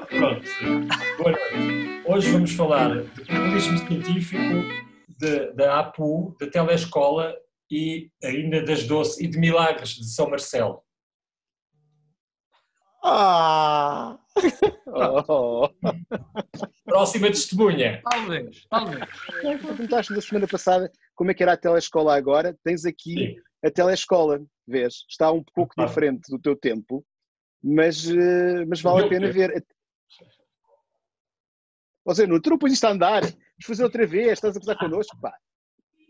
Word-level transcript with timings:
Pronto. 0.00 0.42
Boa 1.18 1.32
noite. 1.32 2.02
Hoje 2.06 2.30
vamos 2.32 2.52
falar 2.54 3.02
de 3.02 3.08
populismo 3.24 3.78
científico, 3.78 4.42
de- 5.18 5.52
da 5.52 5.80
APU, 5.80 6.34
da 6.40 6.46
telescola 6.48 7.34
e 7.70 8.10
ainda 8.24 8.62
das 8.64 8.84
doce 8.86 9.22
e 9.24 9.28
de 9.28 9.38
milagres 9.38 9.90
de 9.90 10.06
São 10.06 10.30
Marcelo. 10.30 10.82
Ah! 13.04 14.18
Oh. 14.94 15.68
Próxima 16.84 17.28
testemunha. 17.28 18.02
Talvez, 18.04 18.66
talvez. 18.68 19.04
Tu 19.40 19.66
perguntaste 19.66 20.12
na 20.12 20.20
semana 20.20 20.46
passada 20.46 20.90
como 21.14 21.30
é 21.30 21.34
que 21.34 21.42
era 21.42 21.52
a 21.54 21.56
telescola 21.56 22.14
agora. 22.14 22.54
Tens 22.62 22.84
aqui 22.84 23.14
Sim. 23.14 23.36
a 23.64 23.70
telescola, 23.70 24.40
vês? 24.68 25.04
Está 25.08 25.32
um 25.32 25.42
pouco 25.54 25.72
Ah. 25.78 25.86
diferente 25.86 26.30
do 26.30 26.38
teu 26.38 26.54
tempo, 26.54 27.02
mas, 27.64 28.06
eh, 28.06 28.64
mas 28.66 28.82
vale 28.82 28.98
a 28.98 29.00
meu 29.02 29.08
pena 29.08 29.26
tempo. 29.32 29.38
ver. 29.38 29.64
Ou 32.04 32.14
seja, 32.14 32.40
tu 32.40 32.50
não 32.50 32.58
pões 32.58 32.72
isto 32.72 32.84
a 32.84 32.90
andar, 32.90 33.22
vamos 33.22 33.66
fazer 33.66 33.84
outra 33.84 34.06
vez, 34.06 34.32
estás 34.32 34.56
a 34.56 34.58
gozar 34.60 34.78
connosco, 34.78 35.16
pá. 35.20 35.36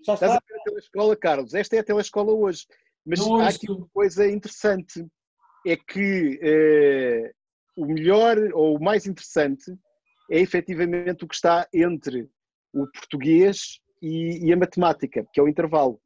Já 0.05 0.15
Estás 0.15 0.33
está. 0.33 0.37
a 0.37 0.49
ver 0.49 0.61
a 0.61 0.65
telescola, 0.65 1.17
Carlos. 1.17 1.55
Esta 1.55 1.77
é 1.77 1.79
a 1.79 1.85
telescola 1.85 2.33
hoje. 2.33 2.67
Mas 3.05 3.21
Não 3.21 3.37
há 3.37 3.49
aqui 3.49 3.71
uma 3.71 3.89
coisa 3.93 4.29
interessante: 4.29 5.07
é 5.67 5.77
que 5.77 6.41
eh, 6.43 7.33
o 7.77 7.87
melhor 7.87 8.37
ou 8.53 8.77
o 8.77 8.83
mais 8.83 9.07
interessante 9.07 9.73
é 10.31 10.41
efetivamente 10.41 11.25
o 11.25 11.29
que 11.29 11.35
está 11.35 11.69
entre 11.73 12.29
o 12.73 12.87
português 12.91 13.81
e, 14.01 14.47
e 14.49 14.53
a 14.53 14.57
matemática, 14.57 15.27
que 15.33 15.39
é 15.39 15.43
o 15.43 15.49
intervalo. 15.49 16.01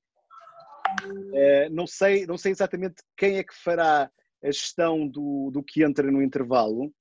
Eh, 1.35 1.69
não, 1.71 1.87
sei, 1.87 2.27
não 2.27 2.37
sei 2.37 2.52
exatamente 2.52 2.97
quem 3.16 3.38
é 3.38 3.45
que 3.45 3.55
fará 3.55 4.10
a 4.43 4.51
gestão 4.51 5.07
do, 5.07 5.51
do 5.52 5.63
que 5.63 5.83
entra 5.83 6.10
no 6.10 6.23
intervalo, 6.23 6.93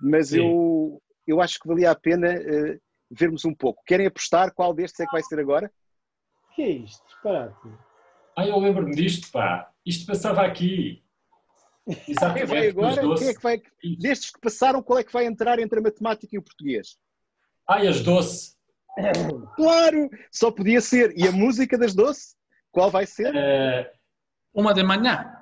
mas 0.00 0.28
Sim. 0.28 0.38
eu, 0.38 1.02
eu 1.26 1.40
acho 1.40 1.58
que 1.58 1.68
valia 1.68 1.90
a 1.90 1.94
pena 1.94 2.28
eh, 2.32 2.78
vermos 3.10 3.44
um 3.44 3.54
pouco. 3.54 3.82
Querem 3.86 4.06
apostar 4.06 4.52
qual 4.54 4.74
destes 4.74 5.00
é 5.00 5.06
que 5.06 5.12
vai 5.12 5.22
ser 5.22 5.38
agora? 5.40 5.70
O 6.50 6.54
que 6.54 6.62
é 6.62 6.68
isto? 6.68 7.04
Disparate. 7.06 7.68
Ah, 8.36 8.46
eu 8.46 8.58
lembro-me 8.58 8.94
disto, 8.94 9.30
pá. 9.30 9.70
Isto 9.86 10.06
passava 10.06 10.42
aqui. 10.44 11.02
Quem 11.86 11.94
vai 11.94 12.04
Exatamente, 12.08 12.74
com 12.74 12.80
os 12.88 12.98
agora? 12.98 13.18
Quem 13.18 13.28
é 13.28 13.34
que 13.34 13.42
vai, 13.42 13.62
destes 13.98 14.30
que 14.30 14.40
passaram, 14.40 14.82
qual 14.82 14.98
é 14.98 15.04
que 15.04 15.12
vai 15.12 15.26
entrar 15.26 15.58
entre 15.58 15.78
a 15.78 15.82
matemática 15.82 16.34
e 16.34 16.38
o 16.38 16.42
português? 16.42 16.96
Ai, 17.68 17.86
as 17.86 18.00
doce. 18.00 18.54
Claro! 19.56 20.08
Só 20.30 20.50
podia 20.50 20.80
ser. 20.80 21.12
E 21.16 21.26
a 21.26 21.32
música 21.32 21.76
das 21.76 21.94
doce? 21.94 22.36
Qual 22.70 22.90
vai 22.90 23.06
ser? 23.06 23.34
Eh, 23.34 23.92
Uma 24.54 24.72
de 24.72 24.82
manhã. 24.82 25.32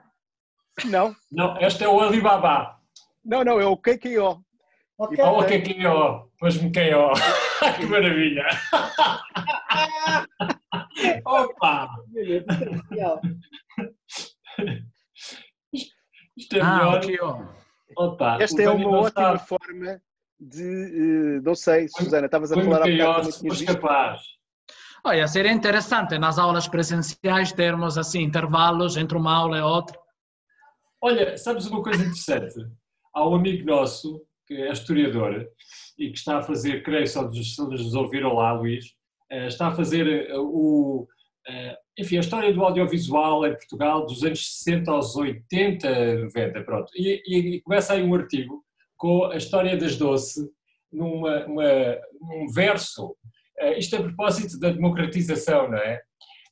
Não, 0.87 1.15
não, 1.31 1.57
esta 1.59 1.85
é 1.85 1.89
o 1.89 2.01
Alibaba. 2.01 2.81
não, 3.25 3.45
não, 3.45 3.61
é 3.61 3.67
o 3.67 3.77
KKO. 3.77 4.43
Ok. 5.03 5.19
E 5.19 5.21
Ah, 5.21 5.31
o 5.31 5.35
Portanto- 5.37 5.63
KKO. 5.65 6.31
Pôs-me 6.39 6.73
KO. 6.73 7.13
que 7.77 7.87
maravilha. 7.87 8.47
Opa! 11.25 11.89
Isto 16.37 16.57
é 16.57 16.61
Ah, 16.61 16.99
melhor. 17.01 17.53
ó. 17.97 18.05
Opa, 18.05 18.39
Esta 18.41 18.63
é 18.63 18.71
uma 18.71 18.89
ótima 19.01 19.11
sabe. 19.37 19.47
forma 19.47 20.01
de. 20.41 20.63
eh, 20.63 21.41
não 21.43 21.55
sei, 21.55 21.89
Susana, 21.89 22.27
estavas 22.27 22.53
a 22.53 22.55
falar 22.63 22.79
há 22.79 22.81
KO 22.83 22.97
bocado 22.97 23.33
se 23.33 23.43
visto. 23.49 23.67
capaz. 23.67 24.23
Olha, 25.05 25.27
seria 25.29 25.53
interessante 25.53 26.17
nas 26.17 26.39
aulas 26.39 26.69
presenciais 26.69 27.53
termos 27.53 27.99
assim 27.99 28.23
intervalos 28.23 28.97
entre 28.97 29.17
uma 29.19 29.35
aula 29.35 29.59
e 29.59 29.61
outra. 29.61 29.99
Olha, 31.01 31.37
sabes 31.37 31.67
uma 31.67 31.83
coisa 31.83 32.01
interessante? 32.03 32.55
Há 33.13 33.29
um 33.29 33.35
amigo 33.35 33.67
nosso, 33.67 34.23
que 34.57 34.63
é 34.63 34.71
historiador, 34.73 35.47
e 35.99 36.11
que 36.11 36.19
está 36.19 36.39
a 36.39 36.43
fazer, 36.43 36.83
creio, 36.83 37.07
só 37.07 37.23
nos 37.23 37.55
só 37.55 37.67
nos 37.69 37.95
ouviram 37.95 38.35
lá, 38.35 38.53
Luís, 38.53 38.95
eh, 39.31 39.47
está 39.47 39.69
a 39.69 39.75
fazer 39.75 40.07
eh, 40.29 40.37
o, 40.37 41.07
eh, 41.49 41.77
enfim, 41.99 42.17
a 42.17 42.21
história 42.21 42.53
do 42.53 42.63
audiovisual 42.65 43.47
em 43.47 43.53
Portugal 43.55 44.07
dos 44.07 44.23
anos 44.25 44.59
60 44.63 44.91
aos 44.91 45.17
80, 45.17 46.17
90, 46.25 46.63
pronto. 46.65 46.91
E, 46.97 47.23
e- 47.57 47.61
começa 47.63 47.93
aí 47.95 48.03
um 48.03 48.15
artigo 48.15 48.63
com 48.97 49.25
a 49.27 49.37
história 49.37 49.77
das 49.77 49.97
doce 49.97 50.41
numa, 50.93 51.45
uma- 51.47 51.99
num 52.21 52.49
verso, 52.53 53.17
isto 53.77 53.97
a 53.97 54.03
propósito 54.03 54.59
da 54.59 54.71
democratização, 54.71 55.69
não 55.71 55.79
é? 55.79 56.01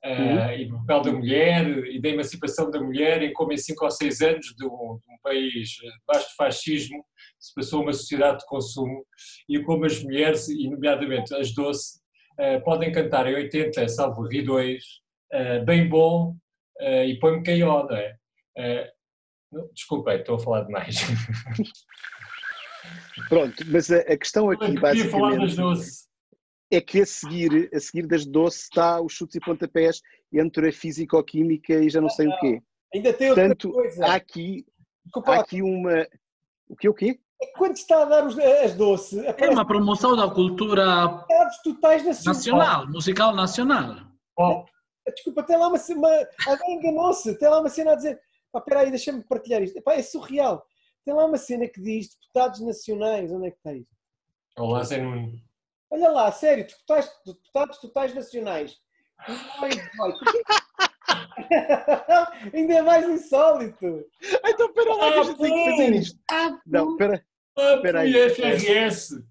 Eh, 0.02 0.62
e 0.62 0.64
do 0.66 0.76
papel 0.78 1.02
da 1.02 1.12
mulher 1.12 1.66
e 1.88 2.00
da 2.00 2.08
emancipação 2.08 2.70
da 2.70 2.80
mulher 2.80 3.22
em 3.22 3.32
como 3.34 3.52
em 3.52 3.58
cinco 3.58 3.84
ou 3.84 3.90
seis 3.90 4.22
anos 4.22 4.46
de 4.56 4.64
um, 4.64 4.68
de 4.98 5.12
um 5.12 5.18
país 5.22 5.68
debaixo 6.00 6.28
de 6.30 6.34
fascismo 6.36 7.04
se 7.40 7.52
passou 7.54 7.82
uma 7.82 7.92
sociedade 7.92 8.40
de 8.40 8.46
consumo 8.46 9.04
e 9.48 9.60
como 9.62 9.84
as 9.86 10.02
mulheres, 10.04 10.48
e 10.48 10.68
nomeadamente 10.68 11.34
as 11.34 11.52
doce, 11.54 12.00
eh, 12.38 12.60
podem 12.60 12.92
cantar 12.92 13.26
em 13.26 13.34
80, 13.34 13.88
salvo 13.88 14.22
Ri 14.28 14.42
2, 14.42 14.84
eh, 15.32 15.58
bem 15.64 15.88
bom 15.88 16.36
eh, 16.78 17.06
e 17.06 17.18
põe-me 17.18 17.42
KO, 17.44 17.88
não 17.88 17.96
é? 17.96 18.16
Desculpem, 19.74 20.18
estou 20.20 20.36
a 20.36 20.38
falar 20.38 20.62
demais. 20.64 20.96
Pronto, 23.28 23.64
mas 23.66 23.90
a, 23.90 23.98
a 23.98 24.16
questão 24.16 24.46
Eu 24.46 24.52
aqui, 24.52 24.74
queria 24.80 25.10
falar 25.10 25.30
das 25.30 25.38
basicamente, 25.40 25.56
doce. 25.56 26.08
é 26.70 26.80
que 26.80 27.00
a 27.00 27.06
seguir, 27.06 27.70
a 27.74 27.80
seguir 27.80 28.06
das 28.06 28.24
doce 28.26 28.62
está 28.62 29.00
os 29.00 29.12
chutes 29.12 29.36
e 29.36 29.40
pontapés 29.40 30.00
entre 30.32 30.68
a 30.68 30.72
físico-química 30.72 31.74
e 31.74 31.90
já 31.90 32.00
não 32.00 32.08
sei 32.08 32.28
o 32.28 32.38
quê. 32.38 32.62
Ainda 32.94 33.12
tem 33.12 33.28
outra 33.30 33.44
Portanto, 33.44 33.72
coisa. 33.72 34.06
há 34.06 34.14
aqui, 34.14 34.64
Desculpa, 35.04 35.32
há 35.32 35.40
aqui 35.40 35.62
uma. 35.62 36.06
O 36.68 36.76
que 36.76 36.88
o 36.88 36.94
quê? 36.94 37.18
É 37.42 37.46
quando 37.56 37.76
está 37.76 38.02
a 38.02 38.04
dar 38.04 38.26
os- 38.26 38.38
as 38.38 38.74
doce, 38.74 39.18
É 39.26 39.50
uma 39.50 39.64
promoção 39.64 40.14
da 40.16 40.28
cultura 40.30 40.84
dados 41.28 41.56
totais 41.64 42.04
nacionais. 42.04 42.36
nacional, 42.46 42.86
musical 42.88 43.34
nacional. 43.34 43.96
Pop. 44.36 44.70
Desculpa, 45.14 45.42
tem 45.42 45.56
lá 45.56 45.68
uma, 45.68 45.78
uma 45.96 46.08
alguém 46.46 46.74
enganou-se, 46.76 47.36
tem 47.38 47.48
lá 47.48 47.60
uma 47.60 47.68
cena 47.68 47.92
a 47.92 47.96
dizer, 47.96 48.20
pá, 48.52 48.60
peraí, 48.60 48.90
deixa-me 48.90 49.24
partilhar 49.24 49.62
isto. 49.62 49.76
Epá, 49.78 49.94
é 49.94 50.02
surreal. 50.02 50.64
Tem 51.04 51.14
lá 51.14 51.24
uma 51.24 51.38
cena 51.38 51.66
que 51.66 51.80
diz 51.80 52.10
deputados 52.14 52.60
nacionais, 52.60 53.32
onde 53.32 53.48
é 53.48 53.50
que 53.50 53.56
está 53.56 53.72
isto? 53.72 53.88
Olá, 54.58 54.84
Zé 54.84 54.98
Nuno. 54.98 55.32
Olha 55.90 56.10
lá, 56.10 56.30
sério, 56.30 56.64
deputados, 56.66 57.10
deputados 57.26 57.78
totais 57.78 58.14
nacionais. 58.14 58.76
Ainda 62.54 62.74
é 62.74 62.82
mais 62.82 63.08
insólito. 63.08 64.04
Então 64.46 64.66
espera 64.68 64.94
lá, 64.94 65.08
Ah, 65.08 65.12
que 65.12 65.18
a 65.18 65.22
gente 65.24 65.38
tem 65.38 65.52
que 65.52 65.70
fazer 65.70 65.92
isto. 65.94 66.18
Não, 66.66 66.90
espera. 66.92 66.92
Ah, 66.92 66.92
Espera 66.92 67.14
aí. 67.14 67.29
FRS. 67.56 69.22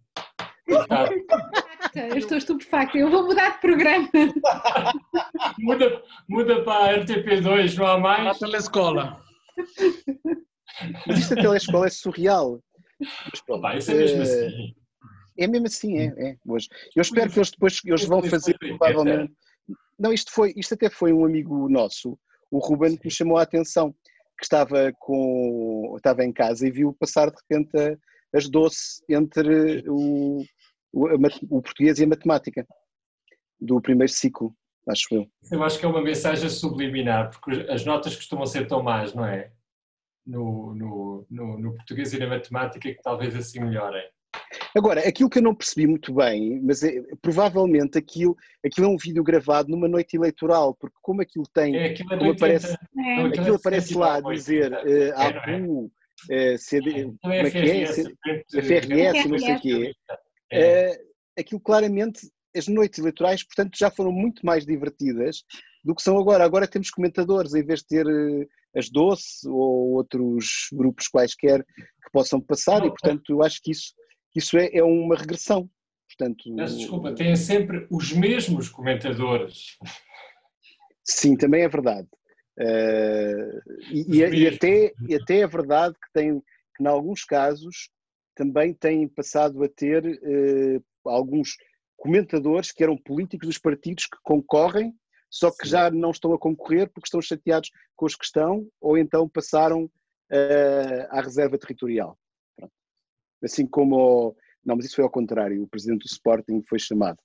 Ah, 0.90 1.10
Eu 1.96 2.18
estou 2.18 2.38
estupefacta, 2.38 2.98
eu 2.98 3.10
vou 3.10 3.26
mudar 3.26 3.56
de 3.56 3.62
programa. 3.62 4.08
muda, 5.60 6.04
muda 6.28 6.64
para 6.64 6.86
a 6.86 7.00
RTP2, 7.00 7.76
não 7.76 7.86
há 7.88 7.94
Na 7.98 8.00
mais? 8.00 8.38
telescola. 8.40 9.22
Mas 11.08 11.20
isto 11.20 11.36
da 11.36 11.42
telescola 11.42 11.88
é 11.88 11.90
surreal. 11.90 12.62
Mas 13.00 13.42
pronto, 13.46 13.60
Opa, 13.60 13.76
isso 13.78 13.92
é 13.92 13.96
mesmo 13.96 14.20
eh, 14.20 14.22
assim. 14.22 14.76
É 15.38 15.48
mesmo 15.48 15.68
assim, 15.68 15.98
é. 15.98 16.06
é 16.06 16.36
hoje. 16.48 16.68
Eu 16.96 17.02
espero 17.02 17.32
que 17.32 17.40
eles 17.40 17.52
depois 17.52 17.82
eles 17.84 18.06
vão 18.06 18.20
Isso 18.20 18.30
fazer 18.30 18.58
provavelmente. 18.58 19.34
Não, 19.98 20.14
isto 20.14 20.32
foi, 20.32 20.54
isto 20.56 20.74
até 20.76 20.90
foi 20.90 21.12
um 21.12 21.26
amigo 21.26 21.68
nosso, 21.70 22.18
o 22.52 22.60
Ruben, 22.60 22.96
que 22.98 23.06
me 23.08 23.12
chamou 23.12 23.38
a 23.38 23.42
atenção, 23.44 23.94
que 24.40 24.46
estava 24.46 24.92
com 24.98 25.94
estava 25.98 26.24
em 26.24 26.32
casa 26.32 26.68
e 26.68 26.72
viu 26.72 26.94
passar 26.94 27.30
de 27.30 27.36
repente 27.38 28.00
as 28.34 28.50
doce 28.50 29.04
entre 29.10 29.84
o, 29.88 30.44
o, 30.94 31.08
o 31.50 31.62
português 31.62 32.00
e 32.00 32.04
a 32.04 32.08
matemática 32.08 32.66
do 33.60 33.82
primeiro 33.82 34.12
ciclo, 34.12 34.56
acho 34.88 35.08
eu. 35.12 35.28
Eu 35.52 35.64
acho 35.64 35.80
que 35.80 35.86
é 35.86 35.90
uma 35.90 36.02
mensagem 36.02 36.50
subliminar, 36.50 37.30
porque 37.32 37.70
as 37.70 37.84
notas 37.86 38.16
costumam 38.16 38.46
ser 38.46 38.68
tão 38.68 38.82
más, 38.82 39.14
não 39.14 39.26
é? 39.26 39.52
No, 40.26 40.74
no, 40.76 41.26
no, 41.30 41.58
no 41.58 41.74
português 41.74 42.14
e 42.14 42.20
na 42.20 42.28
matemática 42.28 42.94
que 42.94 43.02
talvez 43.02 43.36
assim 43.36 43.60
melhorem. 43.60 44.08
Agora, 44.76 45.08
aquilo 45.08 45.30
que 45.30 45.40
eu 45.40 45.44
não 45.44 45.56
percebi 45.56 45.88
muito 45.88 46.14
bem, 46.14 46.60
mas 46.62 46.84
é- 46.84 47.02
provavelmente 47.22 47.98
aquilo, 47.98 48.36
aquilo 48.64 48.88
é 48.88 48.90
um 48.90 48.98
vídeo 48.98 49.24
gravado 49.24 49.70
numa 49.70 49.88
noite 49.88 50.16
eleitoral, 50.16 50.76
porque 50.76 50.96
como 51.02 51.22
aquilo 51.22 51.46
tem 51.54 51.76
É 51.76 51.86
aquilo 51.88 52.14
é 52.14 52.18
Como 52.18 52.30
80. 52.32 52.46
aparece- 52.46 52.78
É. 52.98 53.22
Aquilo 53.26 53.56
aparece 53.56 53.98
lá 53.98 54.14
a 54.14 54.16
79, 54.18 54.36
dizer 54.36 54.74
80. 54.74 54.90
É, 54.90 55.12
não 55.12 55.22
é? 55.22 55.56
APU, 55.56 55.92
eh, 56.30 56.58
CD, 56.58 56.92
como 57.22 57.34
é 57.34 57.40
é 57.40 57.52
que 57.52 57.58
é? 57.58 57.62
FRS, 57.86 58.04
frente- 58.22 58.62
FRS, 58.62 59.28
não 59.28 59.40
sei 59.40 59.56
o 59.56 59.60
quê. 59.60 59.94
É. 60.52 60.62
Eh, 60.62 61.02
aquilo 61.40 61.60
claramente, 61.62 62.30
as 62.56 62.68
noites 62.68 63.00
eleitorais, 63.00 63.44
portanto, 63.44 63.78
já 63.78 63.90
foram 63.92 64.12
muito 64.12 64.46
mais 64.46 64.66
divertidas 64.66 65.44
do 65.84 65.96
que 65.96 66.02
são 66.02 66.18
agora. 66.20 66.44
Agora 66.44 66.68
temos 66.68 66.90
comentadores, 66.90 67.54
em 67.56 67.64
vez 67.64 67.80
de 67.82 67.88
ter 67.88 68.06
eh, 68.08 68.46
as 68.76 68.90
Doce 68.90 69.48
ou 69.48 69.94
outros 69.94 70.68
grupos 70.74 71.08
quaisquer 71.08 71.64
que 71.76 72.12
possam 72.12 72.40
passar, 72.42 72.86
e 72.86 72.90
portanto, 72.90 73.24
eu 73.32 73.42
acho 73.44 73.60
que 73.64 73.72
isso, 73.72 73.94
isso 74.36 74.58
é, 74.58 74.70
é 74.74 74.84
uma 74.84 75.16
regressão. 75.16 75.70
Portanto, 76.08 76.56
desculpa, 76.56 77.14
têm 77.14 77.36
sempre 77.36 77.88
os 77.90 78.12
mesmos 78.12 78.68
comentadores. 78.68 79.78
Sim, 81.04 81.38
também 81.38 81.64
é 81.64 81.70
verdade. 81.70 82.08
Eh, 82.60 83.60
e, 83.90 84.18
e- 84.18 84.48
até, 84.48 84.94
e 85.08 85.16
até 85.16 85.40
é 85.40 85.48
verdade 85.48 85.94
que 85.94 86.12
tem 86.14 86.42
que, 86.76 86.84
em 86.84 86.88
alguns 86.88 87.24
casos, 87.24 87.90
também 88.36 88.74
têm 88.74 89.08
passado 89.08 89.64
a 89.64 89.70
ter 89.70 90.06
uh, 90.06 91.10
alguns 91.10 91.58
comentadores 91.98 92.72
que 92.72 92.82
eram 92.82 92.98
políticos 92.98 93.48
dos 93.48 93.58
partidos 93.58 94.06
que 94.06 94.18
concorrem, 94.24 94.94
só 95.30 95.52
que 95.52 95.66
Sim. 95.66 95.72
já 95.72 95.92
não 95.92 96.12
estão 96.12 96.34
a 96.34 96.40
concorrer 96.40 96.90
porque 96.90 97.08
estão 97.08 97.22
chateados 97.22 97.70
com 97.98 98.06
os 98.06 98.16
que 98.16 98.24
estão, 98.24 98.66
ou 98.80 98.98
então 98.98 99.28
passaram 99.28 99.84
uh, 99.84 101.08
à 101.10 101.22
reserva 101.22 101.58
territorial. 101.58 102.18
Assim 103.44 103.66
como. 103.66 104.36
Não, 104.66 104.76
mas 104.76 104.86
isso 104.86 104.96
foi 104.96 105.04
ao 105.04 105.12
contrário. 105.12 105.64
O 105.64 105.68
presidente 105.68 106.02
do 106.02 106.08
Sporting 106.08 106.62
foi 106.68 106.80
chamado. 106.80 107.18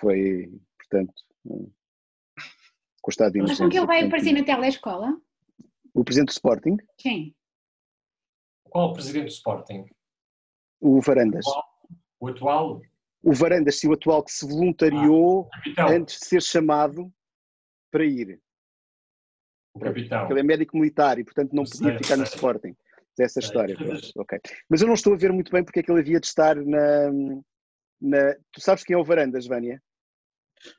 Foi, 0.00 0.50
portanto, 0.78 1.14
com 3.02 3.08
o 3.08 3.10
estado 3.10 3.32
de 3.32 3.40
Mas 3.40 3.58
com 3.58 3.68
que 3.68 3.76
ele 3.76 3.86
vai 3.86 4.06
aparecer 4.06 4.32
na 4.32 4.44
telescola? 4.44 5.20
O 5.94 6.04
presidente 6.04 6.28
do 6.28 6.32
Sporting? 6.32 6.76
Quem? 6.98 7.34
Qual 8.64 8.90
o 8.90 8.92
presidente 8.92 9.26
do 9.26 9.30
Sporting? 9.30 9.84
O 10.80 11.00
Varandas. 11.00 11.44
O 12.18 12.28
atual? 12.28 12.80
O 13.22 13.32
Varandas, 13.32 13.78
sim, 13.78 13.88
o 13.88 13.92
atual 13.92 14.24
que 14.24 14.32
se 14.32 14.46
voluntariou 14.46 15.48
ah, 15.52 15.62
então. 15.66 15.88
antes 15.88 16.18
de 16.18 16.26
ser 16.26 16.42
chamado 16.42 17.12
para 17.90 18.04
ir. 18.04 18.40
O 19.74 19.78
capitão. 19.80 20.30
Ele 20.30 20.40
é 20.40 20.42
médico 20.42 20.76
militar 20.76 21.18
e, 21.18 21.24
portanto, 21.24 21.52
não 21.52 21.64
podia 21.64 21.98
ficar 21.98 22.16
no 22.16 22.24
Sporting. 22.24 22.76
Essa 23.18 23.40
história. 23.40 23.76
Okay. 24.16 24.38
Mas 24.70 24.80
eu 24.80 24.86
não 24.86 24.94
estou 24.94 25.12
a 25.12 25.16
ver 25.16 25.32
muito 25.32 25.52
bem 25.52 25.62
porque 25.62 25.80
é 25.80 25.82
que 25.82 25.90
ele 25.90 26.00
havia 26.00 26.18
de 26.18 26.26
estar 26.26 26.56
na, 26.56 27.10
na. 28.00 28.34
Tu 28.52 28.60
sabes 28.60 28.84
quem 28.84 28.94
é 28.94 28.98
o 28.98 29.04
Varandas, 29.04 29.46
Vânia? 29.46 29.82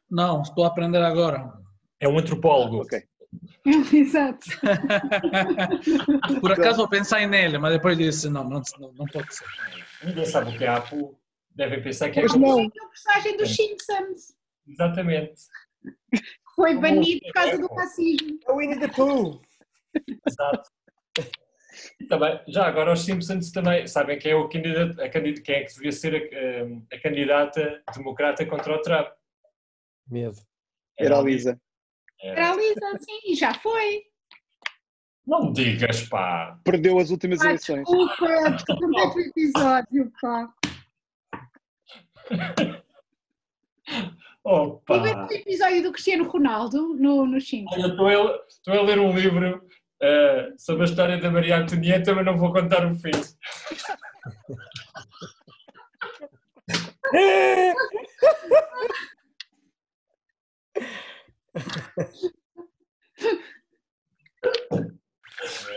Não, 0.09 0.41
estou 0.41 0.63
a 0.63 0.67
aprender 0.67 1.01
agora. 1.01 1.53
É 1.99 2.07
um 2.07 2.17
antropólogo. 2.17 2.81
Ok. 2.81 3.03
Exato. 3.93 4.45
Por 6.41 6.51
acaso 6.51 6.81
eu 6.81 6.89
pensei 6.89 7.27
nele, 7.27 7.57
mas 7.57 7.73
depois 7.73 7.97
disse: 7.97 8.29
não, 8.29 8.43
não, 8.43 8.61
não 8.79 9.05
pode 9.05 9.33
ser. 9.33 9.45
Ninguém 10.03 10.25
sabe 10.25 10.55
o 10.55 10.57
que 10.57 10.63
é 10.63 10.67
Apo. 10.67 11.19
Devem 11.51 11.83
pensar 11.83 12.09
que 12.09 12.19
é. 12.19 12.23
Mas 12.23 12.35
não. 12.35 12.61
É 12.61 12.65
o 12.65 12.89
personagem 12.89 13.37
dos 13.37 13.55
Simpsons. 13.55 14.35
Exatamente. 14.67 15.41
Foi 16.55 16.75
banido 16.79 17.19
por 17.25 17.33
causa 17.33 17.57
do 17.57 17.67
racismo. 17.67 18.39
É 18.47 18.51
o 18.51 18.57
Winnie 18.57 18.79
the 18.79 18.87
Pooh. 18.87 19.41
Exato. 20.27 20.69
Também, 22.07 22.39
já 22.47 22.67
agora 22.67 22.93
os 22.93 23.03
Simpsons 23.03 23.51
também 23.51 23.87
sabem 23.87 24.19
quem 24.19 24.31
é 24.31 24.35
o 24.35 24.47
candidato, 24.47 25.01
a 25.01 25.09
quem 25.09 25.55
é 25.55 25.63
que 25.63 25.73
devia 25.73 25.91
ser 25.91 26.15
a, 26.15 26.95
a, 26.95 26.97
a 26.97 27.01
candidata 27.01 27.83
democrata 27.95 28.45
contra 28.45 28.75
o 28.75 28.81
Trump. 28.81 29.07
Medo. 30.07 30.37
Era 30.97 31.17
a 31.17 31.21
Lisa. 31.21 31.59
Era 32.21 32.51
a 32.51 32.55
Lisa, 32.55 32.99
sim, 32.99 33.35
já 33.35 33.53
foi. 33.55 34.03
Não 35.25 35.45
me 35.45 35.53
digas, 35.53 36.07
pá. 36.07 36.59
Perdeu 36.63 36.99
as 36.99 37.09
últimas 37.09 37.41
ah, 37.41 37.45
eleições. 37.47 37.85
Desculpa, 37.85 38.51
desculpa 38.51 39.15
o 39.15 39.19
episódio, 39.19 40.11
pá. 40.21 40.53
Opa. 44.43 44.99
ver 44.99 45.15
o 45.15 45.31
episódio 45.31 45.83
do 45.83 45.91
Cristiano 45.93 46.27
Ronaldo 46.29 46.93
no, 46.95 47.25
no 47.25 47.39
Simpsons. 47.39 47.85
Estou 47.85 48.07
a, 48.07 48.43
estou 48.47 48.73
a 48.73 48.81
ler 48.81 48.99
um 48.99 49.15
livro 49.15 49.65
uh, 50.03 50.59
sobre 50.59 50.83
a 50.83 50.85
história 50.85 51.17
da 51.17 51.31
Maria 51.31 51.57
Antonieta, 51.57 52.13
mas 52.13 52.25
não 52.25 52.37
vou 52.37 52.51
contar 52.51 52.85
o 52.85 52.93
fim. 52.95 53.11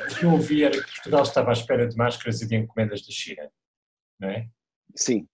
O 0.09 0.19
que 0.19 0.25
eu 0.25 0.33
ouvi 0.33 0.65
era 0.65 0.73
que 0.73 0.93
Portugal 0.95 1.23
estava 1.23 1.51
à 1.51 1.53
espera 1.53 1.87
de 1.87 1.97
máscaras 1.97 2.41
e 2.41 2.47
de 2.47 2.57
encomendas 2.57 3.03
da 3.07 3.13
China, 3.13 3.51
não 4.19 4.31
é? 4.31 4.49
Sim. 4.95 5.29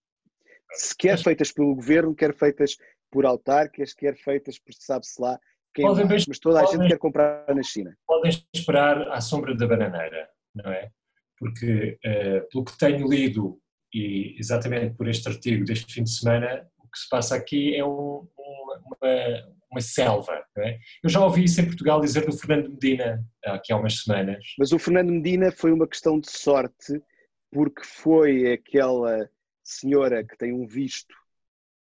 Se 0.72 0.96
quer 0.96 1.18
feitas 1.18 1.52
pelo 1.52 1.74
governo, 1.74 2.14
quer 2.14 2.34
feitas 2.34 2.76
por 3.10 3.26
autarcas, 3.26 3.94
quer 3.94 4.16
feitas 4.16 4.58
por 4.58 4.72
sabe-se 4.74 5.20
lá 5.20 5.38
podem, 5.80 6.06
mas 6.06 6.38
toda 6.38 6.60
a 6.60 6.64
podem, 6.64 6.80
gente 6.80 6.90
quer 6.90 6.98
comprar 6.98 7.54
na 7.54 7.62
China. 7.62 7.96
Podem 8.06 8.30
esperar 8.54 9.08
à 9.10 9.20
sombra 9.20 9.54
da 9.54 9.66
bananeira, 9.66 10.28
não 10.54 10.70
é? 10.70 10.90
Porque, 11.38 11.98
uh, 12.04 12.48
pelo 12.50 12.64
que 12.64 12.78
tenho 12.78 13.08
lido, 13.08 13.58
e 13.94 14.36
exatamente 14.38 14.96
por 14.96 15.08
este 15.08 15.28
artigo 15.28 15.64
deste 15.64 15.92
fim 15.92 16.02
de 16.02 16.10
semana, 16.10 16.66
o 16.78 16.88
que 16.88 16.98
se 16.98 17.08
passa 17.08 17.36
aqui 17.36 17.74
é 17.76 17.84
um, 17.84 18.26
uma, 18.38 19.54
uma 19.70 19.80
selva. 19.80 20.42
É? 20.58 20.78
Eu 21.02 21.10
já 21.10 21.24
ouvi 21.24 21.44
isso 21.44 21.60
em 21.60 21.66
Portugal 21.66 22.00
dizer 22.00 22.26
do 22.26 22.36
Fernando 22.36 22.70
Medina, 22.70 23.24
aqui 23.44 23.72
há 23.72 23.76
umas 23.76 24.00
semanas. 24.00 24.44
Mas 24.58 24.72
o 24.72 24.78
Fernando 24.78 25.10
Medina 25.10 25.50
foi 25.50 25.72
uma 25.72 25.88
questão 25.88 26.18
de 26.18 26.30
sorte, 26.30 27.02
porque 27.50 27.82
foi 27.84 28.52
aquela 28.52 29.28
senhora 29.64 30.24
que 30.24 30.36
tem 30.36 30.52
um 30.52 30.66
visto 30.66 31.14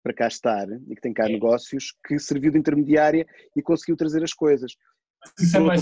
para 0.03 0.13
cá 0.13 0.27
estar 0.27 0.67
e 0.69 0.95
que 0.95 1.01
tem 1.01 1.13
cá 1.13 1.25
é. 1.25 1.31
negócios, 1.31 1.95
que 2.05 2.19
serviu 2.19 2.51
de 2.51 2.59
intermediária 2.59 3.25
e 3.55 3.61
conseguiu 3.61 3.95
trazer 3.95 4.23
as 4.23 4.33
coisas. 4.33 4.75
Isso 5.39 5.55
é 5.55 5.59
mais 5.61 5.81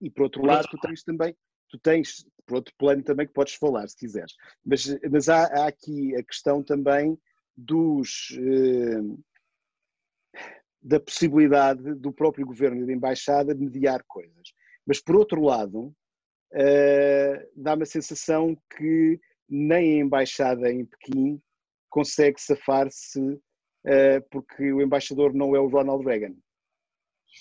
e 0.00 0.10
por 0.10 0.22
outro 0.22 0.44
lado, 0.44 0.66
tu 0.70 0.78
tens 0.78 1.02
também, 1.02 1.36
tu 1.68 1.78
tens, 1.78 2.24
por 2.46 2.56
outro 2.56 2.74
plano 2.78 3.02
também 3.02 3.26
que 3.26 3.32
podes 3.32 3.54
falar, 3.54 3.86
se 3.88 3.96
quiseres. 3.96 4.34
Mas, 4.64 4.86
mas 5.10 5.28
há, 5.28 5.44
há 5.44 5.66
aqui 5.66 6.16
a 6.16 6.22
questão 6.22 6.62
também 6.62 7.18
dos. 7.56 8.36
Eh, 8.38 9.02
da 10.82 10.98
possibilidade 10.98 11.94
do 11.94 12.12
próprio 12.12 12.44
governo 12.44 12.82
e 12.82 12.86
da 12.86 12.92
embaixada 12.92 13.54
de 13.54 13.62
mediar 13.62 14.02
coisas. 14.08 14.52
Mas, 14.84 15.00
por 15.00 15.14
outro 15.14 15.40
lado, 15.40 15.94
uh, 16.52 17.50
dá-me 17.54 17.84
a 17.84 17.86
sensação 17.86 18.56
que 18.76 19.20
nem 19.48 20.00
a 20.00 20.04
embaixada 20.04 20.72
em 20.72 20.84
Pequim 20.84 21.40
consegue 21.92 22.40
safar-se 22.40 23.20
uh, 23.20 24.22
porque 24.30 24.72
o 24.72 24.80
embaixador 24.80 25.34
não 25.34 25.54
é 25.54 25.60
o 25.60 25.68
Ronald 25.68 26.04
Reagan. 26.04 26.34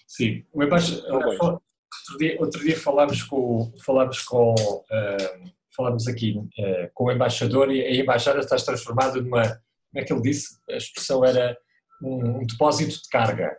Sim, 0.08 0.46
o 0.54 0.62
embaixador. 0.62 1.24
Outro 1.34 2.18
dia, 2.20 2.38
outro 2.40 2.64
dia 2.64 2.78
falámos 2.78 3.24
com, 3.24 3.74
falámos 3.84 4.22
com 4.22 4.54
uh, 4.54 5.52
falámos 5.76 6.08
aqui 6.08 6.38
uh, 6.38 6.92
com 6.94 7.06
o 7.06 7.12
embaixador 7.12 7.72
e 7.72 7.82
a 7.82 7.96
embaixada 7.96 8.40
está 8.40 8.58
transformada 8.58 9.22
numa, 9.22 9.42
como 9.44 9.96
é 9.96 10.04
que 10.04 10.14
ele 10.14 10.22
disse? 10.22 10.60
A 10.70 10.76
expressão 10.76 11.26
era 11.26 11.58
um, 12.02 12.42
um 12.42 12.46
depósito 12.46 13.02
de 13.02 13.10
carga. 13.10 13.58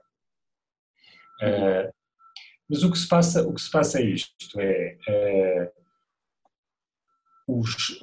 Mas 2.71 2.83
o 2.85 2.91
que 2.91 2.99
se 2.99 3.09
passa, 3.09 3.43
o 3.47 3.53
que 3.53 3.61
se 3.61 3.71
passa 3.71 3.99
é 3.99 4.05
isto, 4.05 4.61
é 4.61 5.73
os, 7.49 8.01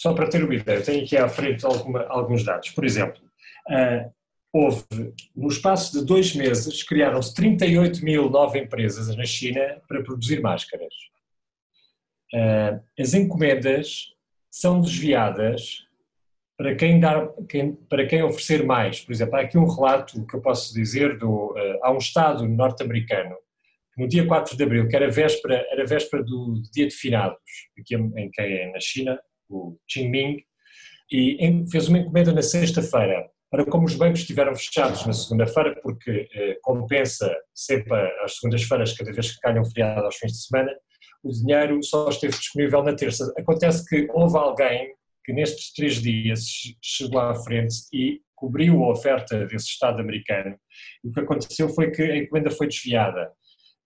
só 0.00 0.14
para 0.14 0.30
ter 0.30 0.42
uma 0.42 0.54
ideia, 0.54 0.80
tenho 0.80 1.04
aqui 1.04 1.14
à 1.14 1.28
frente 1.28 1.66
alguma, 1.66 2.06
alguns 2.08 2.42
dados. 2.42 2.70
Por 2.70 2.86
exemplo, 2.86 3.20
houve, 4.50 4.82
no 5.36 5.48
espaço 5.48 5.92
de 5.92 6.06
dois 6.06 6.34
meses, 6.34 6.82
criaram-se 6.82 7.34
38 7.34 8.02
mil 8.02 8.30
novas 8.30 8.62
empresas 8.62 9.14
na 9.14 9.26
China 9.26 9.60
para 9.86 10.02
produzir 10.02 10.40
máscaras. 10.40 10.94
as 12.98 13.12
encomendas 13.12 14.14
são 14.50 14.80
desviadas 14.80 15.84
para 16.56 16.74
quem, 16.74 16.98
dar, 16.98 17.28
quem, 17.46 17.74
para 17.74 18.06
quem 18.06 18.22
oferecer 18.22 18.64
mais. 18.64 19.00
Por 19.00 19.12
exemplo, 19.12 19.36
há 19.36 19.40
aqui 19.40 19.58
um 19.58 19.68
relato 19.68 20.26
que 20.26 20.34
eu 20.34 20.40
posso 20.40 20.74
dizer, 20.74 21.18
do, 21.18 21.52
uh, 21.52 21.78
há 21.82 21.90
um 21.90 21.98
Estado 21.98 22.46
norte-americano, 22.46 23.34
no 23.96 24.06
dia 24.06 24.26
4 24.26 24.56
de 24.56 24.62
abril, 24.62 24.88
que 24.88 24.96
era 24.96 25.10
véspera, 25.10 25.66
era 25.70 25.86
véspera 25.86 26.22
do 26.22 26.60
dia 26.72 26.86
de 26.86 26.94
finados, 26.94 27.38
aqui 27.78 27.94
em, 27.96 28.30
em, 28.38 28.72
na 28.72 28.80
China, 28.80 29.18
o 29.50 29.76
Qingming, 29.88 30.42
e 31.12 31.66
fez 31.70 31.88
uma 31.88 31.98
encomenda 31.98 32.32
na 32.32 32.42
sexta-feira. 32.42 33.28
Para 33.50 33.66
como 33.66 33.84
os 33.84 33.96
bancos 33.96 34.20
estiveram 34.20 34.54
fechados 34.54 35.04
na 35.04 35.12
segunda-feira, 35.12 35.78
porque 35.82 36.28
eh, 36.32 36.56
compensa 36.62 37.34
sempre 37.52 37.94
às 38.22 38.36
segundas-feiras, 38.36 38.96
cada 38.96 39.12
vez 39.12 39.32
que 39.32 39.40
calham 39.40 39.64
feriado 39.64 40.04
aos 40.04 40.16
fins 40.16 40.32
de 40.32 40.46
semana, 40.46 40.72
o 41.22 41.32
dinheiro 41.32 41.82
só 41.82 42.08
esteve 42.08 42.36
disponível 42.36 42.82
na 42.84 42.94
terça. 42.94 43.32
Acontece 43.36 43.84
que 43.88 44.06
houve 44.12 44.38
alguém 44.38 44.94
que 45.24 45.32
nestes 45.32 45.72
três 45.72 46.00
dias 46.00 46.44
chegou 46.80 47.20
à 47.20 47.34
frente 47.34 47.74
e 47.92 48.20
cobriu 48.36 48.84
a 48.84 48.92
oferta 48.92 49.44
desse 49.46 49.66
Estado 49.66 50.00
americano. 50.00 50.56
E 51.04 51.08
o 51.08 51.12
que 51.12 51.20
aconteceu 51.20 51.68
foi 51.68 51.90
que 51.90 52.02
a 52.02 52.16
encomenda 52.16 52.50
foi 52.50 52.68
desviada. 52.68 53.30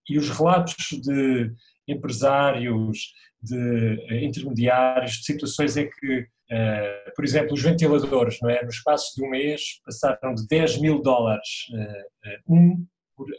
E 0.09 0.19
os 0.19 0.29
relatos 0.29 0.77
de 1.03 1.51
empresários, 1.87 3.13
de 3.43 4.25
intermediários, 4.25 5.13
de 5.13 5.25
situações 5.25 5.77
em 5.77 5.89
que, 5.89 6.27
eh, 6.51 7.13
por 7.15 7.25
exemplo, 7.25 7.55
os 7.55 7.63
ventiladores, 7.63 8.39
não 8.41 8.51
é? 8.51 8.63
no 8.63 8.71
espaço 8.71 9.15
de 9.17 9.25
um 9.25 9.31
mês, 9.31 9.81
passaram 9.85 10.35
de 10.35 10.47
10 10.47 10.81
mil 10.81 11.03
dólares 11.03 11.67
eh, 11.75 12.07
eh, 12.27 12.39
um 12.49 12.87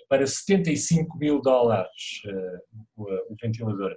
para 0.08 0.26
75 0.26 1.18
mil 1.18 1.42
dólares 1.42 2.22
o 2.96 3.36
ventilador 3.42 3.94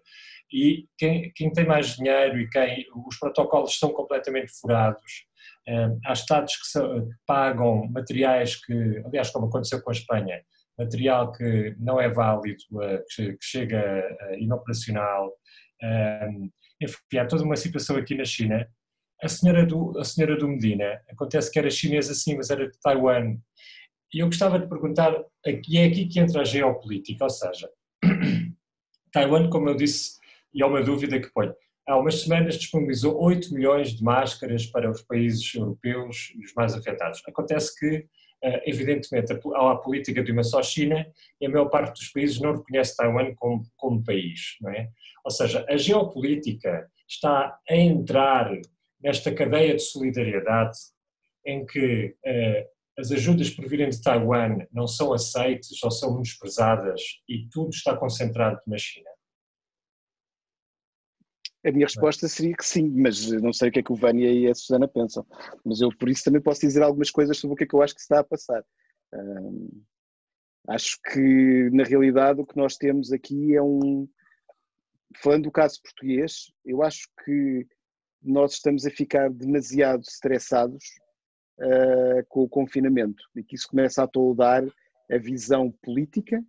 e 0.52 0.87
quem, 0.97 1.31
quem 1.35 1.52
tem 1.52 1.67
mais 1.67 1.95
dinheiro 1.95 2.40
e 2.40 2.49
quem 2.49 2.85
os 3.07 3.17
protocolos 3.19 3.78
são 3.78 3.90
completamente 3.90 4.50
furados, 4.61 5.26
eh, 5.67 5.88
há 6.07 6.12
Estados 6.12 6.57
que 6.57 6.81
pagam 7.26 7.87
materiais 7.90 8.57
que, 8.57 9.02
aliás, 9.05 9.31
como 9.31 9.47
aconteceu 9.47 9.83
com 9.83 9.90
a 9.90 9.93
Espanha, 9.93 10.43
material 10.78 11.32
que 11.32 11.75
não 11.78 12.00
é 12.00 12.08
válido, 12.08 12.62
eh, 12.82 13.04
que, 13.14 13.37
chega 13.40 14.04
inoperacional, 14.38 15.32
enfim, 16.80 17.18
há 17.18 17.26
toda 17.26 17.44
uma 17.44 17.56
situação 17.56 17.97
aqui 17.97 18.14
na 18.14 18.25
China. 18.25 18.68
A 19.23 19.28
senhora 19.28 19.66
do, 19.66 19.99
a 19.99 20.04
senhora 20.04 20.37
do 20.37 20.47
Medina, 20.47 21.00
acontece 21.11 21.50
que 21.50 21.58
era 21.58 21.70
chinesa 21.70 22.14
sim, 22.14 22.37
mas 22.37 22.50
era 22.50 22.68
de 22.68 22.78
Taiwan. 22.80 23.37
E 24.14 24.20
eu 24.20 24.26
gostava 24.26 24.58
de 24.58 24.68
perguntar, 24.68 25.12
e 25.47 25.78
é 25.78 25.85
aqui 25.85 26.06
que 26.06 26.20
entra 26.20 26.40
a 26.40 26.44
geopolítica, 26.44 27.25
ou 27.25 27.30
seja, 27.30 27.68
Taiwan, 29.12 29.50
como 29.50 29.68
eu 29.68 29.75
disse, 29.75 30.18
e 30.54 30.62
é 30.62 30.66
uma 30.66 30.82
dúvida 30.82 31.20
que 31.20 31.32
ponho, 31.32 31.54
há 31.87 31.97
umas 31.99 32.23
semanas 32.23 32.56
disponibilizou 32.56 33.20
8 33.20 33.52
milhões 33.52 33.97
de 33.97 34.02
máscaras 34.02 34.66
para 34.66 34.90
os 34.90 35.02
países 35.02 35.54
europeus 35.54 36.32
e 36.37 36.44
os 36.44 36.54
mais 36.54 36.75
afetados. 36.75 37.20
Acontece 37.26 37.78
que, 37.78 37.87
eh, 37.87 38.04
evidentemente, 38.64 39.33
há 39.33 39.73
a 39.73 39.76
política 39.76 40.23
de 40.23 40.33
uma 40.33 40.42
só 40.42 40.62
China 40.62 41.07
e 41.40 41.47
a 41.47 41.50
maior 41.50 41.68
parte 41.68 41.99
dos 41.99 42.09
países 42.11 42.40
não 42.40 42.57
reconhece 42.57 42.97
Taiwan 42.97 43.35
como, 43.35 43.64
como 43.76 44.04
país. 44.04 44.57
Não 44.61 44.71
é? 44.71 44.88
Ou 45.25 45.30
seja, 45.30 45.64
a 45.68 45.76
geopolítica 45.76 46.88
está 47.09 47.59
a 47.68 47.76
entrar 47.76 48.50
nesta 49.00 49.33
cadeia 49.33 49.75
de 49.75 49.83
solidariedade 49.83 50.78
em 51.45 51.64
que 51.64 52.14
eh, 52.25 52.68
as 52.99 53.12
ajudas 53.12 53.50
por 53.50 53.66
virem 53.66 53.88
de 53.88 54.02
Taiwan 54.02 54.66
não 54.73 54.87
são 54.87 55.12
aceitas 55.12 55.83
ou 55.83 55.90
são 55.90 56.12
menosprezadas 56.12 57.00
e 57.28 57.49
tudo 57.50 57.71
está 57.71 57.97
concentrado 57.97 58.61
na 58.66 58.76
China? 58.76 59.09
A 61.68 61.72
minha 61.72 61.87
resposta 61.87 62.26
seria 62.28 62.56
que 62.56 62.64
sim, 62.64 62.88
mas 62.88 63.30
não 63.42 63.52
sei 63.52 63.68
o 63.68 63.72
que 63.72 63.80
é 63.80 63.82
que 63.82 63.92
o 63.92 63.96
Vânia 63.96 64.32
e 64.32 64.48
a 64.48 64.54
Susana 64.54 64.88
pensam. 64.88 65.26
Mas 65.62 65.80
eu, 65.80 65.90
por 65.96 66.08
isso, 66.08 66.25
também 66.25 66.40
posso 66.40 66.60
dizer 66.60 66.82
algumas 66.82 67.10
coisas 67.10 67.37
sobre 67.37 67.52
o 67.52 67.56
que 67.56 67.64
é 67.64 67.66
que 67.66 67.75
eu 67.75 67.82
acho 67.82 67.94
que 67.94 68.00
se 68.00 68.06
está 68.06 68.20
a 68.20 68.25
passar. 68.25 68.64
Acho 70.66 70.98
que, 71.12 71.70
na 71.72 71.84
realidade, 71.84 72.40
o 72.40 72.46
que 72.46 72.56
nós 72.56 72.76
temos 72.76 73.12
aqui 73.12 73.54
é 73.54 73.62
um. 73.62 74.08
Falando 75.22 75.44
do 75.44 75.50
caso 75.50 75.80
português, 75.82 76.52
eu 76.64 76.82
acho 76.82 77.08
que 77.25 77.66
nós 78.22 78.54
estamos 78.54 78.87
a 78.87 78.90
ficar 78.90 79.30
demasiado 79.30 80.02
estressados 80.02 80.84
uh, 81.58 82.25
com 82.28 82.42
o 82.42 82.48
confinamento 82.48 83.22
e 83.34 83.42
que 83.42 83.54
isso 83.56 83.68
começa 83.68 84.02
a 84.02 84.06
toldar 84.06 84.62
a 85.10 85.16
visão 85.16 85.70
política 85.82 86.44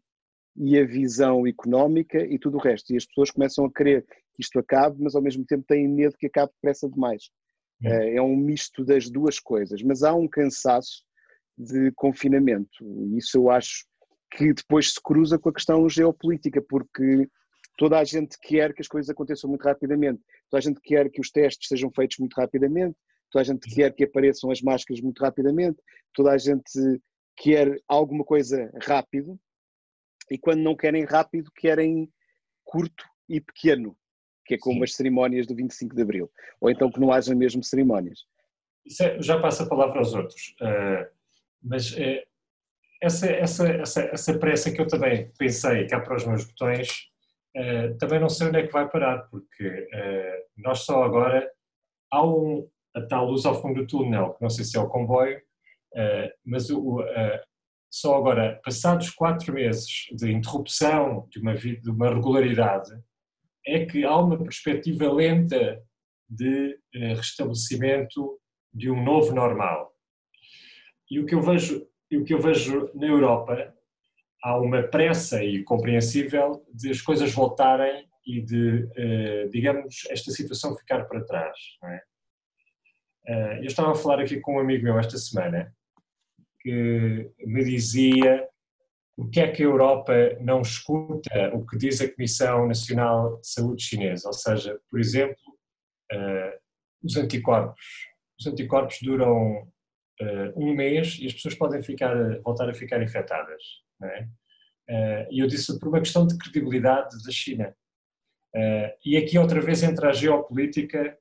e 0.57 0.77
a 0.77 0.85
visão 0.85 1.47
económica 1.47 2.19
e 2.25 2.38
tudo 2.38 2.57
o 2.57 2.61
resto. 2.61 2.91
E 2.91 2.97
as 2.97 3.05
pessoas 3.05 3.31
começam 3.31 3.63
a 3.63 3.71
querer 3.71 4.05
que 4.39 4.43
isto 4.43 4.58
acabe, 4.58 5.01
mas 5.01 5.15
ao 5.15 5.22
mesmo 5.22 5.46
tempo 5.46 5.65
têm 5.67 5.88
medo 5.88 6.17
que 6.17 6.27
acabe 6.27 6.53
depressa 6.53 6.89
demais. 6.89 7.29
É. 7.84 8.15
É 8.15 8.22
um 8.22 8.36
misto 8.36 8.86
das 8.86 9.10
duas 9.10 9.39
coisas, 9.39 9.81
mas 9.84 10.03
há 10.03 10.13
um 10.13 10.27
cansaço 10.27 11.03
de 11.58 11.91
confinamento. 11.91 12.84
E 12.84 13.17
isso 13.17 13.38
eu 13.38 13.50
acho 13.50 13.86
que 14.31 14.53
depois 14.53 14.93
se 14.93 15.01
cruza 15.01 15.38
com 15.38 15.50
a 15.50 15.53
questão 15.53 15.88
geopolítica, 15.89 16.62
porque 16.62 17.27
toda 17.77 18.00
a 18.00 18.03
gente 18.03 18.38
quer 18.41 18.74
que 18.74 18.81
as 18.81 18.88
coisas 18.88 19.10
aconteçam 19.10 19.50
muito 19.50 19.63
rapidamente, 19.63 20.22
toda 20.50 20.60
a 20.60 20.62
gente 20.62 20.79
quer 20.81 21.10
que 21.10 21.19
os 21.19 21.31
testes 21.31 21.67
sejam 21.67 21.91
feitos 21.91 22.17
muito 22.19 22.36
rapidamente, 22.36 22.96
toda 23.31 23.41
a 23.41 23.46
gente 23.46 23.74
quer 23.74 23.93
que 23.93 24.03
apareçam 24.03 24.51
as 24.51 24.62
máscaras 24.62 25.01
muito 25.01 25.19
rapidamente, 25.19 25.81
toda 26.13 26.31
a 26.31 26.38
gente 26.38 27.01
quer 27.36 27.77
alguma 27.88 28.24
coisa 28.24 28.72
rápido, 28.84 29.39
e 30.29 30.38
quando 30.38 30.60
não 30.60 30.75
querem 30.75 31.05
rápido, 31.05 31.51
querem 31.55 32.10
curto 32.63 33.03
e 33.27 33.41
pequeno, 33.41 33.98
que 34.50 34.56
é 34.56 34.58
como 34.58 34.77
Sim. 34.77 34.84
as 34.84 34.96
cerimónias 34.96 35.46
do 35.46 35.53
25 35.53 35.96
de 35.96 36.01
Abril, 36.01 36.32
ou 36.60 36.72
então 36.72 36.91
que 36.91 37.00
não 37.00 37.13
haja 37.13 37.36
mesmo 37.36 37.63
cerimónias. 37.63 38.25
É, 39.00 39.22
já 39.22 39.39
passa 39.39 39.63
a 39.63 39.70
palavra 39.70 40.00
aos 40.00 40.15
outros, 40.15 40.56
uh, 40.60 41.08
mas 41.62 41.91
uh, 41.91 42.20
essa, 43.00 43.27
essa, 43.27 43.68
essa, 43.70 44.01
essa 44.12 44.39
pressa 44.39 44.72
que 44.72 44.82
eu 44.82 44.88
também 44.88 45.32
pensei 45.38 45.86
cá 45.86 46.00
para 46.00 46.15
os 46.15 46.25
meus 46.25 46.46
botões, 46.46 46.89
uh, 47.56 47.96
também 48.00 48.20
não 48.20 48.27
sei 48.27 48.48
onde 48.48 48.58
é 48.58 48.65
que 48.65 48.74
vai 48.74 48.89
parar, 48.89 49.20
porque 49.29 49.88
nós 50.58 50.79
só 50.79 51.03
agora 51.03 51.48
há 52.12 52.25
um, 52.25 52.68
a 52.96 53.01
tal 53.03 53.29
luz 53.29 53.46
ao 53.46 53.62
fundo 53.62 53.82
do 53.82 53.88
túnel, 53.88 54.34
que 54.34 54.41
não 54.41 54.50
sei 54.50 54.65
se 54.65 54.75
é 54.75 54.82
o 54.82 54.89
comboio, 54.89 55.39
mas 56.44 56.72
o, 56.72 57.03
só 57.91 58.15
agora, 58.15 58.60
passados 58.63 59.12
quatro 59.12 59.53
meses 59.53 60.08
de 60.12 60.32
interrupção 60.32 61.27
de 61.29 61.39
uma, 61.39 61.56
de 61.56 61.89
uma 61.89 62.10
regularidade, 62.10 62.91
é 63.69 63.85
que 63.85 64.03
há 64.03 64.17
uma 64.17 64.38
perspectiva 64.38 65.11
lenta 65.11 65.81
de 66.29 66.77
eh, 66.93 67.13
restabelecimento 67.13 68.39
de 68.73 68.89
um 68.89 69.03
novo 69.03 69.33
normal. 69.33 69.91
E 71.09 71.19
o 71.19 71.25
que 71.25 71.33
eu 71.33 71.41
vejo, 71.41 71.88
o 72.13 72.23
que 72.23 72.33
eu 72.33 72.39
vejo 72.39 72.91
na 72.93 73.07
Europa, 73.07 73.73
há 74.43 74.57
uma 74.59 74.83
pressa 74.83 75.43
e 75.43 75.63
compreensível 75.63 76.63
de 76.73 76.91
as 76.91 77.01
coisas 77.01 77.31
voltarem 77.31 78.07
e 78.25 78.41
de, 78.41 78.88
eh, 78.95 79.47
digamos, 79.51 80.05
esta 80.09 80.31
situação 80.31 80.77
ficar 80.77 81.05
para 81.05 81.25
trás. 81.25 81.57
É? 81.83 82.01
Eh, 83.27 83.59
eu 83.59 83.65
estava 83.65 83.91
a 83.91 83.95
falar 83.95 84.19
aqui 84.19 84.39
com 84.39 84.55
um 84.55 84.59
amigo 84.59 84.83
meu 84.83 84.99
esta 84.99 85.17
semana 85.17 85.73
que 86.61 87.31
me 87.39 87.63
dizia 87.63 88.47
o 89.19 89.29
que 89.29 89.41
é 89.41 89.51
que 89.51 89.61
a 89.61 89.65
Europa 89.65 90.13
não 90.39 90.61
escuta 90.61 91.53
o 91.53 91.65
que 91.65 91.77
diz 91.77 91.99
a 91.99 92.09
Comissão 92.09 92.65
Nacional 92.65 93.41
de 93.41 93.49
Saúde 93.49 93.83
Chinesa, 93.83 94.29
ou 94.29 94.33
seja, 94.33 94.79
por 94.89 94.97
exemplo, 94.97 95.35
uh, 96.13 96.57
os 97.03 97.17
anticorpos. 97.17 97.85
Os 98.39 98.47
anticorpos 98.47 98.97
duram 99.01 99.63
uh, 100.21 100.53
um 100.55 100.73
mês 100.73 101.17
e 101.19 101.27
as 101.27 101.33
pessoas 101.33 101.55
podem 101.55 101.83
ficar, 101.83 102.15
voltar 102.39 102.69
a 102.69 102.73
ficar 102.73 103.03
infectadas. 103.03 103.61
É? 104.01 104.21
Uh, 104.23 105.27
e 105.31 105.39
eu 105.43 105.47
disse 105.47 105.77
por 105.77 105.89
uma 105.89 105.99
questão 105.99 106.25
de 106.25 106.38
credibilidade 106.38 107.21
da 107.21 107.31
China. 107.31 107.75
e 109.05 109.17
aqui 109.17 109.38
outra 109.38 109.59
vez 109.59 109.83
entra 109.83 110.09
a 110.09 110.13
geopolítica 110.13 111.17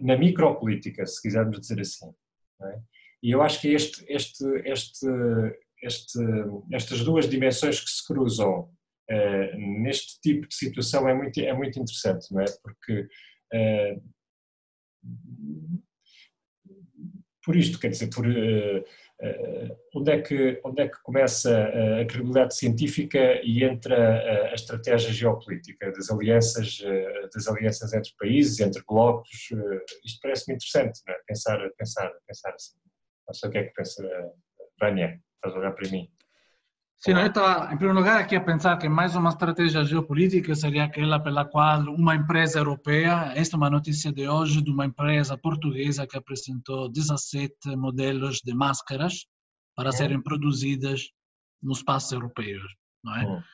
na 0.00 0.16
micropolítica, 0.16 1.04
se 1.06 1.20
quisermos 1.20 1.60
dizer 1.60 1.80
assim. 1.80 2.14
É? 2.62 2.78
E 3.24 3.30
eu 3.30 3.40
acho 3.40 3.60
que 3.60 3.68
este, 3.68 4.04
este, 4.06 4.44
este, 4.64 5.06
este, 5.84 6.18
estas 6.72 7.04
duas 7.04 7.28
dimensões 7.28 7.80
que 7.80 7.90
se 7.90 8.06
cruzam 8.06 8.70
uh, 9.10 9.82
neste 9.82 10.20
tipo 10.20 10.48
de 10.48 10.54
situação 10.54 11.08
é 11.08 11.14
muito, 11.14 11.38
é 11.38 11.52
muito 11.52 11.78
interessante, 11.78 12.32
não 12.32 12.40
é? 12.40 12.46
Porque 12.62 13.08
uh, 13.52 14.14
por 17.44 17.54
isto, 17.56 17.78
quer 17.78 17.88
dizer, 17.88 18.08
por 18.08 18.26
uh, 18.26 18.84
onde, 19.94 20.10
é 20.10 20.20
que, 20.22 20.60
onde 20.64 20.82
é 20.82 20.88
que 20.88 21.02
começa 21.02 21.68
a 22.00 22.04
credibilidade 22.04 22.56
científica 22.56 23.40
e 23.42 23.62
entra 23.62 24.50
a 24.50 24.54
estratégia 24.54 25.12
geopolítica 25.12 25.92
das 25.92 26.10
alianças, 26.10 26.82
das 27.32 27.46
alianças 27.46 27.92
entre 27.94 28.12
países, 28.18 28.60
entre 28.60 28.82
blocos, 28.86 29.30
isto 30.04 30.18
parece-me 30.20 30.56
interessante, 30.56 31.00
não 31.06 31.14
é? 31.14 31.18
pensar, 31.26 31.70
pensar, 31.78 32.10
pensar 32.26 32.54
assim. 32.54 32.76
Não 33.26 33.34
sei 33.34 33.48
o 33.48 33.52
que 33.52 33.58
é 33.58 33.64
que 33.64 33.74
pensa 33.74 34.02
Vânia, 34.80 35.20
estás 35.44 35.54
a 35.54 35.58
olhar 35.58 35.72
para 35.72 35.90
mim. 35.90 36.08
Sim, 36.96 37.12
eu 37.12 37.26
estava, 37.26 37.66
em 37.66 37.76
primeiro 37.76 37.98
lugar, 37.98 38.20
aqui 38.20 38.34
a 38.34 38.40
pensar 38.40 38.78
que 38.78 38.88
mais 38.88 39.14
uma 39.14 39.28
estratégia 39.28 39.84
geopolítica 39.84 40.54
seria 40.54 40.84
aquela 40.84 41.20
pela 41.20 41.44
qual 41.44 41.82
uma 41.82 42.14
empresa 42.14 42.60
europeia, 42.60 43.32
esta 43.34 43.56
é 43.56 43.58
uma 43.58 43.68
notícia 43.68 44.10
de 44.10 44.26
hoje 44.26 44.62
de 44.62 44.70
uma 44.70 44.86
empresa 44.86 45.36
portuguesa 45.36 46.06
que 46.06 46.16
apresentou 46.16 46.90
17 46.90 47.76
modelos 47.76 48.40
de 48.42 48.54
máscaras 48.54 49.26
para 49.76 49.92
serem 49.92 50.22
produzidas 50.22 51.10
no 51.62 51.72
espaço 51.72 52.14
europeu, 52.14 52.60
não 53.02 53.14
é? 53.16 53.44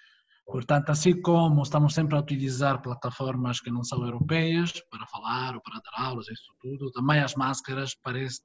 Portanto, 0.46 0.90
assim 0.90 1.20
como 1.20 1.62
estamos 1.62 1.94
sempre 1.94 2.16
a 2.16 2.20
utilizar 2.20 2.82
plataformas 2.82 3.60
que 3.60 3.70
não 3.70 3.82
são 3.82 4.04
europeias 4.04 4.72
para 4.90 5.06
falar 5.06 5.54
ou 5.54 5.62
para 5.62 5.80
dar 5.80 6.06
aulas, 6.06 6.28
isso 6.28 6.52
tudo, 6.60 6.90
também 6.92 7.20
as 7.20 7.34
máscaras 7.34 7.96
parece 8.02 8.40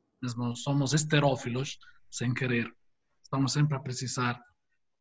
somos 0.55 0.93
esterófilos 0.93 1.77
sem 2.09 2.33
querer. 2.33 2.71
Estamos 3.35 3.51
sempre 3.51 3.75
a 3.75 3.81
precisar 3.81 4.41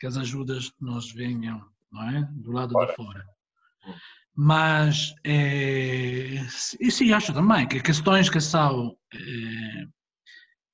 que 0.00 0.08
as 0.08 0.16
ajudas 0.16 0.72
nos 0.80 1.12
venham, 1.12 1.64
não 1.92 2.02
é? 2.10 2.28
Do 2.32 2.50
lado 2.50 2.72
Bora. 2.72 2.88
de 2.88 2.96
fora. 2.96 3.24
Mas, 4.34 5.14
é, 5.22 6.44
e 6.80 6.90
sim, 6.90 7.12
acho 7.12 7.32
também 7.32 7.68
que 7.68 7.80
questões 7.80 8.28
que 8.28 8.40
são 8.40 8.96
é, 9.14 9.86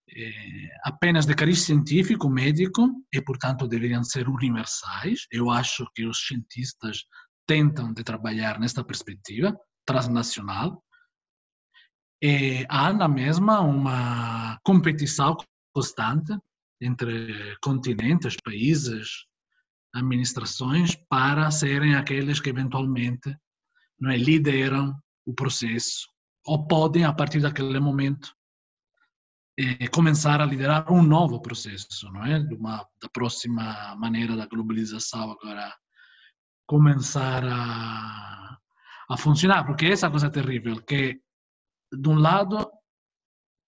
é, 0.09 0.79
apenas 0.85 1.27
de 1.27 1.35
cariz 1.35 1.61
científico, 1.61 2.31
médico, 2.31 2.89
e 3.13 3.21
portanto 3.21 3.69
deveriam 3.69 4.03
ser 4.03 4.27
universais, 4.27 5.27
eu 5.31 5.51
acho 5.51 5.87
que 5.95 6.07
os 6.07 6.27
cientistas 6.27 7.05
tentam 7.47 7.93
de 7.93 8.03
trabalhar 8.03 8.59
nesta 8.59 8.83
perspectiva 8.83 9.55
transnacional, 9.85 10.83
e 12.23 12.65
há 12.71 12.91
na 12.91 13.07
mesma 13.07 13.61
uma 13.61 14.59
competição 14.65 15.37
constante 15.75 16.35
entre 16.81 17.57
continentes, 17.63 18.37
países, 18.43 19.27
administrações 19.95 20.97
para 21.09 21.51
serem 21.51 21.95
aqueles 21.95 22.41
que 22.41 22.51
eventualmente 22.51 23.37
não 23.99 24.11
é, 24.11 24.17
lideram 24.17 24.95
o 25.27 25.35
processo 25.35 26.09
ou 26.47 26.67
podem, 26.67 27.05
a 27.05 27.13
partir 27.13 27.41
daquele 27.41 27.79
momento, 27.79 28.35
eh, 29.59 29.89
começar 29.89 30.41
a 30.41 30.47
liderar 30.47 30.91
um 30.91 31.03
novo 31.03 31.43
processo, 31.43 32.11
não 32.11 32.25
é? 32.25 32.39
Uma, 32.39 32.79
da 33.03 33.09
próxima 33.13 33.95
maneira 33.97 34.37
da 34.37 34.47
globalização 34.47 35.33
agora 35.33 35.75
começar 36.67 37.45
a, 37.45 38.59
a 39.11 39.17
funcionar, 39.19 39.65
porque 39.65 39.87
essa 39.87 40.07
é 40.07 40.11
coisa 40.11 40.31
terrível, 40.31 40.81
que 40.83 41.21
de 41.93 42.09
um 42.09 42.15
lado 42.15 42.71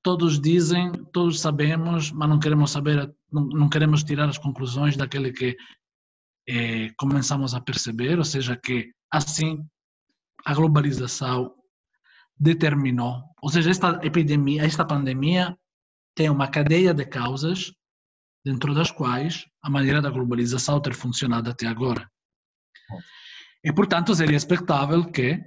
todos 0.03 0.41
dizem, 0.41 0.93
todos 1.13 1.41
sabemos, 1.41 2.11
mas 2.11 2.29
não 2.29 2.39
queremos 2.39 2.71
saber, 2.71 3.15
não, 3.31 3.45
não 3.47 3.69
queremos 3.69 4.03
tirar 4.03 4.29
as 4.29 4.39
conclusões 4.39 4.97
daquele 4.97 5.33
que 5.33 5.57
eh, 6.49 6.93
começamos 6.97 7.55
a 7.55 7.61
perceber, 7.61 8.19
ou 8.19 8.25
seja, 8.25 8.57
que 8.57 8.93
assim 9.11 9.65
a 10.45 10.55
globalização 10.55 11.55
determinou, 12.37 13.23
ou 13.41 13.49
seja, 13.49 13.71
esta 13.71 14.01
epidemia, 14.03 14.65
esta 14.65 14.85
pandemia 14.85 15.57
tem 16.15 16.29
uma 16.29 16.49
cadeia 16.49 16.93
de 16.93 17.05
causas 17.07 17.73
dentro 18.45 18.75
das 18.75 18.91
quais 18.91 19.47
a 19.63 19.71
maneira 19.71 20.03
da 20.03 20.11
globalização 20.11 20.81
ter 20.81 20.95
funcionado 20.95 21.49
até 21.49 21.67
agora. 21.67 22.11
E, 23.65 23.73
portanto, 23.73 24.15
seria 24.15 24.37
expectável 24.37 25.05
que, 25.05 25.41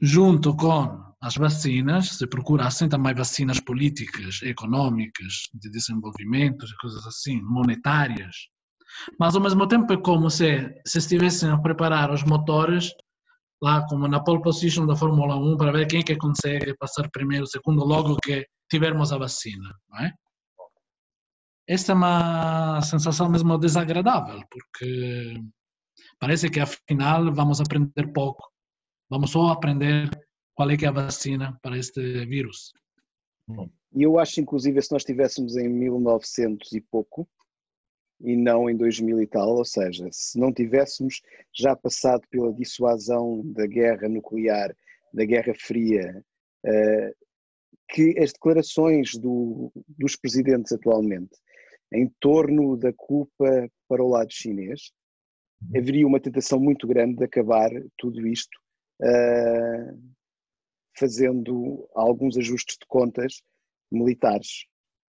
junto 0.00 0.54
com 0.56 1.05
as 1.20 1.34
vacinas, 1.36 2.10
se 2.10 2.26
procurassem 2.26 2.88
também 2.88 3.14
vacinas 3.14 3.60
políticas, 3.60 4.42
econômicas, 4.42 5.48
de 5.54 5.70
desenvolvimento, 5.70 6.66
coisas 6.80 7.06
assim, 7.06 7.40
monetárias. 7.42 8.36
Mas, 9.18 9.34
ao 9.34 9.42
mesmo 9.42 9.66
tempo, 9.66 9.92
é 9.92 9.96
como 9.96 10.30
se, 10.30 10.72
se 10.86 10.98
estivessem 10.98 11.50
a 11.50 11.58
preparar 11.58 12.12
os 12.12 12.22
motores 12.22 12.90
lá 13.62 13.86
como 13.86 14.06
na 14.06 14.22
pole 14.22 14.42
position 14.42 14.86
da 14.86 14.94
Fórmula 14.94 15.36
1 15.36 15.56
para 15.56 15.72
ver 15.72 15.86
quem 15.86 16.00
é 16.00 16.02
que 16.02 16.16
consegue 16.16 16.76
passar 16.76 17.10
primeiro, 17.10 17.46
segundo, 17.46 17.84
logo 17.84 18.16
que 18.22 18.46
tivermos 18.70 19.12
a 19.12 19.18
vacina, 19.18 19.74
não 19.88 20.00
é? 20.00 20.12
Esta 21.68 21.92
é 21.92 21.94
uma 21.94 22.80
sensação 22.82 23.28
mesmo 23.28 23.58
desagradável, 23.58 24.40
porque 24.48 25.42
parece 26.20 26.48
que 26.48 26.60
afinal 26.60 27.32
vamos 27.34 27.60
aprender 27.60 28.12
pouco. 28.12 28.48
Vamos 29.10 29.30
só 29.30 29.48
aprender 29.48 30.08
qual 30.56 30.70
é 30.70 30.76
que 30.76 30.86
é 30.86 30.88
a 30.88 30.92
vacina 30.92 31.56
para 31.62 31.78
este 31.78 32.24
vírus. 32.26 32.72
E 33.94 34.02
eu 34.02 34.18
acho, 34.18 34.40
inclusive, 34.40 34.80
se 34.82 34.90
nós 34.90 35.02
estivéssemos 35.02 35.56
em 35.56 35.68
1900 35.68 36.72
e 36.72 36.80
pouco, 36.80 37.28
e 38.20 38.34
não 38.34 38.68
em 38.68 38.76
2000 38.76 39.20
e 39.20 39.26
tal, 39.26 39.56
ou 39.56 39.64
seja, 39.64 40.08
se 40.10 40.38
não 40.38 40.52
tivéssemos 40.52 41.20
já 41.54 41.76
passado 41.76 42.22
pela 42.30 42.52
dissuasão 42.52 43.42
da 43.52 43.66
guerra 43.66 44.08
nuclear, 44.08 44.74
da 45.12 45.24
Guerra 45.24 45.54
Fria, 45.54 46.24
uh, 46.64 47.26
que 47.90 48.18
as 48.18 48.32
declarações 48.32 49.12
do, 49.14 49.70
dos 49.86 50.16
presidentes 50.16 50.72
atualmente 50.72 51.36
em 51.92 52.10
torno 52.18 52.76
da 52.76 52.92
culpa 52.92 53.70
para 53.86 54.02
o 54.02 54.08
lado 54.08 54.32
chinês, 54.32 54.90
uhum. 55.62 55.78
haveria 55.78 56.06
uma 56.06 56.18
tentação 56.18 56.58
muito 56.58 56.86
grande 56.86 57.16
de 57.16 57.24
acabar 57.24 57.70
tudo 57.96 58.26
isto 58.26 58.58
uh, 59.02 59.95
fazendo 60.98 61.88
alguns 61.94 62.36
ajustes 62.36 62.76
de 62.80 62.86
contas 62.86 63.42
militares 63.90 64.66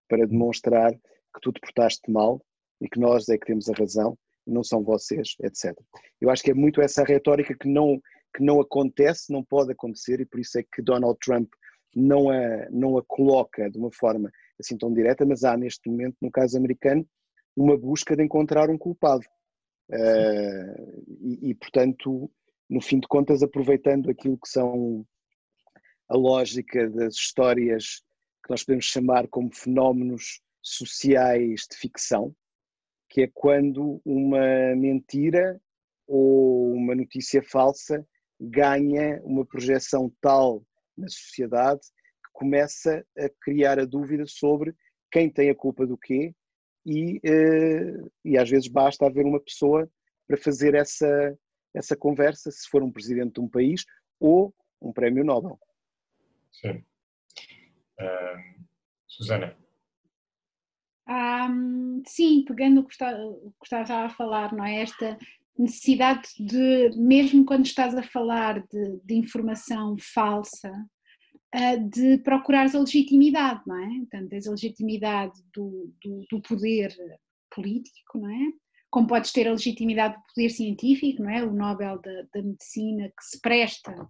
para 0.08 0.26
demonstrar 0.26 0.94
que 0.94 1.42
tu 1.42 1.52
te 1.52 1.60
portaste 1.60 2.10
mal 2.12 2.42
e 2.82 2.88
que 2.88 3.00
nós 3.00 3.28
é 3.30 3.38
que 3.38 3.46
temos 3.46 3.70
a 3.70 3.74
razão 3.74 4.18
e 4.46 4.52
não 4.52 4.64
são 4.64 4.84
vocês, 4.84 5.36
etc. 5.44 5.76
Eu 6.22 6.30
acho 6.30 6.44
que 6.44 6.52
é 6.52 6.54
muito 6.54 6.82
essa 6.82 7.04
retórica 7.04 7.56
que 7.58 7.68
não, 7.68 8.00
que 8.36 8.44
não 8.44 8.62
acontece, 8.62 9.32
não 9.32 9.44
pode 9.44 9.72
acontecer 9.72 10.20
e 10.20 10.26
por 10.26 10.40
isso 10.40 10.60
é 10.60 10.64
que 10.64 10.82
Donald 10.82 11.18
Trump 11.24 11.50
não 11.96 12.30
a, 12.30 12.70
não 12.70 12.98
a 12.98 13.04
coloca 13.06 13.70
de 13.70 13.78
uma 13.78 13.92
forma 13.92 14.32
assim 14.60 14.78
tão 14.78 14.94
direta, 14.94 15.26
mas 15.26 15.44
há 15.44 15.58
neste 15.58 15.90
momento, 15.90 16.16
no 16.22 16.32
caso 16.32 16.58
americano, 16.58 17.08
uma 17.56 17.78
busca 17.78 18.16
de 18.16 18.24
encontrar 18.24 18.70
um 18.70 18.78
culpado. 18.78 19.26
Uh, 19.90 21.04
e, 21.22 21.50
e, 21.50 21.56
portanto, 21.56 22.30
no 22.70 22.82
fim 22.82 23.00
de 23.00 23.08
contas, 23.08 23.42
aproveitando 23.42 24.10
aquilo 24.10 24.38
que 24.38 24.50
são 24.50 25.06
a 26.10 26.16
lógica 26.16 26.90
das 26.90 27.16
histórias 27.16 28.02
que 28.44 28.50
nós 28.50 28.64
podemos 28.64 28.86
chamar 28.86 29.28
como 29.28 29.54
fenómenos 29.54 30.42
sociais 30.62 31.66
de 31.70 31.78
ficção, 31.78 32.36
que 33.10 33.24
é 33.24 33.32
quando 33.34 34.02
uma 34.06 34.76
mentira 34.76 35.60
ou 36.08 36.74
uma 36.74 36.96
notícia 36.96 37.42
falsa 37.44 38.06
ganha 38.40 39.22
uma 39.24 39.46
projeção 39.46 40.12
tal 40.22 40.64
na 40.98 41.08
sociedade 41.08 41.82
que 41.82 42.32
começa 42.34 43.06
a 43.18 43.30
criar 43.42 43.80
a 43.80 43.86
dúvida 43.86 44.26
sobre 44.26 44.74
quem 45.12 45.30
tem 45.30 45.50
a 45.50 45.56
culpa 45.56 45.86
do 45.86 45.98
quê 45.98 46.34
e, 46.86 47.20
eh, 47.24 47.94
e 48.24 48.38
às 48.38 48.50
vezes 48.50 48.68
basta 48.68 49.06
haver 49.06 49.26
uma 49.26 49.40
pessoa 49.40 49.90
para 50.28 50.38
fazer 50.38 50.76
essa, 50.76 51.38
essa 51.74 51.96
conversa, 51.96 52.52
se 52.52 52.70
for 52.70 52.84
um 52.84 52.92
presidente 52.92 53.34
de 53.34 53.42
um 53.42 53.50
país 53.50 53.86
ou 54.20 54.54
um 54.82 54.94
prémio 54.94 55.24
Nobel. 55.24 55.60
Sim. 56.52 56.84
Uh, 58.00 58.66
Susana. 59.08 59.58
Um, 61.10 62.04
sim, 62.06 62.44
pegando 62.46 62.82
o 62.82 62.86
que 62.86 62.94
estava 62.94 64.06
a 64.06 64.10
falar, 64.10 64.54
não 64.54 64.66
é? 64.66 64.82
Esta 64.82 65.18
necessidade 65.58 66.30
de, 66.38 66.92
mesmo 66.98 67.46
quando 67.46 67.66
estás 67.66 67.96
a 67.96 68.04
falar 68.04 68.62
de, 68.68 69.00
de 69.04 69.16
informação 69.16 69.96
falsa, 69.98 70.72
uh, 71.56 71.90
de 71.90 72.18
procurares 72.20 72.76
a 72.76 72.80
legitimidade, 72.80 73.62
não 73.66 73.78
é? 73.78 74.00
Portanto, 74.00 74.30
tens 74.30 74.48
a 74.48 74.52
legitimidade 74.52 75.42
do, 75.54 75.94
do, 76.04 76.26
do, 76.30 76.42
poder 76.42 76.94
político, 77.50 78.20
não 78.20 78.30
é? 78.30 78.52
Como 78.90 79.08
podes 79.08 79.32
ter 79.32 79.48
a 79.48 79.52
legitimidade 79.52 80.16
do 80.16 80.22
poder 80.34 80.50
científico, 80.50 81.24
não 81.24 81.30
é? 81.30 81.44
O 81.44 81.54
Nobel 81.54 82.00
da, 82.02 82.24
da 82.34 82.44
Medicina 82.44 83.08
que 83.08 83.24
se 83.24 83.42
presta 83.42 84.08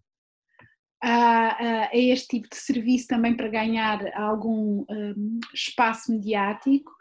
a, 1.01 1.87
a, 1.87 1.89
este 1.93 2.39
tipo 2.39 2.49
de 2.49 2.57
serviço 2.57 3.07
também 3.07 3.35
para 3.35 3.47
ganhar 3.47 3.99
algum 4.15 4.85
um, 4.89 5.39
espaço 5.53 6.11
mediático, 6.11 6.91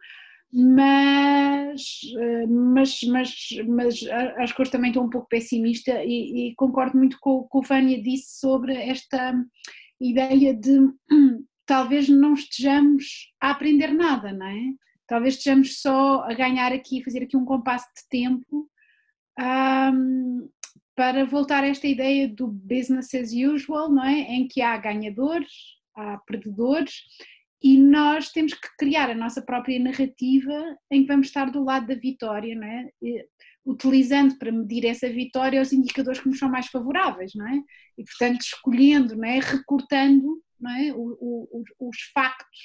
mas, 0.53 2.01
hum, 2.49 2.73
mas, 2.75 3.01
mas, 3.03 3.35
mas 3.67 4.53
que 4.53 4.63
hoje 4.63 4.71
também 4.71 4.91
estou 4.91 5.05
um 5.05 5.11
pouco 5.11 5.29
pessimista 5.29 6.03
e, 6.05 6.49
e 6.49 6.55
concordo 6.55 6.97
muito 6.97 7.19
com 7.21 7.31
o 7.39 7.49
que 7.49 7.59
o 7.59 7.63
Vânia 7.63 8.01
disse 8.03 8.39
sobre 8.39 8.75
esta 8.75 9.35
ideia 10.01 10.55
de 10.55 10.79
hum, 10.79 11.45
talvez 11.67 12.09
não 12.09 12.35
estejamos 12.35 13.33
a 13.41 13.51
aprender 13.51 13.93
nada, 13.93 14.33
não 14.33 14.47
é? 14.47 14.61
Talvez 15.07 15.35
estejamos 15.35 15.81
só 15.81 16.23
a 16.23 16.35
ganhar 16.35 16.73
aqui, 16.73 17.03
fazer 17.03 17.23
aqui 17.23 17.37
um 17.37 17.45
compasso 17.45 17.87
de 17.97 18.09
tempo 18.09 18.69
um, 19.39 20.49
para 20.97 21.27
voltar 21.27 21.63
a 21.63 21.69
esta 21.69 21.87
ideia 21.87 22.27
do 22.27 22.49
business 22.49 23.15
as 23.15 23.31
usual, 23.33 23.91
não 23.91 24.05
é? 24.05 24.21
Em 24.23 24.49
que 24.49 24.63
há 24.63 24.77
ganhadores, 24.79 25.53
há 25.95 26.17
perdedores 26.27 27.03
e 27.63 27.79
nós 27.79 28.31
temos 28.31 28.55
que 28.55 28.69
criar 28.79 29.11
a 29.11 29.15
nossa 29.15 29.43
própria 29.43 29.79
narrativa 29.79 30.77
em 30.91 31.03
que 31.03 31.09
vamos 31.09 31.29
estar 31.29 31.51
do 31.51 31.63
lado 31.63 31.87
da 31.87 31.95
vitória, 31.95 32.55
não 32.55 32.67
é? 32.67 32.89
utilizando 33.67 34.39
para 34.39 34.53
medir 34.53 34.87
essa 34.87 35.09
vitória 35.09 35.61
os 35.61 35.73
indicadores 35.73 36.21
que 36.21 36.29
nos 36.29 36.39
são 36.39 36.49
mais 36.49 36.69
favoráveis, 36.69 37.33
não 37.35 37.49
é? 37.49 37.61
E 37.99 38.05
portanto 38.05 38.41
escolhendo, 38.43 39.17
não 39.17 39.25
é? 39.25 39.41
Recortando, 39.41 40.41
não 40.59 40.71
é? 40.71 40.93
O, 40.93 41.19
o, 41.21 41.65
os 41.81 41.97
factos 42.15 42.59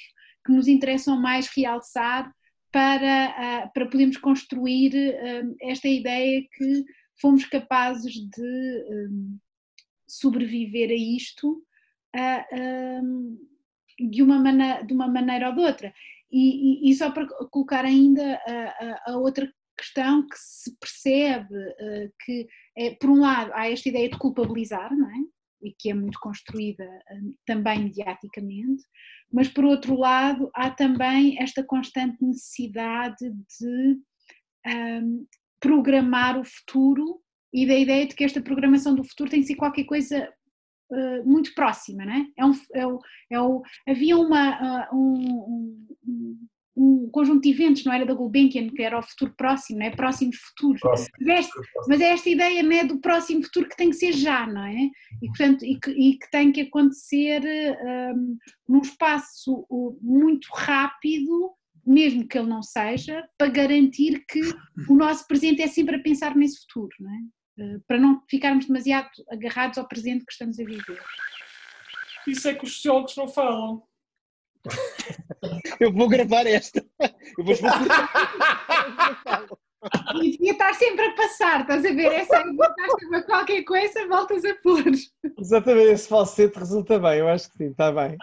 que 0.46 0.52
nos 0.52 0.68
interessam 0.68 1.20
mais 1.20 1.48
realçar 1.48 2.32
para, 2.70 3.66
uh, 3.66 3.72
para 3.74 3.86
podermos 3.86 4.16
construir 4.16 4.94
uh, 4.94 5.56
esta 5.60 5.88
ideia 5.88 6.40
que 6.52 6.84
fomos 7.22 7.44
capazes 7.46 8.14
de 8.14 8.84
um, 8.90 9.38
sobreviver 10.08 10.90
a 10.90 10.94
isto 10.94 11.64
uh, 12.14 13.02
um, 13.02 13.38
de, 14.10 14.22
uma 14.22 14.38
maneira, 14.38 14.82
de 14.82 14.92
uma 14.92 15.08
maneira 15.08 15.48
ou 15.48 15.54
de 15.54 15.60
outra. 15.60 15.94
E, 16.30 16.88
e, 16.88 16.90
e 16.90 16.94
só 16.94 17.10
para 17.10 17.26
colocar 17.50 17.84
ainda 17.84 18.40
a, 18.46 19.10
a, 19.10 19.12
a, 19.12 19.16
outra 19.18 19.50
questão 19.78 20.26
que 20.26 20.36
se 20.36 20.76
percebe 20.78 21.54
uh, 21.54 22.12
que, 22.24 22.48
é, 22.76 22.94
por 22.96 23.10
um 23.10 23.20
lado, 23.20 23.52
há 23.54 23.70
esta 23.70 23.88
ideia 23.88 24.10
de 24.10 24.18
culpabilizar, 24.18 24.94
não 24.96 25.08
é? 25.08 25.18
E 25.62 25.72
que 25.78 25.90
é 25.90 25.94
muito 25.94 26.18
construída 26.18 26.84
uh, 26.84 27.34
também 27.46 27.84
mediaticamente, 27.84 28.82
mas 29.32 29.48
por 29.48 29.64
outro 29.64 29.96
lado, 29.96 30.50
há 30.54 30.70
também 30.70 31.40
esta 31.40 31.62
constante 31.62 32.22
necessidade 32.22 33.30
de 33.30 33.98
um, 34.66 35.26
programar 35.62 36.38
o 36.38 36.44
futuro 36.44 37.20
e 37.54 37.64
da 37.66 37.78
ideia 37.78 38.06
de 38.06 38.14
que 38.16 38.24
esta 38.24 38.42
programação 38.42 38.94
do 38.94 39.04
futuro 39.04 39.30
tem 39.30 39.40
que 39.40 39.46
ser 39.46 39.54
qualquer 39.54 39.84
coisa 39.84 40.28
uh, 40.90 41.24
muito 41.24 41.54
próxima, 41.54 42.04
não 42.04 42.12
é? 42.12 42.26
é, 42.36 42.44
um, 42.44 42.52
é, 42.74 42.86
o, 42.86 42.98
é 43.30 43.40
o, 43.40 43.62
havia 43.88 44.18
uma, 44.18 44.88
uh, 44.90 44.96
um, 44.96 45.86
um, 46.04 46.46
um, 46.76 47.10
conjunto 47.12 47.42
de 47.42 47.50
eventos, 47.50 47.84
não 47.84 47.92
era 47.92 48.04
da 48.04 48.14
Gulbenkian, 48.14 48.70
que 48.70 48.82
era 48.82 48.98
o 48.98 49.02
futuro 49.02 49.34
próximo, 49.36 49.78
não 49.78 49.86
é? 49.86 49.90
Próximos 49.90 50.36
futuros. 50.36 50.80
Próximo, 50.80 51.10
mas 51.86 52.00
é 52.00 52.08
esta 52.08 52.28
ideia 52.28 52.62
não 52.62 52.72
é, 52.72 52.84
do 52.84 52.98
próximo 52.98 53.44
futuro 53.44 53.68
que 53.68 53.76
tem 53.76 53.90
que 53.90 53.96
ser 53.96 54.12
já, 54.12 54.46
não 54.46 54.64
é? 54.64 54.90
E, 55.22 55.28
portanto, 55.28 55.64
e 55.64 55.78
que, 55.78 55.90
e 55.90 56.18
que 56.18 56.30
tem 56.30 56.50
que 56.50 56.62
acontecer 56.62 57.40
um, 58.16 58.36
num 58.68 58.80
espaço 58.80 59.64
muito 60.00 60.48
rápido 60.52 61.54
mesmo 61.86 62.26
que 62.26 62.38
ele 62.38 62.48
não 62.48 62.62
seja, 62.62 63.26
para 63.36 63.48
garantir 63.48 64.24
que 64.26 64.40
o 64.88 64.94
nosso 64.94 65.26
presente 65.26 65.62
é 65.62 65.66
sempre 65.66 65.96
a 65.96 66.02
pensar 66.02 66.36
nesse 66.36 66.60
futuro, 66.62 66.90
não 67.00 67.10
é? 67.10 67.18
eh, 67.58 67.78
para 67.86 67.98
não 67.98 68.22
ficarmos 68.28 68.66
demasiado 68.66 69.08
agarrados 69.30 69.78
ao 69.78 69.88
presente 69.88 70.24
que 70.24 70.32
estamos 70.32 70.58
a 70.58 70.64
viver. 70.64 71.02
Isso 72.26 72.48
é 72.48 72.54
que 72.54 72.64
os 72.64 72.74
sociólogos 72.74 73.16
não 73.16 73.28
falam. 73.28 73.82
Eu 75.80 75.92
vou 75.92 76.08
gravar 76.08 76.46
esta. 76.46 76.84
Eu 77.36 77.44
vou 77.44 77.54
E 80.22 80.30
devia 80.30 80.52
estar 80.52 80.72
sempre 80.74 81.06
a 81.06 81.14
passar, 81.16 81.62
estás 81.62 81.84
a 81.84 81.92
ver? 81.92 82.12
Essa 82.12 82.44
voltaste 82.44 83.14
a 83.16 83.22
qualquer 83.24 83.64
coisa, 83.64 84.06
voltas 84.06 84.44
a 84.44 84.54
pôr. 84.62 84.84
Exatamente, 85.36 85.90
esse 85.90 86.08
falsete 86.08 86.56
resulta 86.56 87.00
bem, 87.00 87.18
eu 87.18 87.28
acho 87.28 87.50
que 87.50 87.56
sim, 87.56 87.70
está 87.70 87.90
bem. 87.90 88.16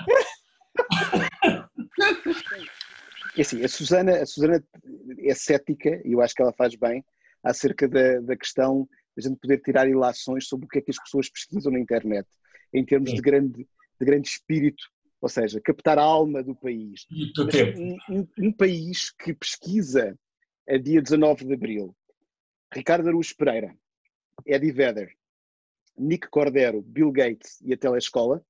É 3.40 3.42
assim, 3.42 3.64
a 3.64 3.68
Susana, 3.68 4.22
a 4.22 4.26
Susana 4.26 4.64
é 5.20 5.34
cética 5.34 6.02
e 6.06 6.12
eu 6.14 6.22
acho 6.22 6.34
que 6.36 6.42
ela 6.42 6.54
faz 6.54 6.76
bem 6.76 7.04
acerca 7.44 7.88
da, 7.88 8.20
da 8.20 8.36
questão 8.36 8.88
de 9.18 9.26
a 9.26 9.30
gente 9.30 9.40
poder 9.40 9.60
tirar 9.62 9.88
ilações 9.90 10.48
sobre 10.48 10.66
o 10.66 10.70
que 10.70 10.80
é 10.80 10.82
que 10.82 10.92
as 10.92 11.00
pessoas 11.02 11.30
pesquisam 11.30 11.72
na 11.72 11.80
internet, 11.80 12.28
em 12.74 12.86
termos 12.86 13.12
de 13.16 13.22
grande, 13.22 13.68
de 14.00 14.06
grande 14.06 14.28
espírito, 14.28 14.84
ou 15.22 15.30
seja, 15.30 15.60
captar 15.62 15.98
a 15.98 16.04
alma 16.04 16.44
do 16.44 16.56
país. 16.56 17.06
Um, 17.78 17.98
um- 18.10 18.28
um 18.40 18.52
país 18.52 19.12
que 19.12 19.34
pesquisa 19.34 20.18
a 20.68 20.78
dia 20.78 21.02
19 21.02 21.46
de 21.46 21.54
Abril, 21.54 21.96
Ricardo 22.74 23.08
Araújo 23.08 23.36
Pereira, 23.36 23.74
Eddie 24.46 24.72
Vedder, 24.72 25.12
Nick 25.98 26.30
Cordero, 26.30 26.82
Bill 26.82 27.12
Gates 27.12 27.60
e 27.62 27.74
a 27.74 27.78
Telescola, 27.78 28.42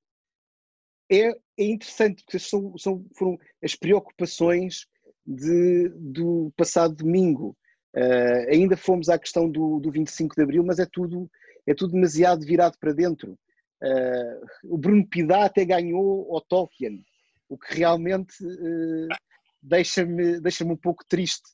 é, 1.09 1.29
é 1.57 1.63
interessante, 1.65 2.23
porque 2.23 2.39
são, 2.39 2.77
são- 2.77 3.05
foram 3.17 3.37
as 3.63 3.75
preocupações 3.75 4.85
de- 5.25 5.89
do 5.95 6.51
passado 6.55 6.95
domingo. 6.95 7.55
Ah, 7.95 8.45
ainda 8.51 8.77
fomos 8.77 9.09
à 9.09 9.17
questão 9.17 9.49
do, 9.49 9.79
do 9.79 9.91
25 9.91 10.35
de 10.35 10.43
Abril, 10.43 10.63
mas 10.63 10.79
é 10.79 10.85
tudo, 10.91 11.29
é 11.67 11.73
tudo 11.73 11.93
demasiado 11.93 12.45
virado 12.45 12.77
para 12.79 12.93
dentro. 12.93 13.37
Ah, 13.81 14.39
o 14.63 14.77
Bruno 14.77 15.07
Pidá 15.07 15.45
até 15.45 15.65
ganhou 15.65 16.33
ao 16.33 16.41
Tolkien, 16.41 17.03
o 17.49 17.57
que 17.57 17.75
realmente 17.75 18.35
eh, 18.45 19.15
deixa-me 19.61 20.39
deixa 20.39 20.63
um 20.63 20.77
pouco 20.77 21.03
triste. 21.07 21.49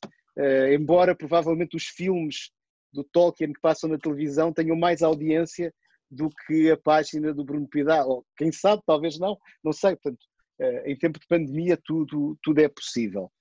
Embora 0.73 1.15
provavelmente 1.15 1.77
os 1.77 1.85
filmes 1.85 2.51
do 2.91 3.05
Tolkien 3.05 3.53
que 3.53 3.61
passam 3.61 3.89
na 3.89 3.97
televisão 3.97 4.51
tenham 4.51 4.75
mais 4.75 5.01
audiência 5.01 5.73
do 6.15 6.29
que 6.47 6.71
a 6.71 6.77
página 6.77 7.33
do 7.33 7.43
Bruno 7.43 7.67
Pidá, 7.67 8.05
ou 8.05 8.25
quem 8.37 8.51
sabe, 8.51 8.81
talvez 8.85 9.19
não, 9.19 9.37
não 9.63 9.73
sei. 9.73 9.95
Portanto, 9.95 10.25
eh, 10.59 10.91
em 10.91 10.97
tempo 10.97 11.19
de 11.19 11.27
pandemia 11.27 11.77
tudo, 11.83 12.37
tudo 12.41 12.59
é 12.59 12.67
possível. 12.67 13.31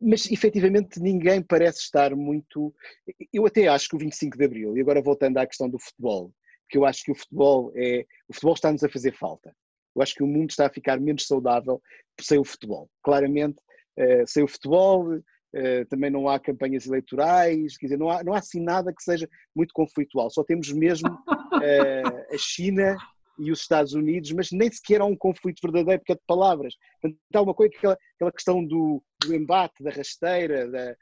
Mas 0.00 0.30
efetivamente 0.30 1.00
ninguém 1.00 1.42
parece 1.42 1.80
estar 1.80 2.14
muito. 2.14 2.74
Eu 3.32 3.46
até 3.46 3.68
acho 3.68 3.88
que 3.88 3.96
o 3.96 3.98
25 3.98 4.36
de 4.36 4.44
Abril, 4.44 4.76
e 4.76 4.80
agora 4.80 5.02
voltando 5.02 5.38
à 5.38 5.46
questão 5.46 5.68
do 5.68 5.78
futebol, 5.78 6.32
que 6.68 6.76
eu 6.76 6.84
acho 6.84 7.04
que 7.04 7.12
o 7.12 7.14
futebol 7.14 7.72
é. 7.76 8.04
O 8.28 8.34
futebol 8.34 8.54
está-nos 8.54 8.84
a 8.84 8.88
fazer 8.88 9.12
falta. 9.12 9.54
Eu 9.96 10.02
acho 10.02 10.14
que 10.14 10.22
o 10.22 10.26
mundo 10.26 10.50
está 10.50 10.66
a 10.66 10.72
ficar 10.72 11.00
menos 11.00 11.26
saudável 11.26 11.80
sem 12.20 12.38
o 12.38 12.44
futebol. 12.44 12.90
Claramente, 13.02 13.56
eh, 13.96 14.24
sem 14.26 14.42
o 14.42 14.48
futebol, 14.48 15.20
eh, 15.54 15.84
também 15.84 16.10
não 16.10 16.28
há 16.28 16.40
campanhas 16.40 16.84
eleitorais, 16.86 17.76
quer 17.76 17.86
dizer, 17.86 17.96
não 17.96 18.10
há, 18.10 18.24
não 18.24 18.34
há 18.34 18.38
assim 18.38 18.60
nada 18.60 18.92
que 18.92 19.02
seja 19.02 19.28
muito 19.54 19.72
conflitual. 19.72 20.28
Só 20.28 20.42
temos 20.42 20.72
mesmo 20.72 21.08
a 22.32 22.38
China 22.38 22.96
e 23.38 23.50
os 23.50 23.60
Estados 23.60 23.92
Unidos, 23.94 24.30
mas 24.32 24.50
nem 24.52 24.70
sequer 24.70 25.00
há 25.00 25.04
um 25.04 25.16
conflito 25.16 25.60
verdadeiro, 25.62 26.00
porque 26.00 26.12
é 26.12 26.16
de 26.16 26.22
palavras. 26.26 26.74
Há 27.34 27.40
uma 27.42 27.54
coisa, 27.54 27.74
aquela, 27.76 27.98
aquela 28.14 28.32
questão 28.32 28.64
do, 28.64 29.02
do 29.20 29.34
embate, 29.34 29.82
da 29.82 29.90
rasteira, 29.90 30.68
da- 30.70 30.96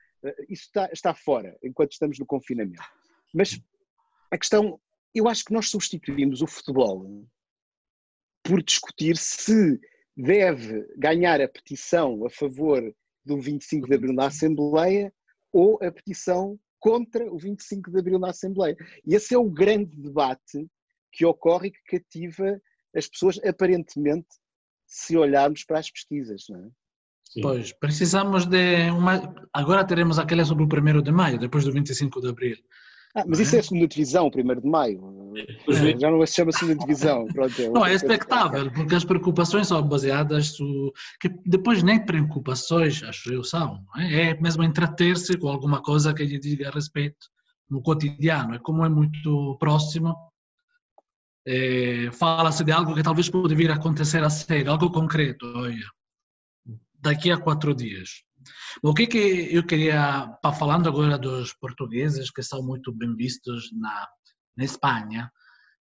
isso 0.49 0.67
está, 0.67 0.89
está 0.93 1.15
fora, 1.15 1.57
enquanto 1.63 1.93
estamos 1.93 2.19
no 2.19 2.25
confinamento. 2.25 2.83
Mas 3.35 3.61
a 4.31 4.39
questão, 4.39 4.81
eu 5.15 5.29
acho 5.29 5.45
que 5.45 5.53
nós 5.53 5.69
substituímos 5.69 6.41
o 6.43 6.47
futebol 6.47 7.25
por 8.43 8.63
discutir 8.63 9.17
se 9.17 9.81
deve 10.17 10.87
ganhar 10.97 11.41
a 11.41 11.49
petição 11.49 12.25
a 12.25 12.31
favor 12.31 12.83
do 13.25 13.41
25 13.41 13.89
de 13.89 13.95
Abril 13.95 14.13
na 14.13 14.27
Assembleia 14.27 15.13
ou 15.53 15.79
a 15.83 15.91
petição 15.91 16.59
contra 16.83 17.33
o 17.33 17.39
25 17.39 17.93
de 17.93 17.99
Abril 18.01 18.19
na 18.19 18.31
Assembleia. 18.31 18.77
E 19.07 19.15
esse 19.15 19.33
é 19.33 19.39
o 19.39 19.49
grande 19.49 19.97
debate 19.97 20.69
que 21.13 21.25
ocorre 21.25 21.69
e 21.69 21.71
que 21.71 21.99
cativa 21.99 22.61
as 22.95 23.07
pessoas, 23.09 23.39
aparentemente, 23.47 24.27
se 24.85 25.17
olharmos 25.17 25.65
para 25.65 25.79
as 25.79 25.89
pesquisas. 25.89 26.45
Não 26.51 26.59
é? 26.59 26.69
Sim. 27.31 27.41
Pois, 27.41 27.73
precisamos 27.73 28.47
de 28.47 28.91
uma. 28.91 29.33
Agora 29.53 29.87
teremos 29.87 30.19
aquela 30.19 30.45
sobre 30.45 30.65
o 30.65 30.67
1 30.67 31.03
de 31.03 31.13
maio, 31.13 31.39
depois 31.39 31.65
do 31.65 31.73
25 31.73 32.21
de 32.21 32.29
abril. 32.29 32.57
Ah, 33.15 33.25
mas 33.27 33.39
Não 33.39 33.45
isso 33.45 33.55
é? 33.55 33.59
é 33.59 33.61
a 33.61 33.63
segunda 33.63 33.89
divisão, 33.89 34.31
1 34.35 34.61
de 34.61 34.67
maio. 34.67 35.01
Os 35.67 35.77
É. 35.77 35.99
Já 35.99 36.11
não 36.11 36.27
se 36.27 36.35
chama 36.35 36.53
segunda 36.53 36.79
divisão. 36.79 37.27
Pronto, 37.27 37.53
Não, 37.59 37.67
outra 37.69 37.81
é 37.81 37.83
coisa. 37.91 37.95
expectável, 37.97 38.73
porque 38.73 38.95
as 38.95 39.05
preocupações 39.05 39.67
são 39.69 39.83
baseadas 39.87 40.59
no. 40.59 40.93
que 41.21 41.29
depois 41.45 41.83
nem 41.83 42.05
preocupações, 42.05 43.03
acho 43.03 43.33
eu, 43.33 43.45
são. 43.45 43.85
não 43.95 44.03
É, 44.03 44.31
é 44.31 44.41
mesmo 44.41 44.63
entreter-se 44.63 45.37
com 45.37 45.49
alguma 45.49 45.83
coisa 45.83 46.15
que 46.15 46.25
lhe 46.25 46.39
diga 46.39 46.69
a 46.69 46.73
respeito 46.73 47.27
no 47.69 47.83
cotidiano. 47.83 48.55
É 48.55 48.59
como 48.59 48.85
é 48.85 48.89
muito 48.89 49.57
próximo, 49.59 50.15
é, 51.47 52.11
fala-se 52.13 52.65
de 52.65 52.73
algo 52.73 52.95
que 52.95 53.03
talvez 53.03 53.29
pode 53.29 53.55
vir 53.55 53.71
a 53.71 53.75
acontecer 53.75 54.23
a 54.23 54.31
sério, 54.31 54.71
algo 54.71 54.91
concreto, 54.91 55.45
olha, 55.57 55.85
daqui 57.01 57.31
a 57.31 57.37
quatro 57.39 57.75
dias. 57.75 58.23
O 58.83 58.95
que 58.95 59.07
que 59.07 59.49
eu 59.51 59.65
queria, 59.65 60.29
pa- 60.43 60.53
falando 60.53 60.89
agora 60.89 61.19
dos 61.19 61.53
portugueses 61.55 62.31
que 62.31 62.43
são 62.43 62.63
muito 62.63 62.93
bem 62.93 63.15
vistos 63.15 63.71
na, 63.73 64.09
na 64.57 64.65
Espanha, 64.65 65.31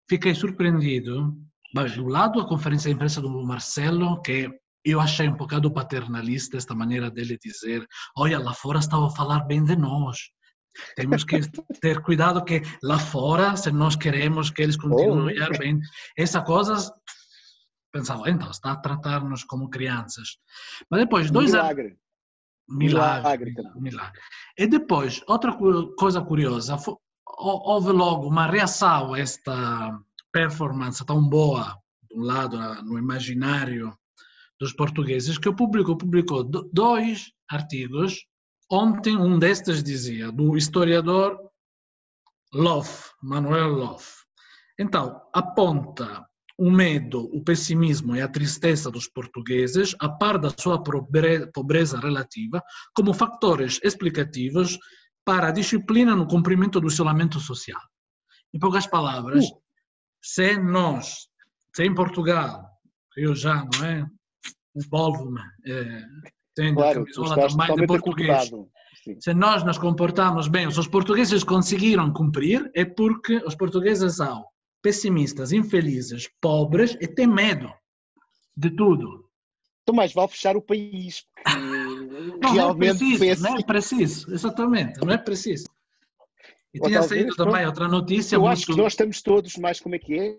fiquei 0.08 0.34
surpreendido, 0.34 1.36
bem, 1.74 1.86
do 1.94 2.06
lado 2.06 2.40
a 2.40 2.48
conferência 2.48 2.88
de 2.88 2.94
imprensa 2.94 3.20
do 3.20 3.30
Marcelo, 3.44 4.20
que 4.22 4.50
eu 4.84 5.00
achei 5.00 5.28
um 5.28 5.36
bocado 5.36 5.70
paternalista 5.72 6.56
esta 6.56 6.74
maneira 6.74 7.10
dele 7.10 7.38
dizer, 7.42 7.86
olha, 8.16 8.38
lá 8.38 8.54
fora 8.54 8.78
estava 8.78 9.06
a 9.06 9.10
falar 9.10 9.40
bem 9.40 9.62
de 9.64 9.76
nós, 9.76 10.18
temos 10.96 11.24
que 11.24 11.40
ter 11.82 12.00
cuidado 12.02 12.44
que 12.44 12.62
lá 12.82 12.98
fora, 12.98 13.56
se 13.56 13.70
nós 13.70 13.96
queremos 13.96 14.50
que 14.50 14.62
eles 14.62 14.76
continuem 14.76 15.18
a 15.20 15.24
olhar 15.24 15.58
bem, 15.58 15.78
essa 16.16 16.40
coisa, 16.40 16.74
pensava, 17.92 18.30
então, 18.30 18.50
está 18.50 18.72
a 18.72 18.76
tratar-nos 18.76 19.44
como 19.44 19.68
crianças. 19.68 20.38
Mas 20.90 21.00
depois, 21.00 21.30
dois 21.30 21.54
anos... 21.54 21.92
Milagre. 22.68 23.54
Milagre. 23.76 24.20
E 24.58 24.66
depois, 24.66 25.22
outra 25.26 25.56
coisa 25.96 26.20
curiosa, 26.20 26.76
houve 27.26 27.92
logo 27.92 28.26
uma 28.28 28.46
reação 28.46 29.14
a 29.14 29.18
esta 29.20 29.98
performance 30.32 31.04
tão 31.06 31.26
boa, 31.26 31.76
de 32.10 32.18
um 32.18 32.22
lado, 32.22 32.58
no 32.84 32.98
imaginário 32.98 33.96
dos 34.60 34.72
portugueses, 34.72 35.38
que 35.38 35.48
o 35.48 35.54
público 35.54 35.96
publicou 35.96 36.42
do- 36.44 36.68
dois 36.72 37.32
artigos. 37.48 38.26
Ontem, 38.70 39.16
um 39.16 39.38
destes 39.38 39.82
dizia, 39.82 40.30
do 40.30 40.56
historiador 40.56 41.38
Loff, 42.52 43.12
Manuel 43.22 43.68
Loff. 43.70 44.24
Então, 44.78 45.20
aponta 45.32 46.27
o 46.58 46.70
medo, 46.72 47.30
o 47.32 47.42
pessimismo 47.42 48.16
e 48.16 48.20
a 48.20 48.26
tristeza 48.28 48.90
dos 48.90 49.08
portugueses, 49.08 49.94
a 50.00 50.08
par 50.08 50.38
da 50.38 50.50
sua 50.50 50.82
pobre- 50.82 51.46
pobreza 51.52 52.00
relativa, 52.00 52.60
como 52.92 53.14
fatores 53.14 53.78
explicativos 53.84 54.76
para 55.24 55.48
a 55.48 55.52
disciplina 55.52 56.16
no 56.16 56.26
cumprimento 56.26 56.80
do 56.80 56.88
isolamento 56.88 57.38
social. 57.38 57.80
Em 58.52 58.58
poucas 58.58 58.86
palavras, 58.86 59.44
Uh. 59.44 59.62
se 60.20 60.58
nós, 60.58 61.28
se 61.72 61.84
em 61.84 61.94
Portugal, 61.94 62.64
eu 63.16 63.34
já, 63.36 63.64
não 63.74 63.84
é? 63.86 64.06
Envolvo-me, 64.74 65.40
é, 65.66 66.02
tenho 66.56 66.72
a 66.72 66.74
Claro, 66.74 67.04
tu 67.04 67.22
camisola 67.22 67.46
estás 67.46 67.54
também 67.54 67.76
de 67.76 67.86
português 67.86 68.50
se 69.20 69.32
nós 69.32 69.64
nos 69.64 69.78
comportamos 69.78 70.48
bem, 70.48 70.70
se 70.70 70.78
os 70.78 70.88
portugueses 70.88 71.42
conseguiram 71.44 72.12
cumprir, 72.12 72.68
é 72.74 72.84
porque 72.84 73.36
os 73.46 73.54
portugueses 73.54 74.16
são 74.16 74.44
pessimistas, 74.82 75.52
infelizes, 75.52 76.28
pobres 76.40 76.96
e 77.00 77.06
têm 77.06 77.26
medo 77.26 77.72
de 78.56 78.70
tudo. 78.70 79.28
Então 79.82 79.94
mais 79.94 80.12
vale 80.12 80.28
fechar 80.28 80.56
o 80.56 80.62
país, 80.62 81.24
Não, 82.42 82.54
não 82.54 82.70
é 82.70 82.74
preciso, 82.74 83.30
assim. 83.30 83.42
não 83.42 83.56
é 83.56 83.62
preciso, 83.62 84.34
exatamente, 84.34 85.00
não 85.00 85.12
é 85.12 85.18
preciso. 85.18 85.66
E 86.74 86.80
Ou 86.80 86.88
tinha 86.88 87.00
talvez, 87.00 87.22
saído 87.22 87.36
também 87.36 87.52
pronto. 87.54 87.66
outra 87.68 87.88
notícia 87.88 88.36
Eu 88.36 88.40
muito... 88.40 88.52
acho 88.52 88.66
que 88.66 88.76
nós 88.76 88.92
estamos 88.92 89.22
todos 89.22 89.56
mais 89.56 89.80
como 89.80 89.94
é 89.94 89.98
que 89.98 90.18
é. 90.18 90.38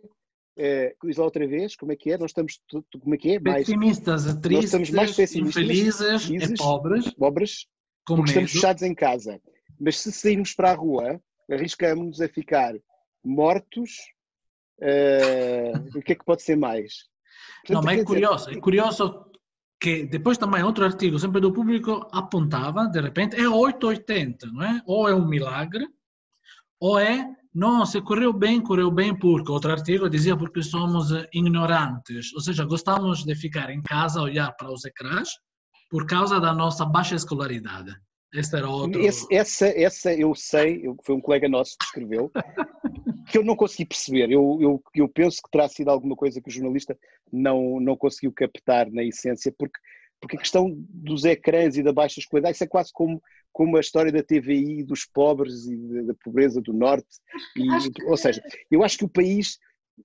É, 0.62 0.96
diz 1.04 1.16
lá 1.16 1.24
outra 1.24 1.48
vez, 1.48 1.76
como 1.76 1.92
é 1.92 1.96
que 1.96 2.12
é? 2.12 2.18
Nós 2.18 2.32
estamos 2.32 2.60
como 3.02 3.16
é 3.16 3.18
que 3.18 3.32
é? 3.32 3.40
Mais 3.40 3.66
pessimistas, 3.66 4.36
tristes, 4.36 4.66
estamos 4.66 4.90
mais 4.92 5.16
pessimistas, 5.16 5.64
infelizes 5.64 6.00
e 6.02 6.28
felizes, 6.28 6.58
pobres, 6.60 7.14
pobres, 7.14 7.68
porque 8.06 8.22
medo. 8.22 8.30
estamos 8.30 8.52
fechados 8.52 8.84
em 8.84 8.94
casa. 8.94 9.42
Mas 9.80 10.00
se 10.00 10.12
sairmos 10.12 10.54
para 10.54 10.72
a 10.72 10.76
rua, 10.76 11.22
arriscamos 11.50 12.20
a 12.22 12.28
ficar 12.28 12.76
mortos. 13.24 13.92
Eh, 14.82 15.74
o 15.96 16.02
que 16.02 16.14
é 16.14 16.16
que 16.16 16.26
pode 16.26 16.42
ser 16.42 16.56
mais? 16.56 17.08
Não, 17.70 17.82
Portanto, 17.82 17.86
mas 17.86 17.96
quer 17.96 18.02
é 18.02 18.04
dizer, 18.04 18.06
curioso, 18.06 18.50
é 18.50 18.60
curioso 18.60 19.26
que 19.80 20.06
depois 20.06 20.38
também 20.38 20.64
outro 20.64 20.84
artigo, 20.86 21.18
sempre 21.18 21.40
do 21.40 21.54
público, 21.54 22.08
apontava, 22.12 22.88
de 22.88 23.00
repente, 23.00 23.36
é 23.36 23.48
880, 23.48 24.48
não 24.48 24.64
é? 24.64 24.82
Ou 24.86 25.08
é 25.08 25.16
um 25.16 25.28
milagre, 25.28 25.88
ou 26.80 27.00
é 27.00 27.26
não, 27.54 27.86
se 27.86 28.00
correu 28.02 28.32
bem, 28.32 28.62
correu 28.62 28.92
bem 28.92 29.18
porque 29.18 29.52
outro 29.52 29.72
artigo 29.72 30.10
dizia 30.10 30.38
porque 30.38 30.62
somos 30.62 31.10
ignorantes, 31.34 32.32
ou 32.34 32.42
seja, 32.42 32.64
gostamos 32.64 33.24
de 33.24 33.36
ficar 33.36 33.70
em 33.72 33.82
casa, 33.82 34.22
olhar 34.22 34.52
para 34.52 34.72
os 34.72 34.86
ecrãs 34.86 35.30
por 35.90 36.06
causa 36.06 36.40
da 36.40 36.54
nossa 36.54 36.86
baixa 36.86 37.16
escolaridade. 37.16 37.96
Este 38.34 38.58
era 38.58 38.70
outro. 38.70 39.02
Esse, 39.02 39.26
essa, 39.34 39.68
essa 39.68 40.14
eu 40.14 40.36
sei, 40.36 40.82
eu, 40.84 40.96
foi 41.04 41.16
um 41.16 41.22
colega 41.22 41.50
nosso 41.50 41.76
que 41.78 41.86
escreveu, 41.86 42.32
que 43.32 43.38
eu 43.38 43.44
não 43.44 43.56
consegui 43.56 43.86
perceber. 43.86 44.32
Eu, 44.32 44.58
eu, 44.62 44.84
eu 44.94 45.10
penso 45.10 45.42
que 45.42 45.50
terá 45.50 45.68
sido 45.68 45.90
alguma 45.90 46.16
coisa 46.16 46.40
que 46.40 46.48
o 46.48 46.52
jornalista 46.52 46.98
não, 47.32 47.80
não 47.80 47.98
conseguiu 47.98 48.32
captar 48.32 48.92
na 48.92 49.04
essência, 49.04 49.54
porque, 49.58 49.80
porque 50.20 50.38
a 50.38 50.40
questão 50.40 50.72
dos 50.78 51.26
ecrãs 51.26 51.76
e 51.76 51.84
da 51.84 51.92
baixa 51.92 52.20
escolaridade, 52.20 52.56
isso 52.56 52.64
é 52.64 52.68
quase 52.68 52.92
como, 52.94 53.22
como 53.52 53.78
a 53.78 53.80
história 53.80 54.12
da 54.12 54.22
TVI, 54.22 54.84
dos 54.84 55.06
pobres 55.06 55.66
e 55.66 55.76
da, 55.76 56.02
da 56.04 56.14
pobreza 56.14 56.62
do 56.62 56.72
Norte. 56.72 57.08
E, 57.58 57.68
ou 58.06 58.18
seja, 58.18 58.44
eu 58.70 58.84
acho 58.84 59.00
que 59.00 59.06
o 59.06 59.10
país, 59.10 59.58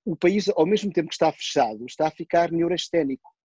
o 0.03 0.15
país, 0.15 0.49
ao 0.49 0.65
mesmo 0.65 0.91
tempo 0.91 1.09
que 1.09 1.15
está 1.15 1.31
fechado, 1.31 1.85
está 1.85 2.07
a 2.07 2.11
ficar 2.11 2.51
neurasténico. 2.51 3.35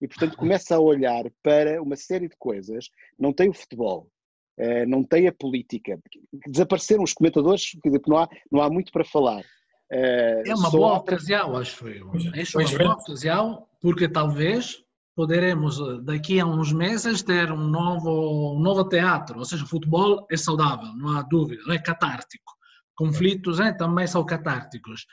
E, 0.00 0.08
portanto, 0.08 0.36
começa 0.38 0.74
a 0.74 0.80
olhar 0.80 1.24
para 1.42 1.82
uma 1.82 1.96
série 1.96 2.28
de 2.28 2.36
coisas. 2.38 2.88
Não 3.18 3.32
tem 3.32 3.50
o 3.50 3.54
futebol, 3.54 4.10
Uh, 4.58 4.86
não 4.86 5.02
tem 5.02 5.26
a 5.26 5.32
política. 5.32 5.98
Desapareceram 6.46 7.02
os 7.02 7.14
comentadores, 7.14 7.70
quer 7.82 7.88
dizer, 7.88 8.02
não 8.06 8.18
há, 8.18 8.28
não 8.50 8.62
há 8.62 8.70
muito 8.70 8.92
para 8.92 9.04
falar. 9.04 9.40
Uh, 9.90 10.42
é 10.46 10.54
uma 10.54 10.70
boa 10.70 10.98
ocasião, 10.98 11.56
acho 11.56 11.88
eu. 11.88 12.10
É 12.34 12.58
uma 12.58 12.78
boa 12.78 12.94
ocasião, 12.94 13.66
porque 13.80 14.08
talvez 14.08 14.82
poderemos 15.14 15.78
daqui 16.04 16.40
a 16.40 16.46
uns 16.46 16.72
meses 16.72 17.22
ter 17.22 17.52
um 17.52 17.68
novo, 17.68 18.56
um 18.56 18.60
novo 18.60 18.84
teatro, 18.88 19.38
ou 19.38 19.44
seja, 19.44 19.64
o 19.64 19.68
futebol 19.68 20.26
é 20.30 20.36
saudável, 20.36 20.92
não 20.94 21.16
há 21.16 21.22
dúvida, 21.22 21.62
não 21.66 21.74
é 21.74 21.78
catártico. 21.78 22.52
Conflitos 22.94 23.58
né, 23.58 23.72
também 23.72 24.06
são 24.06 24.24
catárticos. 24.24 25.06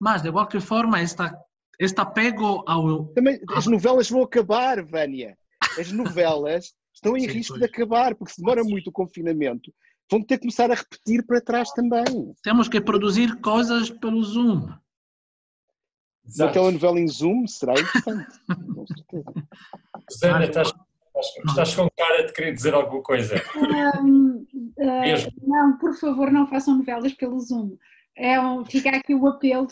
Mas, 0.00 0.22
de 0.22 0.32
qualquer 0.32 0.60
forma, 0.60 1.00
esta, 1.00 1.36
este 1.78 2.00
apego 2.00 2.64
ao... 2.66 3.06
Também, 3.08 3.40
as 3.50 3.66
novelas 3.66 4.10
vão 4.10 4.22
acabar, 4.22 4.82
Vânia. 4.84 5.36
As 5.78 5.92
novelas 5.92 6.72
estão 6.94 7.16
em 7.16 7.22
Sim, 7.22 7.28
risco 7.28 7.58
de 7.58 7.64
acabar, 7.64 8.14
porque 8.14 8.34
se 8.34 8.40
demora 8.40 8.62
muito 8.62 8.88
o 8.88 8.92
confinamento, 8.92 9.72
vão 10.10 10.22
ter 10.22 10.36
que 10.36 10.42
começar 10.42 10.70
a 10.70 10.74
repetir 10.74 11.24
para 11.26 11.40
trás 11.40 11.70
também. 11.70 12.04
Temos 12.42 12.68
que 12.68 12.80
produzir 12.80 13.40
coisas 13.40 13.90
pelo 13.90 14.22
Zoom. 14.22 14.68
Exato. 16.24 16.44
Uma 16.44 16.52
telenovela 16.52 17.00
em 17.00 17.08
Zoom 17.08 17.46
será 17.46 17.72
interessante, 17.72 18.38
com 18.74 18.86
certeza. 18.86 19.32
Susana, 20.10 20.44
estás, 20.44 20.72
estás 21.48 21.74
com 21.74 21.88
cara 21.96 22.26
de 22.26 22.32
querer 22.32 22.54
dizer 22.54 22.74
alguma 22.74 23.02
coisa? 23.02 23.42
Um, 23.56 24.46
uh, 24.78 25.46
não, 25.46 25.78
por 25.78 25.96
favor, 25.98 26.30
não 26.30 26.46
façam 26.46 26.78
novelas 26.78 27.12
pelo 27.14 27.40
Zoom. 27.40 27.76
É 28.16 28.38
um, 28.38 28.64
fica 28.64 28.90
aqui 28.90 29.14
o 29.14 29.26
apelo, 29.26 29.66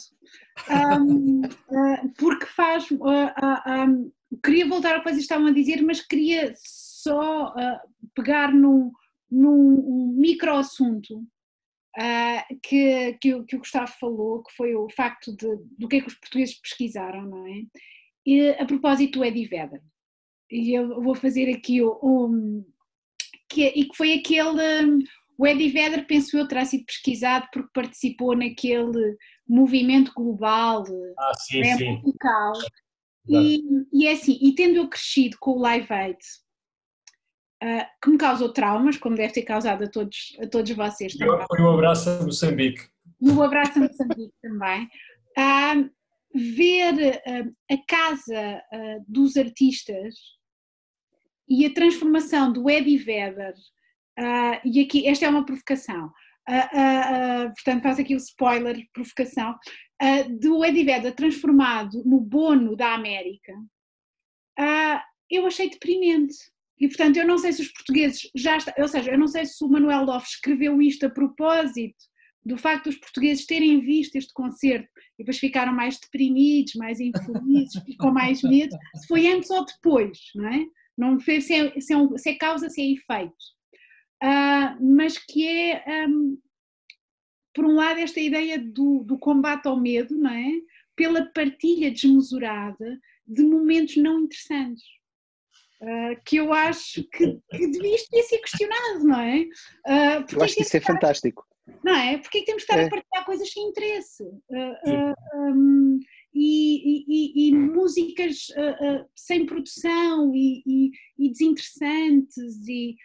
um, 0.71 1.43
uh, 1.45 2.13
porque 2.19 2.47
faz. 2.47 2.91
Uh, 2.91 4.11
queria 4.43 4.67
voltar 4.67 4.95
ao 4.95 5.03
que 5.03 5.11
vocês 5.11 5.23
estavam 5.23 5.49
a 5.49 5.53
dizer, 5.53 5.83
mas 5.83 6.01
queria 6.01 6.53
só 7.03 7.49
uh, 7.49 7.81
pegar 8.15 8.53
num, 8.53 8.91
num 9.31 10.15
micro 10.17 10.55
assunto 10.57 11.19
uh, 11.97 12.59
que, 12.63 13.15
que, 13.21 13.35
o, 13.35 13.45
que 13.45 13.57
o 13.57 13.59
Gustavo 13.59 13.93
falou, 13.99 14.43
que 14.43 14.55
foi 14.55 14.75
o 14.75 14.89
facto 14.91 15.35
de, 15.35 15.49
do 15.79 15.89
que 15.89 15.97
é 15.97 16.01
que 16.01 16.09
os 16.09 16.15
portugueses 16.15 16.61
pesquisaram, 16.61 17.23
não 17.23 17.47
é? 17.47 17.63
E, 18.27 18.51
a 18.51 18.67
propósito 18.67 19.19
do 19.19 19.25
Eddie 19.25 19.47
Vedder. 19.47 19.83
E 20.51 20.75
eu 20.77 21.01
vou 21.01 21.15
fazer 21.15 21.51
aqui 21.55 21.81
o. 21.83 21.99
o 22.03 22.65
que, 23.49 23.67
e 23.69 23.89
que 23.89 23.97
foi 23.97 24.15
aquele. 24.15 25.05
O 25.39 25.47
Eddie 25.47 25.71
Vedder, 25.71 26.07
penso 26.07 26.37
eu, 26.37 26.47
terá 26.47 26.65
sido 26.65 26.85
pesquisado 26.85 27.49
porque 27.53 27.71
participou 27.73 28.37
naquele 28.37 29.17
movimento 29.49 30.13
global 30.15 30.85
ah, 31.19 31.33
sim, 31.35 31.61
né, 31.61 31.77
sim. 31.77 31.97
musical. 31.97 32.53
E, 33.27 33.63
e, 33.93 34.07
é 34.07 34.13
assim, 34.13 34.39
e 34.43 34.55
tendo 34.55 34.77
eu 34.77 34.89
crescido 34.89 35.37
com 35.41 35.53
o 35.53 35.61
Live 35.61 35.93
Aid, 35.93 36.19
uh, 37.62 37.87
que 38.03 38.11
me 38.11 38.18
causou 38.18 38.53
traumas, 38.53 38.96
como 38.96 39.16
deve 39.16 39.33
ter 39.33 39.42
causado 39.42 39.85
a 39.85 39.88
todos, 39.88 40.37
a 40.40 40.46
todos 40.46 40.70
vocês 40.73 41.14
também. 41.14 41.46
Foi 41.46 41.61
um 41.61 41.75
abraço 41.75 42.11
a 42.11 42.23
Moçambique. 42.23 42.83
Um 43.20 43.42
abraço 43.42 43.79
a 43.79 43.83
Moçambique 43.83 44.35
também. 44.42 44.88
Uh, 45.38 45.90
ver 46.35 46.94
uh, 46.94 47.55
a 47.70 47.77
casa 47.87 48.62
dos 49.07 49.37
artistas 49.37 50.14
e 51.49 51.66
a 51.66 51.75
transformação 51.75 52.53
do 52.53 52.70
Eddie 52.70 52.99
Vedder, 52.99 53.55
e 54.64 54.81
aqui, 54.81 55.09
esta 55.09 55.27
é 55.27 55.29
uma 55.29 55.44
provocação, 55.44 56.12
portanto 56.46 57.83
faço 57.83 58.01
aqui 58.03 58.14
o 58.14 58.18
spoiler, 58.18 58.87
provocação, 58.92 59.59
do 60.38 60.64
Eddie 60.64 60.85
Vedder 60.85 61.12
transformado 61.12 62.05
no 62.05 62.20
Bono 62.20 62.77
da 62.77 62.94
América, 62.94 63.53
eu 65.29 65.44
achei 65.46 65.70
deprimente. 65.70 66.37
E, 66.81 66.88
portanto, 66.88 67.19
eu 67.19 67.27
não 67.27 67.37
sei 67.37 67.53
se 67.53 67.61
os 67.61 67.69
portugueses 67.69 68.31
já 68.35 68.57
estão, 68.57 68.73
ou 68.79 68.88
seja, 68.88 69.11
eu 69.11 69.19
não 69.19 69.27
sei 69.27 69.45
se 69.45 69.62
o 69.62 69.69
Manuel 69.69 70.05
Lopes 70.05 70.31
escreveu 70.31 70.81
isto 70.81 71.05
a 71.05 71.11
propósito 71.11 72.11
do 72.43 72.57
facto 72.57 72.87
dos 72.87 72.97
portugueses 72.97 73.45
terem 73.45 73.81
visto 73.81 74.16
este 74.16 74.33
concerto 74.33 74.88
e 75.19 75.23
depois 75.23 75.38
ficaram 75.38 75.75
mais 75.75 75.99
deprimidos, 76.01 76.75
mais 76.75 76.99
infelizes 76.99 77.83
com 77.99 78.11
mais 78.11 78.43
medo, 78.43 78.75
se 78.97 79.07
foi 79.07 79.27
antes 79.27 79.51
ou 79.51 79.64
depois, 79.66 80.19
não 80.35 80.49
é? 80.49 80.64
Não 80.97 81.21
sei 81.21 81.43
se 81.43 81.53
é, 81.55 81.81
se 81.81 81.93
é, 81.93 81.97
um, 81.97 82.16
se 82.16 82.31
é 82.31 82.35
causa, 82.37 82.71
se 82.71 82.81
é 82.81 82.93
efeito. 82.93 83.35
Uh, 84.23 84.97
mas 84.97 85.19
que 85.19 85.47
é, 85.47 86.07
um, 86.07 86.38
por 87.55 87.66
um 87.66 87.75
lado, 87.75 88.01
esta 88.01 88.21
ideia 88.21 88.59
do, 88.59 89.05
do 89.05 89.19
combate 89.19 89.66
ao 89.66 89.79
medo, 89.79 90.16
não 90.16 90.31
é? 90.31 90.51
Pela 90.97 91.27
partilha 91.27 91.90
desmesurada 91.90 92.99
de 93.27 93.43
momentos 93.43 93.97
não 93.97 94.21
interessantes 94.21 95.00
uh, 95.81 96.23
que 96.25 96.37
eu 96.37 96.53
acho 96.53 97.03
que, 97.05 97.38
que 97.51 97.66
devia 97.69 97.97
ter 98.11 98.23
sido 98.23 98.43
questionado, 98.43 99.05
não 99.05 99.21
é? 99.21 99.40
Uh, 99.40 100.25
eu 100.33 100.43
acho 100.43 100.55
que 100.55 100.62
isso 100.62 100.77
é 100.77 100.81
fantástico. 100.81 101.47
Não 101.85 101.95
é? 101.95 102.19
Porque 102.19 102.45
temos 102.45 102.64
que 102.64 102.73
estar 102.73 102.83
é. 102.83 102.87
a 102.87 102.90
partilhar 102.90 103.25
coisas 103.25 103.51
sem 103.51 103.69
interesse? 103.69 104.23
Uh, 104.25 105.14
um, 105.35 106.01
e, 106.35 107.05
e, 107.09 107.49
e, 107.49 107.53
músicas 107.53 108.47
sem 109.16 109.45
produção 109.47 110.33
e, 110.33 110.93
e 111.19 111.29
desinteressantes 111.29 112.69
e, 112.69 112.97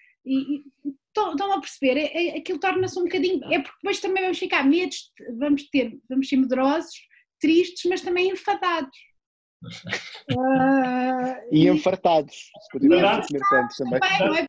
estão 1.07 1.53
a 1.53 1.59
perceber, 1.59 1.97
é, 1.97 2.27
é, 2.27 2.37
aquilo 2.37 2.59
torna-se 2.59 2.99
um 2.99 3.03
bocadinho, 3.03 3.43
é 3.45 3.59
porque 3.59 3.77
depois 3.81 3.99
também 3.99 4.23
vamos 4.23 4.39
ficar 4.39 4.63
medos, 4.63 5.11
vamos 5.37 5.69
ter, 5.69 5.97
vamos 6.09 6.27
ser 6.27 6.37
medrosos, 6.37 6.95
tristes, 7.39 7.89
mas 7.89 8.01
também 8.01 8.29
enfadados. 8.29 8.97
Uh, 10.31 11.35
e, 11.51 11.67
enfartados, 11.67 12.35
se 12.35 12.71
continuar 12.71 13.19
a 13.19 13.27
comer 13.27 13.41
tanto 13.49 13.75
também. 13.77 13.99
também 13.99 14.43
é? 14.43 14.47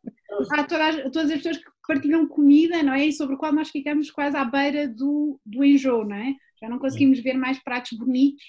Há 0.52 0.64
todas, 0.64 1.02
todas 1.12 1.30
as 1.30 1.36
pessoas 1.38 1.58
que 1.58 1.70
partilham 1.86 2.28
comida, 2.28 2.82
não 2.82 2.92
é? 2.92 3.06
E 3.06 3.12
sobre 3.12 3.34
o 3.34 3.38
qual 3.38 3.52
nós 3.52 3.70
ficamos 3.70 4.10
quase 4.10 4.36
à 4.36 4.44
beira 4.44 4.88
do, 4.88 5.40
do 5.44 5.64
enjoo, 5.64 6.04
não 6.04 6.16
é? 6.16 6.34
Já 6.60 6.68
não 6.68 6.78
conseguimos 6.78 7.20
ver 7.20 7.34
mais 7.34 7.58
pratos 7.62 7.96
bonitos 7.96 8.44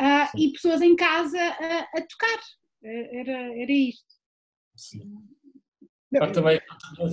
uh, 0.00 0.38
e 0.38 0.52
pessoas 0.52 0.80
em 0.80 0.96
casa 0.96 1.38
a, 1.38 1.98
a 1.98 2.02
tocar. 2.02 2.40
Era, 2.82 3.60
era 3.60 3.72
isto. 3.72 4.04
Sim. 4.76 5.14
Não, 6.10 6.30
também 6.30 6.60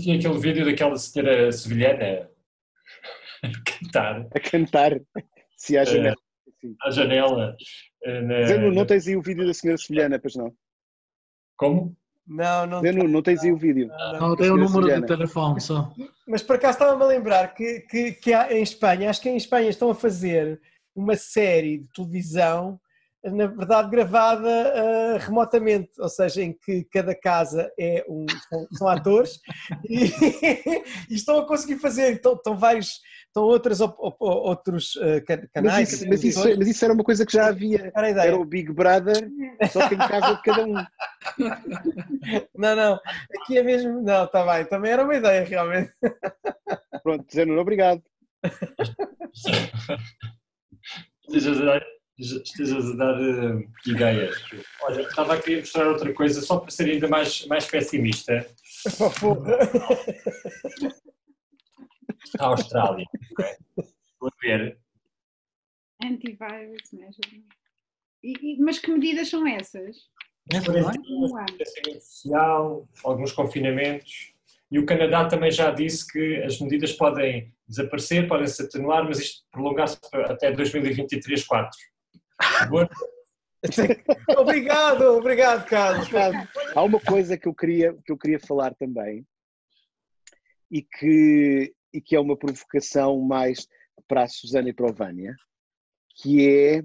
tinha 0.01 0.17
aquele 0.17 0.39
vídeo 0.39 0.65
daquela 0.65 0.97
senhora 0.97 1.51
sevilhana 1.51 2.29
a 3.43 3.49
cantar. 3.63 4.27
A 4.33 4.39
cantar, 4.39 5.01
se 5.55 5.77
há 5.77 5.85
janela. 5.85 6.15
Uh, 6.63 6.75
à 6.81 6.91
janela. 6.91 7.55
Na... 8.05 8.45
Zeno, 8.45 8.71
não 8.71 8.85
tens 8.85 9.07
aí 9.07 9.15
o 9.15 9.21
vídeo 9.21 9.45
da 9.45 9.53
senhora 9.53 9.77
Sevilhana, 9.77 10.19
pois 10.19 10.35
não? 10.35 10.53
Como? 11.57 11.95
Não, 12.25 12.65
não. 12.65 12.81
Zeno, 12.81 13.07
não 13.07 13.21
tens 13.21 13.43
aí 13.43 13.51
o 13.51 13.57
vídeo. 13.57 13.87
Não, 13.87 14.29
não 14.29 14.35
tem 14.35 14.49
o 14.49 14.55
número 14.55 14.73
Sevilhana. 14.73 15.01
de 15.01 15.07
telefone 15.07 15.59
só. 15.59 15.93
Mas 16.27 16.41
por 16.41 16.55
acaso 16.55 16.77
estava-me 16.77 17.03
a 17.03 17.07
lembrar 17.07 17.53
que, 17.53 17.81
que, 17.81 18.11
que 18.13 18.33
há, 18.33 18.53
em 18.53 18.61
Espanha, 18.61 19.09
acho 19.09 19.21
que 19.21 19.29
em 19.29 19.37
Espanha 19.37 19.69
estão 19.69 19.89
a 19.89 19.95
fazer 19.95 20.61
uma 20.95 21.15
série 21.15 21.79
de 21.79 21.87
televisão 21.93 22.79
na 23.23 23.47
verdade 23.47 23.89
gravada 23.89 24.47
uh, 24.47 25.17
remotamente, 25.19 25.91
ou 25.99 26.07
seja, 26.07 26.41
em 26.41 26.53
que 26.53 26.85
cada 26.85 27.13
casa 27.13 27.71
é 27.77 28.05
um, 28.07 28.25
são, 28.47 28.67
são 28.71 28.87
atores 28.87 29.39
e, 29.89 30.05
e, 31.09 31.15
estão 31.15 31.39
a 31.39 31.45
conseguir 31.45 31.79
fazer, 31.79 32.13
estão, 32.13 32.33
estão 32.33 32.55
vários, 32.55 33.01
estão 33.29 33.43
outros, 33.43 33.79
outros 34.19 34.95
uh, 34.95 35.23
canais. 35.53 35.63
Mas 35.63 35.93
isso, 35.93 36.09
mas, 36.09 36.23
isso, 36.23 36.57
mas 36.57 36.67
isso, 36.67 36.85
era 36.85 36.93
uma 36.93 37.03
coisa 37.03 37.25
que 37.25 37.33
já 37.33 37.47
havia, 37.47 37.91
era 37.95 38.37
o 38.37 38.43
Big 38.43 38.73
Brother, 38.73 39.29
só 39.71 39.87
que 39.87 39.95
em 39.95 39.97
casa 39.97 40.35
de 40.35 40.41
cada 40.41 40.65
um. 40.65 40.75
Não, 42.55 42.75
não, 42.75 42.99
aqui 43.35 43.57
é 43.57 43.63
mesmo, 43.63 44.01
não, 44.01 44.25
está 44.25 44.45
bem, 44.45 44.65
também 44.65 44.91
era 44.91 45.03
uma 45.03 45.15
ideia 45.15 45.43
realmente. 45.43 45.91
Pronto, 47.03 47.25
Zé 47.33 47.43
obrigado 47.43 48.03
estejas 52.19 52.91
a 52.91 52.95
dar 52.95 53.19
uh, 53.19 53.63
ideias. 53.85 54.35
Olha, 54.81 55.01
estava 55.01 55.35
aqui 55.35 55.55
a 55.55 55.59
mostrar 55.59 55.87
outra 55.87 56.13
coisa, 56.13 56.41
só 56.41 56.59
para 56.59 56.71
ser 56.71 56.89
ainda 56.89 57.07
mais, 57.07 57.45
mais 57.47 57.65
pessimista. 57.65 58.45
a 62.39 62.45
Austrália. 62.45 63.05
Vou 64.19 64.31
ver. 64.41 64.77
Antivirus 66.03 66.91
measure. 66.93 67.45
E, 68.23 68.53
e, 68.53 68.59
mas 68.59 68.79
que 68.79 68.91
medidas 68.91 69.29
são 69.29 69.47
essas? 69.47 69.97
Distanciamento 70.47 72.01
social, 72.01 72.89
alguns 73.03 73.31
confinamentos. 73.31 74.33
E 74.71 74.77
o 74.77 74.85
Canadá 74.85 75.27
também 75.27 75.51
já 75.51 75.71
disse 75.71 76.05
que 76.11 76.37
as 76.43 76.59
medidas 76.59 76.93
podem 76.93 77.53
desaparecer, 77.67 78.27
podem 78.27 78.47
se 78.47 78.61
atenuar, 78.61 79.03
mas 79.03 79.19
isto 79.19 79.43
prolongar-se 79.51 79.97
até 80.13 80.51
2023-4. 80.53 81.69
obrigado, 84.37 85.01
obrigado, 85.17 85.65
Carlos. 85.67 86.07
Há 86.75 86.83
uma 86.83 86.99
coisa 86.99 87.37
que 87.37 87.47
eu 87.47 87.53
queria, 87.53 87.93
que 88.05 88.11
eu 88.11 88.17
queria 88.17 88.39
falar 88.39 88.73
também 88.75 89.25
e 90.71 90.81
que, 90.83 91.73
e 91.93 92.01
que 92.01 92.15
é 92.15 92.19
uma 92.19 92.37
provocação 92.37 93.19
mais 93.21 93.67
para 94.07 94.23
a 94.23 94.27
Susana 94.27 94.69
e 94.69 94.73
para 94.73 94.89
o 94.89 94.93
Vânia, 94.93 95.35
que 96.15 96.47
é, 96.47 96.83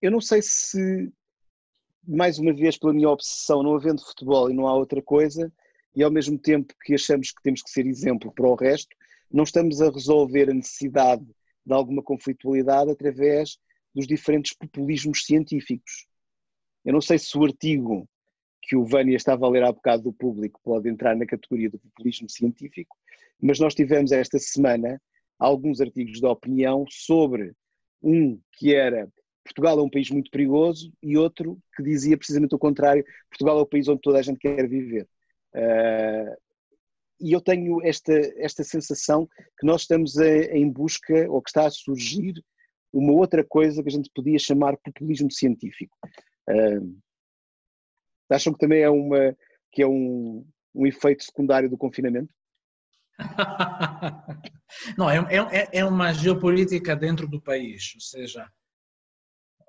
eu 0.00 0.10
não 0.10 0.20
sei 0.20 0.40
se, 0.42 1.12
mais 2.06 2.38
uma 2.38 2.52
vez 2.52 2.76
pela 2.76 2.92
minha 2.92 3.08
obsessão, 3.08 3.62
não 3.62 3.74
havendo 3.74 4.04
futebol 4.04 4.50
e 4.50 4.54
não 4.54 4.66
há 4.66 4.74
outra 4.74 5.02
coisa, 5.02 5.52
e 5.94 6.02
ao 6.02 6.10
mesmo 6.10 6.38
tempo 6.38 6.74
que 6.84 6.94
achamos 6.94 7.32
que 7.32 7.42
temos 7.42 7.62
que 7.62 7.70
ser 7.70 7.86
exemplo 7.86 8.32
para 8.32 8.46
o 8.46 8.54
resto, 8.54 8.94
não 9.30 9.44
estamos 9.44 9.80
a 9.80 9.90
resolver 9.90 10.50
a 10.50 10.54
necessidade 10.54 11.24
de 11.64 11.72
alguma 11.72 12.02
conflitualidade 12.02 12.90
através 12.90 13.58
dos 13.94 14.06
diferentes 14.06 14.54
populismos 14.54 15.24
científicos. 15.24 16.06
Eu 16.84 16.92
não 16.92 17.00
sei 17.00 17.18
se 17.18 17.36
o 17.36 17.44
artigo 17.44 18.08
que 18.62 18.76
o 18.76 18.84
Vânia 18.84 19.16
estava 19.16 19.46
a 19.46 19.48
ler 19.48 19.64
há 19.64 19.72
bocado 19.72 20.04
do 20.04 20.12
público 20.12 20.60
pode 20.62 20.88
entrar 20.88 21.16
na 21.16 21.26
categoria 21.26 21.70
do 21.70 21.78
populismo 21.78 22.28
científico, 22.28 22.96
mas 23.40 23.58
nós 23.58 23.74
tivemos 23.74 24.12
esta 24.12 24.38
semana 24.38 25.00
alguns 25.38 25.80
artigos 25.80 26.20
de 26.20 26.26
opinião 26.26 26.84
sobre 26.88 27.52
um 28.02 28.40
que 28.52 28.74
era 28.74 29.10
Portugal 29.46 29.78
é 29.78 29.82
um 29.82 29.90
país 29.90 30.10
muito 30.10 30.30
perigoso 30.30 30.92
e 31.02 31.16
outro 31.16 31.58
que 31.74 31.82
dizia 31.82 32.16
precisamente 32.16 32.54
o 32.54 32.58
contrário, 32.58 33.04
Portugal 33.30 33.58
é 33.58 33.62
o 33.62 33.66
país 33.66 33.86
onde 33.88 34.00
toda 34.00 34.18
a 34.18 34.22
gente 34.22 34.38
quer 34.38 34.68
viver. 34.68 35.08
Uh, 35.54 36.36
e 37.20 37.32
eu 37.32 37.40
tenho 37.40 37.80
esta, 37.82 38.12
esta 38.36 38.62
sensação 38.64 39.26
que 39.58 39.64
nós 39.64 39.82
estamos 39.82 40.18
a, 40.18 40.26
em 40.26 40.68
busca, 40.70 41.30
ou 41.30 41.40
que 41.40 41.48
está 41.48 41.66
a 41.66 41.70
surgir, 41.70 42.34
uma 42.92 43.12
outra 43.12 43.44
coisa 43.44 43.82
que 43.82 43.88
a 43.88 43.92
gente 43.92 44.10
podia 44.14 44.38
chamar 44.38 44.76
populismo 44.78 45.30
científico. 45.30 45.96
Uh, 46.48 46.98
acham 48.30 48.52
que 48.52 48.58
também 48.58 48.82
é, 48.82 48.90
uma, 48.90 49.36
que 49.72 49.82
é 49.82 49.86
um, 49.86 50.44
um 50.74 50.86
efeito 50.86 51.24
secundário 51.24 51.70
do 51.70 51.78
confinamento? 51.78 52.32
Não, 54.96 55.10
é, 55.10 55.18
é, 55.50 55.78
é 55.78 55.84
uma 55.84 56.12
geopolítica 56.12 56.94
dentro 56.94 57.26
do 57.26 57.40
país, 57.40 57.92
ou 57.94 58.00
seja, 58.00 58.50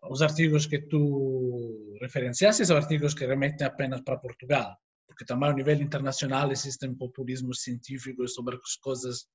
os 0.09 0.21
artigos 0.21 0.65
que 0.65 0.79
tu 0.79 1.97
referenciaste 2.01 2.65
são 2.65 2.77
artigos 2.77 3.13
que 3.13 3.25
remetem 3.25 3.65
apenas 3.65 4.01
para 4.01 4.17
Portugal, 4.17 4.77
porque 5.07 5.25
também 5.25 5.49
a 5.49 5.53
nível 5.53 5.81
internacional 5.81 6.51
existem 6.51 6.93
populismos 6.95 7.63
científicos 7.63 8.33
sobre 8.33 8.55
as 8.55 8.75
coisas 8.75 9.27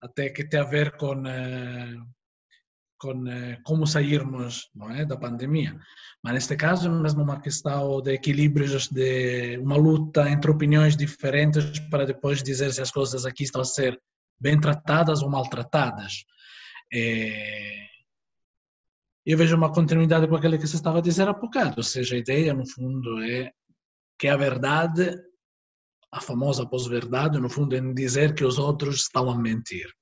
até 0.00 0.30
que 0.30 0.44
tem 0.48 0.60
a 0.60 0.64
ver 0.64 0.96
com 0.96 1.26
eh, 1.26 1.96
com 3.02 3.26
eh, 3.26 3.58
como 3.64 3.84
sairmos 3.84 4.70
é, 4.92 5.04
da 5.04 5.16
pandemia. 5.16 5.76
Mas 6.22 6.34
neste 6.34 6.56
caso 6.56 6.86
é 6.86 6.90
mesmo 6.90 7.22
uma 7.24 7.40
questão 7.40 8.00
de 8.00 8.12
equilíbrios, 8.12 8.88
de 8.88 9.58
uma 9.58 9.76
luta 9.76 10.30
entre 10.30 10.52
opiniões 10.52 10.96
diferentes 10.96 11.80
para 11.90 12.06
depois 12.06 12.44
dizer 12.44 12.72
se 12.72 12.80
as 12.80 12.92
coisas 12.92 13.26
aqui 13.26 13.42
estão 13.42 13.60
a 13.60 13.64
ser 13.64 14.00
bem 14.40 14.58
tratadas 14.60 15.20
ou 15.20 15.28
maltratadas. 15.28 16.24
É... 16.92 17.86
Eu 19.26 19.36
vejo 19.36 19.56
uma 19.56 19.72
continuidade 19.72 20.28
com 20.28 20.36
aquilo 20.36 20.58
que 20.58 20.66
você 20.66 20.76
estava 20.76 20.98
a 20.98 21.02
dizer 21.02 21.28
há 21.28 21.32
bocado, 21.32 21.74
ou 21.78 21.82
seja, 21.82 22.14
a 22.14 22.18
ideia, 22.18 22.54
no 22.54 22.66
fundo, 22.66 23.20
é 23.22 23.52
que 24.18 24.28
a 24.28 24.36
verdade, 24.36 25.16
a 26.12 26.20
famosa 26.20 26.66
pós-verdade, 26.66 27.40
no 27.40 27.48
fundo, 27.48 27.74
é 27.74 27.80
dizer 27.94 28.34
que 28.34 28.44
os 28.44 28.58
outros 28.58 29.02
estão 29.02 29.28
a 29.30 29.36
mentir. 29.36 29.92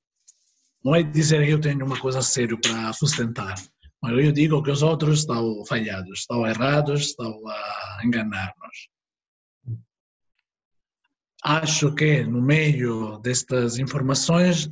Não 0.85 0.95
é 0.95 1.03
dizer 1.03 1.45
que 1.45 1.53
eu 1.53 1.61
tenho 1.61 1.85
uma 1.85 1.99
coisa 1.99 2.23
séria 2.23 2.59
para 2.59 2.93
sustentar, 2.93 3.55
mas 4.03 4.13
eu 4.13 4.33
digo 4.33 4.63
que 4.63 4.71
os 4.71 4.83
outros 4.83 5.21
estão 5.21 5.65
falhados, 5.67 6.21
estão 6.21 6.47
errados, 6.47 7.03
estão 7.03 7.47
a 7.47 8.01
enganar-nos. 8.03 8.89
Acho 11.43 11.95
que 11.95 12.23
no 12.25 12.41
meio 12.41 13.19
destas 13.19 13.79
informações, 13.79 14.71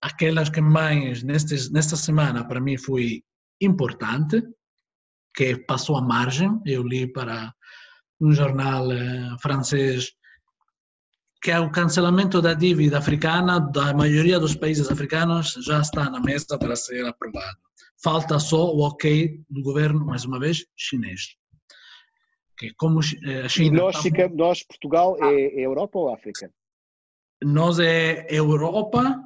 aquelas 0.00 0.48
que 0.48 0.60
mais 0.60 1.22
nestes, 1.22 1.70
nesta 1.70 1.96
semana 1.96 2.46
para 2.46 2.60
mim 2.60 2.76
foi 2.76 3.22
importante, 3.60 4.42
que 5.34 5.56
passou 5.56 5.96
a 5.96 6.02
margem, 6.02 6.60
eu 6.66 6.82
li 6.82 7.10
para 7.10 7.52
um 8.20 8.32
jornal 8.32 8.92
eh, 8.92 9.36
francês 9.40 10.12
que 11.42 11.50
é 11.50 11.58
o 11.58 11.72
cancelamento 11.72 12.40
da 12.40 12.54
dívida 12.54 12.98
africana 12.98 13.58
da 13.58 13.92
maioria 13.92 14.38
dos 14.38 14.54
países 14.54 14.88
africanos 14.88 15.54
já 15.64 15.80
está 15.80 16.08
na 16.08 16.20
mesa 16.20 16.56
para 16.56 16.76
ser 16.76 17.04
aprovado. 17.04 17.58
Falta 18.00 18.38
só 18.38 18.72
o 18.72 18.86
ok 18.86 19.40
do 19.50 19.60
governo, 19.60 20.06
mais 20.06 20.24
uma 20.24 20.38
vez, 20.38 20.64
chinês. 20.76 21.36
Que 22.56 22.72
como 22.74 23.00
eh, 23.00 23.40
a 23.40 23.48
China... 23.48 23.76
E 23.76 23.80
nós, 23.80 23.96
fica, 23.96 24.28
nós 24.28 24.62
Portugal, 24.62 25.16
é, 25.20 25.34
é 25.34 25.66
Europa 25.66 25.98
ou 25.98 26.14
África? 26.14 26.48
Nós 27.42 27.80
é 27.80 28.24
Europa, 28.30 29.20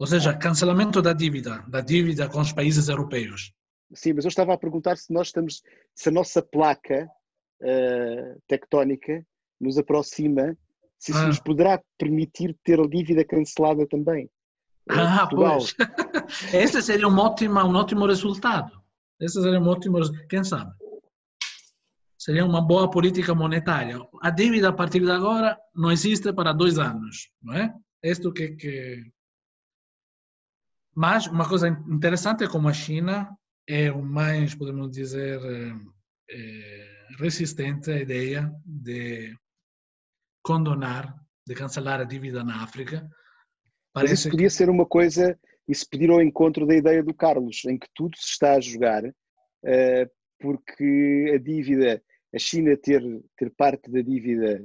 ou 0.00 0.06
seja, 0.06 0.36
cancelamento 0.36 1.00
da 1.00 1.12
dívida, 1.12 1.64
da 1.68 1.80
dívida 1.80 2.28
com 2.28 2.40
os 2.40 2.52
países 2.52 2.88
europeus. 2.88 3.52
Sim, 3.94 4.14
mas 4.14 4.24
eu 4.24 4.30
estava 4.30 4.52
a 4.52 4.58
perguntar 4.58 4.96
se 4.96 5.12
nós 5.12 5.28
estamos, 5.28 5.62
se 5.94 6.08
a 6.08 6.12
nossa 6.12 6.42
placa 6.42 7.08
uh, 7.62 8.42
tectónica 8.48 9.24
nos 9.60 9.78
aproxima 9.78 10.56
se 10.98 11.12
isso 11.12 11.20
ah. 11.20 11.26
nos 11.26 11.40
poderá 11.40 11.80
permitir 11.98 12.56
ter 12.64 12.80
a 12.80 12.86
dívida 12.86 13.24
cancelada 13.24 13.86
também. 13.86 14.30
Ah, 14.88 15.26
Portugal. 15.26 15.58
pois. 15.58 15.74
Esse 16.54 16.82
seria 16.82 17.08
um 17.08 17.18
ótimo, 17.18 17.60
um 17.60 17.74
ótimo 17.74 18.06
resultado. 18.06 18.70
Esse 19.20 19.40
seria 19.42 19.60
um 19.60 19.68
ótimo, 19.68 19.98
quem 20.28 20.44
sabe? 20.44 20.72
Seria 22.18 22.44
uma 22.44 22.60
boa 22.60 22.90
política 22.90 23.34
monetária. 23.34 23.98
A 24.20 24.30
dívida 24.30 24.70
a 24.70 24.72
partir 24.72 25.00
de 25.00 25.10
agora 25.10 25.56
não 25.74 25.92
existe 25.92 26.32
para 26.32 26.52
dois 26.52 26.78
anos, 26.78 27.30
não 27.42 27.54
é? 27.54 27.74
Isto 28.02 28.32
que, 28.32 28.50
que... 28.56 29.12
Mas 30.94 31.26
uma 31.26 31.48
coisa 31.48 31.68
interessante 31.68 32.44
é 32.44 32.48
como 32.48 32.68
a 32.68 32.72
China 32.72 33.28
é 33.68 33.90
o 33.90 34.02
mais, 34.02 34.54
podemos 34.54 34.90
dizer, 34.90 35.40
é, 36.30 37.06
resistente 37.18 37.90
à 37.90 38.00
ideia 38.00 38.52
de 38.64 39.36
condonar, 40.46 41.12
de 41.44 41.56
cancelar 41.56 42.00
a 42.00 42.04
dívida 42.04 42.44
na 42.44 42.62
África. 42.62 43.10
Parece 43.92 44.12
Mas 44.12 44.20
isso 44.20 44.30
podia 44.30 44.46
que... 44.46 44.52
ser 44.52 44.70
uma 44.70 44.86
coisa, 44.86 45.36
isso 45.66 45.84
pedir 45.90 46.08
ao 46.08 46.22
encontro 46.22 46.64
da 46.64 46.76
ideia 46.76 47.02
do 47.02 47.12
Carlos, 47.12 47.64
em 47.64 47.76
que 47.76 47.88
tudo 47.92 48.16
se 48.16 48.28
está 48.28 48.54
a 48.54 48.60
jogar, 48.60 49.04
uh, 49.04 50.10
porque 50.38 51.32
a 51.34 51.38
dívida, 51.38 52.00
a 52.32 52.38
China 52.38 52.76
ter, 52.76 53.02
ter 53.36 53.50
parte 53.56 53.90
da 53.90 54.00
dívida 54.00 54.64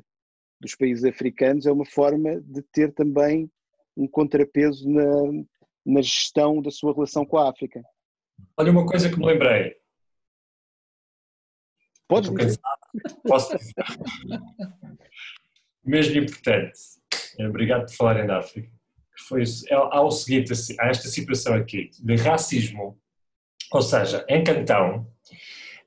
dos 0.60 0.76
países 0.76 1.04
africanos 1.04 1.66
é 1.66 1.72
uma 1.72 1.86
forma 1.86 2.40
de 2.42 2.62
ter 2.72 2.94
também 2.94 3.52
um 3.98 4.08
contrapeso 4.08 4.88
na, 4.88 5.04
na 5.84 6.02
gestão 6.04 6.62
da 6.62 6.70
sua 6.70 6.94
relação 6.94 7.26
com 7.26 7.40
a 7.40 7.50
África. 7.50 7.82
Olha, 8.56 8.72
uma 8.72 8.86
coisa 8.86 9.10
que 9.10 9.18
me 9.18 9.26
lembrei. 9.26 9.76
Podes 12.08 12.30
dizer. 12.30 12.60
Posso 13.26 13.58
dizer 13.58 13.74
mesmo 15.84 16.18
importante, 16.18 16.80
eh, 17.40 17.48
obrigado 17.48 17.86
por 17.86 17.96
falarem 17.96 18.28
da 18.28 18.40
África, 18.40 18.70
foi 19.28 19.44
é, 19.44 19.74
há 19.74 20.02
o 20.02 20.12
seguinte, 20.12 20.52
há 20.80 20.88
esta 20.88 21.08
situação 21.08 21.54
aqui 21.54 21.90
de 22.00 22.16
racismo, 22.16 23.00
ou 23.72 23.82
seja, 23.82 24.26
em 24.28 24.44
Cantão, 24.44 25.08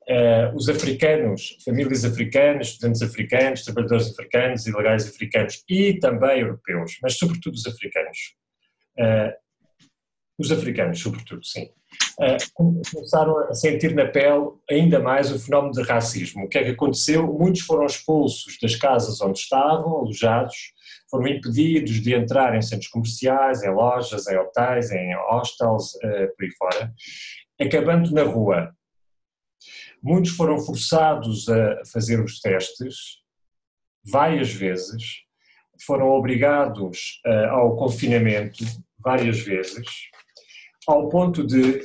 uh, 0.09 0.55
os 0.55 0.69
africanos, 0.69 1.59
famílias 1.65 2.05
africanas, 2.05 2.69
estudantes 2.69 3.03
africanos, 3.03 3.65
trabalhadores 3.65 4.11
africanos, 4.11 4.67
ilegais 4.67 5.07
africanos 5.07 5.63
e 5.69 5.99
também 5.99 6.41
europeus, 6.41 6.99
mas 7.03 7.19
sobretudo 7.19 7.55
os 7.55 7.67
africanos, 7.67 8.35
uh, 8.99 9.44
os 10.39 10.51
africanos 10.51 11.01
sobretudo, 11.01 11.45
sim, 11.45 11.71
começaram 12.55 13.39
a 13.39 13.55
sentir 13.55 13.95
na 13.95 14.07
pele 14.07 14.51
ainda 14.71 14.99
mais 14.99 15.31
o 15.31 15.39
fenómeno 15.39 15.73
de 15.73 15.83
racismo. 15.83 16.45
O 16.45 16.49
que 16.49 16.59
é 16.59 16.65
que 16.65 16.71
aconteceu? 16.71 17.27
Muitos 17.27 17.63
foram 17.63 17.87
expulsos 17.87 18.59
das 18.61 18.75
casas 18.77 19.21
onde 19.21 19.39
estavam, 19.39 19.99
alojados, 19.99 20.73
foram 21.11 21.29
impedidos 21.29 22.01
de 22.01 22.15
entrar 22.15 22.57
em 22.57 22.63
centros 22.63 22.89
comerciais, 22.89 23.63
em 23.63 23.71
lojas, 23.71 24.27
em 24.27 24.37
hotéis, 24.37 24.91
em 24.91 25.15
hostels, 25.31 25.93
eh, 26.03 26.27
por 26.27 26.45
aí 26.45 26.51
fora, 26.59 26.93
acabando 27.61 28.11
na 28.13 28.25
rua. 28.25 28.75
Muitos 30.03 30.33
foram 30.33 30.59
forçados 30.59 31.49
a 31.49 31.83
fazer 31.93 32.21
os 32.21 32.41
testes 32.41 33.23
várias 34.05 34.53
vezes, 34.53 35.23
foram 35.87 36.11
obrigados 36.11 37.21
uh, 37.27 37.51
ao 37.51 37.77
confinamento 37.77 38.65
várias 38.99 39.41
vezes, 39.41 39.87
ao 40.87 41.09
ponto 41.09 41.47
de 41.47 41.81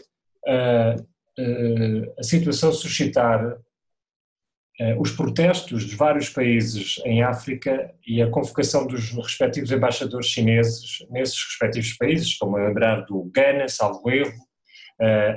uh, 0.47 1.01
uh, 1.39 2.13
a 2.17 2.23
situação 2.23 2.71
suscitar 2.71 3.53
uh, 3.53 5.01
os 5.01 5.11
protestos 5.11 5.85
de 5.85 5.95
vários 5.95 6.29
países 6.29 7.01
em 7.05 7.23
África 7.23 7.93
e 8.05 8.21
a 8.21 8.29
convocação 8.29 8.85
dos 8.85 9.11
respectivos 9.11 9.71
embaixadores 9.71 10.27
chineses 10.27 11.05
nesses 11.09 11.37
respectivos 11.43 11.93
países, 11.93 12.37
como 12.37 12.57
a 12.57 12.67
lembrar 12.67 13.05
do 13.05 13.23
Ghana, 13.33 13.67
salvo 13.67 14.09
erro, 14.09 14.49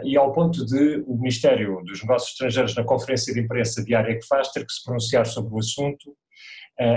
e 0.03 0.17
ao 0.17 0.33
ponto 0.33 0.67
de 0.67 1.05
o 1.07 1.17
Ministério 1.17 1.85
dos 1.85 2.03
Negócios 2.03 2.33
Estrangeiros, 2.33 2.75
na 2.75 2.83
conferência 2.83 3.33
de 3.33 3.39
imprensa 3.39 3.85
diária 3.85 4.19
que 4.19 4.27
faz, 4.27 4.51
ter 4.51 4.67
que 4.67 4.73
se 4.73 4.83
pronunciar 4.83 5.25
sobre 5.25 5.55
o 5.55 5.59
assunto 5.61 6.17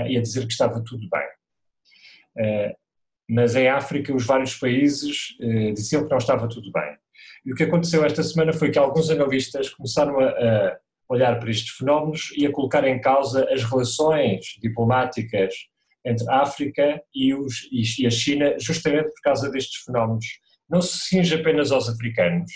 e 0.08 0.18
a 0.18 0.20
dizer 0.20 0.48
que 0.48 0.52
estava 0.52 0.82
tudo 0.82 1.08
bem 1.08 2.76
mas 3.28 3.56
em 3.56 3.68
África 3.68 4.14
os 4.14 4.24
vários 4.24 4.54
países 4.54 5.36
eh, 5.40 5.72
diziam 5.72 6.04
que 6.04 6.10
não 6.10 6.18
estava 6.18 6.48
tudo 6.48 6.70
bem. 6.70 6.96
E 7.44 7.52
o 7.52 7.54
que 7.54 7.64
aconteceu 7.64 8.04
esta 8.04 8.22
semana 8.22 8.52
foi 8.52 8.70
que 8.70 8.78
alguns 8.78 9.10
analistas 9.10 9.68
começaram 9.70 10.18
a, 10.20 10.28
a 10.28 10.78
olhar 11.08 11.38
para 11.38 11.50
estes 11.50 11.76
fenómenos 11.76 12.32
e 12.36 12.46
a 12.46 12.52
colocar 12.52 12.86
em 12.86 13.00
causa 13.00 13.48
as 13.52 13.64
relações 13.64 14.56
diplomáticas 14.60 15.54
entre 16.04 16.28
a 16.30 16.42
África 16.42 17.02
e, 17.14 17.34
os, 17.34 17.68
e 17.72 18.06
a 18.06 18.10
China, 18.10 18.56
justamente 18.58 19.06
por 19.06 19.22
causa 19.22 19.50
destes 19.50 19.82
fenómenos. 19.82 20.26
Não 20.68 20.80
se 20.80 20.98
cinge 20.98 21.34
apenas 21.34 21.72
aos 21.72 21.88
africanos. 21.88 22.50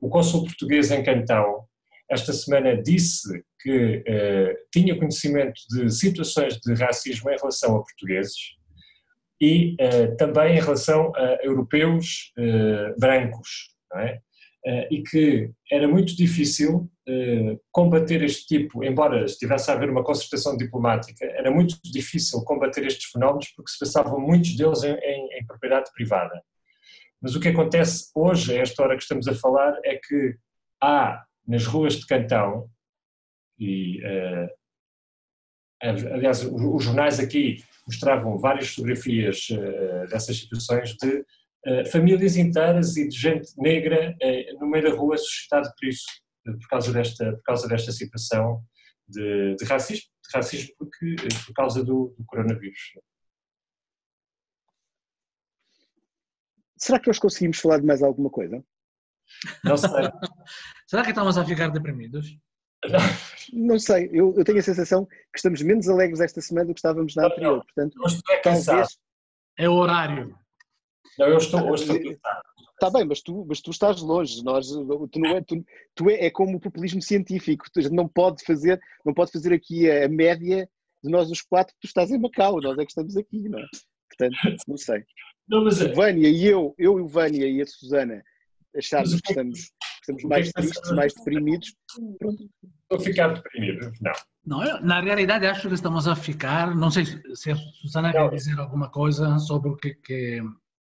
O 0.00 0.10
cônsul 0.10 0.44
português 0.44 0.90
em 0.90 1.02
Cantão, 1.02 1.64
esta 2.10 2.32
semana, 2.32 2.80
disse 2.82 3.42
que 3.60 4.02
eh, 4.06 4.54
tinha 4.72 4.96
conhecimento 4.96 5.60
de 5.70 5.90
situações 5.90 6.58
de 6.58 6.74
racismo 6.74 7.30
em 7.30 7.36
relação 7.36 7.76
a 7.76 7.82
portugueses 7.82 8.56
e 9.40 9.74
uh, 9.74 10.16
também 10.16 10.56
em 10.56 10.60
relação 10.60 11.12
a 11.14 11.38
europeus 11.42 12.32
uh, 12.38 12.98
brancos, 12.98 13.74
é? 13.94 14.14
uh, 14.66 14.86
e 14.90 15.02
que 15.02 15.50
era 15.70 15.86
muito 15.86 16.16
difícil 16.16 16.90
combater 17.70 18.20
este 18.24 18.46
tipo, 18.46 18.82
embora 18.82 19.24
estivesse 19.24 19.70
a 19.70 19.74
haver 19.74 19.88
uma 19.88 20.02
concertação 20.02 20.56
diplomática, 20.56 21.24
era 21.24 21.52
muito 21.52 21.76
difícil 21.84 22.42
combater 22.42 22.84
estes 22.84 23.12
fenómenos 23.12 23.46
porque 23.54 23.70
se 23.70 23.78
passavam 23.78 24.18
muitos 24.18 24.56
deles 24.56 24.82
em, 24.82 24.92
em, 24.94 25.38
em 25.38 25.46
propriedade 25.46 25.88
privada. 25.94 26.42
Mas 27.22 27.36
o 27.36 27.40
que 27.40 27.46
acontece 27.46 28.10
hoje, 28.12 28.58
a 28.58 28.60
esta 28.60 28.82
hora 28.82 28.96
que 28.96 29.02
estamos 29.02 29.28
a 29.28 29.34
falar, 29.36 29.78
é 29.84 29.94
que 29.94 30.34
há 30.82 31.24
nas 31.46 31.64
ruas 31.64 31.94
de 31.94 32.06
Cantão, 32.08 32.68
e 33.56 34.00
aliás 35.80 36.42
os 36.42 36.82
jornais 36.82 37.20
aqui 37.20 37.62
mostravam 37.86 38.38
várias 38.38 38.68
fotografias 38.68 39.48
uh, 39.50 40.08
dessas 40.08 40.38
situações 40.38 40.94
de 40.96 41.18
uh, 41.66 41.90
famílias 41.90 42.36
inteiras 42.36 42.96
e 42.96 43.08
de 43.08 43.16
gente 43.16 43.50
negra 43.56 44.16
uh, 44.22 44.60
no 44.60 44.68
meio 44.68 44.90
da 44.90 44.96
rua 44.96 45.16
suscitado 45.16 45.70
por 45.78 45.88
isso, 45.88 46.06
por 46.44 46.68
causa 46.68 46.92
desta, 46.92 47.32
por 47.32 47.42
causa 47.42 47.68
desta 47.68 47.92
situação 47.92 48.62
de, 49.08 49.56
de 49.56 49.64
racismo, 49.64 50.06
de 50.24 50.36
racismo 50.36 50.74
porque, 50.78 51.16
por 51.46 51.54
causa 51.54 51.84
do, 51.84 52.14
do 52.18 52.24
coronavírus. 52.26 52.92
Será 56.76 57.00
que 57.00 57.06
nós 57.06 57.18
conseguimos 57.18 57.58
falar 57.58 57.78
de 57.78 57.86
mais 57.86 58.02
alguma 58.02 58.28
coisa? 58.28 58.62
Não 59.64 59.76
sei. 59.76 59.90
Será 60.86 61.02
que 61.02 61.10
estamos 61.10 61.38
a 61.38 61.44
ficar 61.44 61.68
deprimidos? 61.68 62.38
Não 63.52 63.78
sei, 63.78 64.10
eu, 64.12 64.34
eu, 64.36 64.44
tenho 64.44 64.58
a 64.58 64.62
sensação 64.62 65.06
que 65.06 65.36
estamos 65.38 65.62
menos 65.62 65.88
alegres 65.88 66.20
esta 66.20 66.40
semana 66.40 66.66
do 66.66 66.74
que 66.74 66.80
estávamos 66.80 67.14
na 67.14 67.26
anterior. 67.26 67.64
Portanto, 67.64 67.96
é 68.30 68.36
cansado. 68.38 68.88
É 69.58 69.68
o 69.68 69.74
horário. 69.74 70.36
Não, 71.18 71.28
eu 71.28 71.38
estou, 71.38 71.70
hoje 71.70 71.84
estou 71.84 71.98
cansado. 71.98 72.42
Está 72.72 72.90
bem, 72.90 73.06
mas 73.06 73.22
tu, 73.22 73.46
mas 73.48 73.60
tu 73.62 73.70
estás 73.70 74.02
longe. 74.02 74.44
Nós, 74.44 74.68
tu 74.68 75.18
não 75.18 75.30
é, 75.30 75.40
tu, 75.40 75.64
tu 75.94 76.10
é, 76.10 76.26
é 76.26 76.30
como 76.30 76.58
o 76.58 76.60
populismo 76.60 77.00
científico. 77.00 77.64
Tu 77.72 77.90
não 77.92 78.06
pode 78.06 78.44
fazer, 78.44 78.78
não 79.04 79.14
pode 79.14 79.32
fazer 79.32 79.52
aqui 79.54 79.90
a, 79.90 80.08
média 80.08 80.68
de 81.02 81.10
nós 81.10 81.30
os 81.30 81.40
quatro. 81.40 81.74
Tu 81.80 81.86
estás 81.86 82.10
em 82.10 82.18
Macau, 82.18 82.60
nós 82.60 82.78
é 82.78 82.84
que 82.84 82.90
estamos 82.90 83.16
aqui, 83.16 83.48
não 83.48 83.58
é? 83.58 83.66
Portanto, 84.10 84.62
não 84.68 84.76
sei. 84.76 85.04
Não, 85.48 85.64
mas... 85.64 85.76
Se 85.76 85.88
Vânia 85.88 86.28
e 86.28 86.44
eu, 86.44 86.74
eu 86.76 86.98
e 86.98 87.02
o 87.02 87.08
Vânia 87.08 87.48
e 87.48 87.62
a 87.62 87.66
Susana 87.66 88.22
acharmos 88.76 89.20
que 89.20 89.30
estamos 89.30 89.72
estamos 90.06 90.24
mais 90.24 90.52
tristes, 90.52 90.92
mais 90.92 91.14
deprimidos. 91.14 91.74
Estou 91.90 92.98
a 92.98 93.00
ficar 93.00 93.28
deprimido, 93.34 93.92
não. 94.00 94.12
Não, 94.44 94.64
eu, 94.64 94.80
na 94.80 95.00
realidade 95.00 95.46
acho 95.46 95.68
que 95.68 95.74
estamos 95.74 96.06
a 96.06 96.14
ficar, 96.14 96.74
não 96.76 96.90
sei 96.90 97.04
se 97.04 97.50
a 97.50 97.56
Susana 97.56 98.12
não. 98.12 98.28
quer 98.30 98.36
dizer 98.36 98.58
alguma 98.58 98.88
coisa 98.90 99.38
sobre 99.38 99.70
o 99.70 99.76
que, 99.76 99.94
que... 99.94 100.40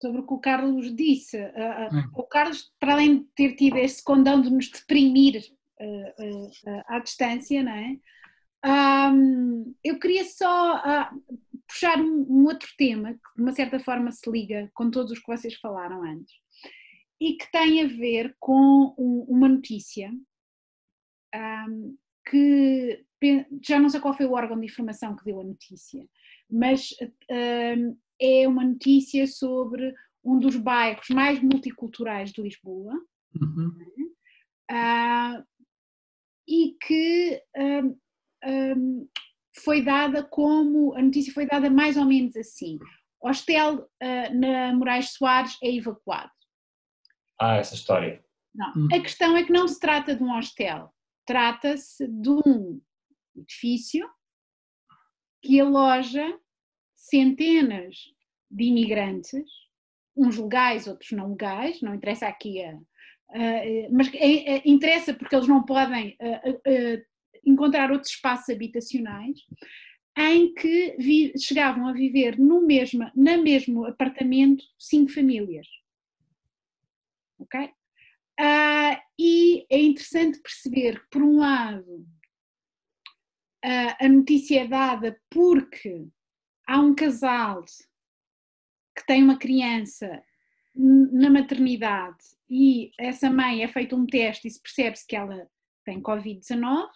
Sobre 0.01 0.23
o 0.23 0.27
que 0.27 0.35
o 0.35 0.39
Carlos 0.39 0.95
disse. 0.97 1.39
Uh, 1.39 2.11
o 2.15 2.23
Carlos, 2.25 2.73
para 2.81 2.95
além 2.95 3.19
de 3.19 3.25
ter 3.37 3.55
tido 3.55 3.77
esse 3.77 4.03
condão 4.03 4.41
de 4.41 4.51
nos 4.51 4.71
deprimir 4.71 5.43
uh, 5.81 6.47
uh, 6.47 6.83
à 6.89 6.99
distância, 6.99 7.63
não 7.63 7.73
é? 7.73 7.99
Um, 8.65 9.75
eu 9.85 9.99
queria 9.99 10.25
só 10.25 11.11
puxar 11.69 11.99
um, 11.99 12.27
um 12.29 12.45
outro 12.47 12.69
tema 12.79 13.13
que 13.13 13.37
de 13.37 13.43
uma 13.43 13.53
certa 13.53 13.79
forma 13.81 14.11
se 14.13 14.31
liga 14.31 14.71
com 14.73 14.89
todos 14.89 15.13
os 15.13 15.19
que 15.19 15.27
vocês 15.27 15.57
falaram 15.57 16.03
antes 16.05 16.42
e 17.23 17.37
que 17.37 17.49
tem 17.53 17.85
a 17.85 17.87
ver 17.87 18.35
com 18.41 18.93
uma 19.29 19.49
notícia 19.49 20.13
um, 21.33 21.97
que 22.29 23.07
já 23.63 23.79
não 23.79 23.89
sei 23.89 24.01
qual 24.01 24.13
foi 24.13 24.27
o 24.27 24.33
órgão 24.33 24.59
de 24.59 24.67
informação 24.67 25.15
que 25.15 25.25
deu 25.25 25.41
a 25.41 25.45
notícia, 25.45 26.05
mas 26.51 26.91
um, 27.31 27.97
é 28.21 28.49
uma 28.49 28.65
notícia 28.65 29.29
sobre 29.29 29.95
um 30.25 30.41
dos 30.41 30.57
bairros 30.57 31.09
mais 31.11 31.41
multiculturais 31.41 32.33
de 32.33 32.43
Lisboa 32.43 32.95
uhum. 33.41 33.69
uh, 34.73 35.45
e 36.49 36.77
que 36.85 37.41
um, 38.45 39.09
foi 39.65 39.81
dada 39.85 40.25
como 40.25 40.93
a 40.97 41.03
notícia 41.03 41.33
foi 41.33 41.47
dada 41.47 41.71
mais 41.71 41.97
ou 41.97 42.05
menos 42.05 42.35
assim. 42.37 42.81
Hostel 43.23 43.79
uh, 43.79 44.35
na 44.35 44.75
Moraes 44.75 45.13
Soares 45.13 45.57
é 45.63 45.73
evacuado. 45.73 46.33
Ah, 47.41 47.57
essa 47.57 47.75
história. 47.75 48.25
Não. 48.55 48.73
Hum. 48.77 48.89
A 48.93 49.01
questão 49.01 49.37
é 49.37 49.45
que 49.45 49.53
não 49.53 49.67
se 49.67 49.81
trata 49.81 50.15
de 50.15 50.23
um 50.23 50.33
hostel, 50.33 50.93
trata-se 51.27 52.07
de 52.07 52.31
um 52.31 52.81
edifício 53.37 54.09
que 55.41 55.59
aloja 55.59 56.39
centenas 56.95 57.97
de 58.51 58.65
imigrantes, 58.65 59.51
uns 60.17 60.37
legais, 60.37 60.87
outros 60.87 61.11
não 61.13 61.31
legais, 61.31 61.81
não 61.81 61.95
interessa 61.95 62.29
aqui 62.29 62.63
a. 62.63 62.79
mas 63.91 64.13
é, 64.15 64.57
é, 64.57 64.63
interessa 64.67 65.15
porque 65.15 65.35
eles 65.35 65.49
não 65.49 65.65
podem 65.65 66.17
encontrar 67.45 67.91
outros 67.91 68.13
espaços 68.13 68.55
habitacionais 68.55 69.39
em 70.17 70.53
que 70.53 70.95
vi, 70.99 71.33
chegavam 71.39 71.89
a 71.89 71.93
viver 71.93 72.39
no 72.39 72.61
mesmo, 72.61 73.11
na 73.17 73.39
mesmo 73.39 73.87
apartamento 73.87 74.63
cinco 74.79 75.11
famílias 75.11 75.67
ok? 77.43 77.73
Uh, 78.41 79.01
e 79.19 79.67
é 79.71 79.79
interessante 79.79 80.41
perceber 80.41 81.01
que, 81.01 81.07
por 81.11 81.23
um 81.23 81.39
lado, 81.39 82.07
uh, 83.65 83.97
a 84.01 84.09
notícia 84.09 84.63
é 84.63 84.67
dada 84.67 85.21
porque 85.31 86.09
há 86.67 86.81
um 86.81 86.95
casal 86.95 87.65
que 88.97 89.07
tem 89.07 89.23
uma 89.23 89.39
criança 89.39 90.23
na 90.75 91.29
maternidade 91.29 92.25
e 92.49 92.93
essa 92.99 93.31
mãe 93.31 93.63
é 93.63 93.69
feito 93.69 93.95
um 93.95 94.07
teste 94.07 94.49
e 94.49 94.51
se 94.51 94.61
percebe-se 94.61 95.07
que 95.07 95.17
ela 95.17 95.49
tem 95.85 96.03
Covid-19, 96.03 96.89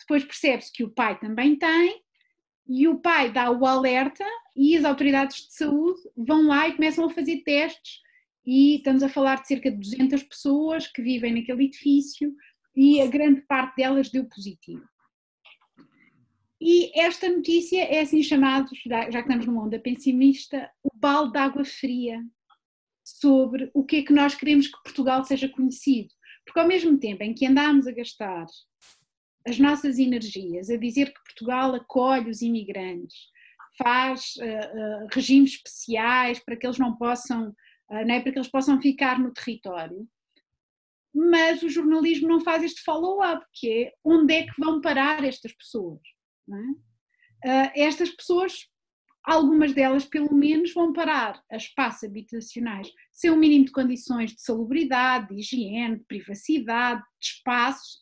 depois 0.00 0.24
percebe-se 0.24 0.72
que 0.72 0.82
o 0.82 0.90
pai 0.90 1.18
também 1.18 1.56
tem, 1.56 2.02
e 2.66 2.86
o 2.86 2.98
pai 2.98 3.32
dá 3.32 3.50
o 3.50 3.66
alerta 3.66 4.24
e 4.54 4.76
as 4.76 4.84
autoridades 4.84 5.48
de 5.48 5.54
saúde 5.54 6.00
vão 6.16 6.46
lá 6.46 6.68
e 6.68 6.74
começam 6.74 7.04
a 7.04 7.10
fazer 7.10 7.42
testes 7.42 8.00
e 8.46 8.76
estamos 8.76 9.02
a 9.02 9.08
falar 9.08 9.42
de 9.42 9.48
cerca 9.48 9.70
de 9.70 9.76
200 9.76 10.22
pessoas 10.24 10.86
que 10.86 11.02
vivem 11.02 11.34
naquele 11.34 11.66
edifício 11.66 12.34
e 12.74 13.00
a 13.00 13.06
grande 13.06 13.42
parte 13.42 13.76
delas 13.76 14.10
deu 14.10 14.24
positivo. 14.24 14.82
E 16.60 16.90
esta 16.98 17.28
notícia 17.28 17.82
é 17.82 18.00
assim 18.00 18.22
chamado, 18.22 18.70
já 18.86 19.06
que 19.10 19.18
estamos 19.18 19.46
numa 19.46 19.64
onda 19.64 19.78
pessimista, 19.78 20.70
o 20.82 20.90
balde 20.94 21.32
de 21.32 21.38
água 21.38 21.64
fria 21.64 22.22
sobre 23.02 23.70
o 23.72 23.84
que 23.84 23.96
é 23.96 24.02
que 24.02 24.12
nós 24.12 24.34
queremos 24.34 24.66
que 24.66 24.82
Portugal 24.84 25.24
seja 25.24 25.48
conhecido. 25.48 26.10
Porque 26.44 26.60
ao 26.60 26.68
mesmo 26.68 26.98
tempo 26.98 27.22
em 27.22 27.32
que 27.32 27.46
andamos 27.46 27.86
a 27.86 27.92
gastar 27.92 28.46
as 29.46 29.58
nossas 29.58 29.98
energias 29.98 30.68
a 30.68 30.76
dizer 30.76 31.12
que 31.12 31.24
Portugal 31.24 31.74
acolhe 31.74 32.30
os 32.30 32.42
imigrantes, 32.42 33.16
faz 33.78 34.34
uh, 34.36 35.04
uh, 35.04 35.08
regimes 35.12 35.52
especiais 35.52 36.38
para 36.40 36.56
que 36.56 36.66
eles 36.66 36.78
não 36.78 36.96
possam 36.96 37.54
não 37.90 38.14
é? 38.14 38.20
para 38.20 38.32
que 38.32 38.38
eles 38.38 38.50
possam 38.50 38.80
ficar 38.80 39.18
no 39.18 39.32
território. 39.32 40.08
Mas 41.12 41.62
o 41.62 41.68
jornalismo 41.68 42.28
não 42.28 42.40
faz 42.40 42.62
este 42.62 42.82
follow-up, 42.82 43.44
que 43.52 43.70
é 43.70 43.92
onde 44.04 44.32
é 44.32 44.46
que 44.46 44.60
vão 44.60 44.80
parar 44.80 45.24
estas 45.24 45.52
pessoas. 45.52 46.00
É? 46.48 47.66
Uh, 47.66 47.72
estas 47.74 48.10
pessoas 48.10 48.70
algumas 49.24 49.72
delas, 49.72 50.04
pelo 50.04 50.34
menos, 50.34 50.72
vão 50.72 50.92
parar 50.92 51.40
a 51.50 51.56
espaços 51.56 52.04
habitacionais 52.04 52.90
sem 53.12 53.30
um 53.30 53.36
mínimo 53.36 53.66
de 53.66 53.72
condições 53.72 54.32
de 54.32 54.40
salubridade, 54.40 55.28
de 55.28 55.40
higiene, 55.40 55.98
de 55.98 56.04
privacidade, 56.04 57.02
de 57.20 57.26
espaço, 57.26 57.98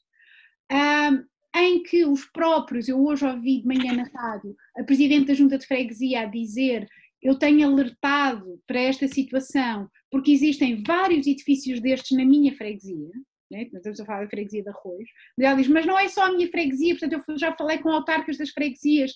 um, 0.70 1.24
em 1.58 1.82
que 1.82 2.04
os 2.04 2.24
próprios, 2.26 2.88
eu 2.88 3.02
hoje 3.04 3.26
ouvi 3.26 3.60
de 3.60 3.66
manhã 3.66 3.94
na 3.94 4.04
rádio, 4.04 4.54
a 4.76 4.84
Presidente 4.84 5.26
da 5.26 5.34
Junta 5.34 5.58
de 5.58 5.66
Freguesia 5.66 6.20
a 6.20 6.26
dizer 6.26 6.86
eu 7.22 7.38
tenho 7.38 7.66
alertado 7.66 8.60
para 8.66 8.80
esta 8.80 9.08
situação 9.08 9.88
porque 10.10 10.30
existem 10.30 10.82
vários 10.82 11.26
edifícios 11.26 11.80
destes 11.80 12.16
na 12.16 12.24
minha 12.24 12.54
freguesia, 12.54 13.10
né? 13.50 13.62
estamos 13.62 14.00
a 14.00 14.04
falar 14.04 14.24
da 14.24 14.30
freguesia 14.30 14.62
de 14.62 14.68
Arroz, 14.68 15.08
mas 15.36 15.46
ela 15.46 15.56
diz, 15.56 15.68
mas 15.68 15.86
não 15.86 15.98
é 15.98 16.08
só 16.08 16.26
a 16.26 16.32
minha 16.32 16.48
freguesia, 16.48 16.96
portanto 16.96 17.24
eu 17.28 17.38
já 17.38 17.52
falei 17.52 17.78
com 17.78 17.90
autarcas 17.90 18.38
das 18.38 18.50
freguesias 18.50 19.12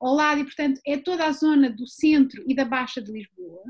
ao 0.00 0.14
lado 0.14 0.40
e 0.40 0.44
portanto 0.44 0.80
é 0.86 0.96
toda 0.98 1.24
a 1.24 1.32
zona 1.32 1.70
do 1.70 1.86
centro 1.86 2.44
e 2.46 2.54
da 2.54 2.64
Baixa 2.64 3.00
de 3.00 3.10
Lisboa, 3.10 3.64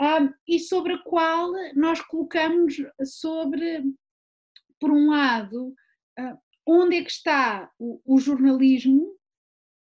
um, 0.00 0.32
e 0.48 0.58
sobre 0.58 0.94
a 0.94 0.98
qual 0.98 1.52
nós 1.74 2.00
colocamos 2.00 2.76
sobre, 3.04 3.84
por 4.80 4.90
um 4.90 5.10
lado, 5.10 5.68
uh, 6.18 6.38
onde 6.66 6.96
é 6.96 7.04
que 7.04 7.10
está 7.10 7.70
o, 7.78 8.00
o, 8.04 8.18
jornalismo, 8.18 9.14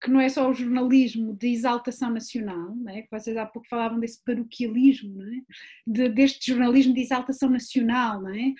que 0.02 0.10
não 0.10 0.20
é 0.20 0.28
só 0.28 0.48
o 0.48 0.54
jornalismo 0.54 1.34
de 1.34 1.48
exaltação 1.48 2.10
nacional, 2.10 2.74
é? 2.88 3.02
que 3.02 3.10
vocês 3.10 3.36
há 3.36 3.46
pouco 3.46 3.68
falavam 3.68 3.98
desse 3.98 4.22
paroquialismo, 4.24 5.22
é? 5.22 5.40
de, 5.86 6.08
deste 6.08 6.52
jornalismo 6.52 6.94
de 6.94 7.00
exaltação 7.00 7.48
nacional, 7.48 8.28
é? 8.28 8.52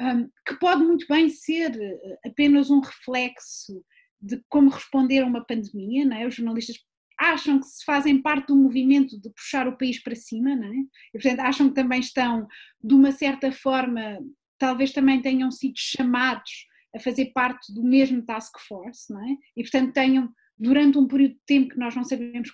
um, 0.00 0.28
que 0.46 0.58
pode 0.58 0.82
muito 0.82 1.06
bem 1.08 1.28
ser 1.28 1.76
eh, 1.80 2.18
apenas 2.26 2.70
um 2.70 2.80
reflexo 2.80 3.84
de 4.20 4.42
como 4.48 4.70
responder 4.70 5.20
a 5.20 5.26
uma 5.26 5.44
pandemia, 5.44 6.04
não 6.04 6.16
é? 6.16 6.26
Os 6.26 6.34
jornalistas 6.34 6.76
acham 7.18 7.60
que 7.60 7.66
se 7.66 7.84
fazem 7.84 8.20
parte 8.20 8.48
do 8.48 8.56
movimento 8.56 9.20
de 9.20 9.30
puxar 9.30 9.68
o 9.68 9.76
país 9.76 10.02
para 10.02 10.14
cima, 10.14 10.56
não 10.56 10.68
é? 10.68 10.76
E 11.14 11.20
portanto 11.20 11.40
acham 11.40 11.68
que 11.68 11.74
também 11.74 12.00
estão, 12.00 12.46
de 12.82 12.94
uma 12.94 13.12
certa 13.12 13.52
forma, 13.52 14.18
talvez 14.58 14.92
também 14.92 15.20
tenham 15.20 15.50
sido 15.50 15.74
chamados 15.76 16.66
a 16.94 16.98
fazer 16.98 17.26
parte 17.26 17.72
do 17.72 17.82
mesmo 17.82 18.22
task 18.22 18.58
force, 18.66 19.12
não 19.12 19.22
é? 19.22 19.36
E 19.56 19.62
portanto 19.62 19.92
tenham, 19.92 20.32
durante 20.60 20.98
um 20.98 21.08
período 21.08 21.32
de 21.32 21.40
tempo 21.46 21.70
que 21.70 21.78
nós 21.78 21.96
não 21.96 22.04
sabemos 22.04 22.52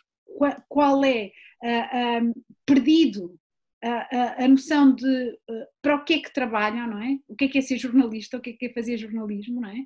qual, 0.69 1.05
é, 1.05 1.33
uh, 1.63 2.29
uh, 2.29 2.45
perdido 2.65 3.39
a, 3.83 4.45
a, 4.45 4.49
noção 4.49 4.95
de 4.95 5.31
uh, 5.51 5.67
para 5.83 5.97
o 5.97 6.05
que 6.05 6.15
é 6.15 6.19
que 6.21 6.33
trabalham, 6.33 6.87
não 6.89 7.03
é? 7.03 7.19
O 7.29 7.37
que 7.37 7.45
é 7.45 7.49
que 7.49 7.59
é 7.59 7.61
ser 7.61 7.79
jornalista, 7.79 8.37
o 8.37 8.41
que 8.41 8.51
é 8.51 8.53
que 8.55 8.67
é 8.67 8.73
fazer 8.73 8.97
jornalismo, 8.97 9.61
não 9.61 9.69
é? 9.69 9.81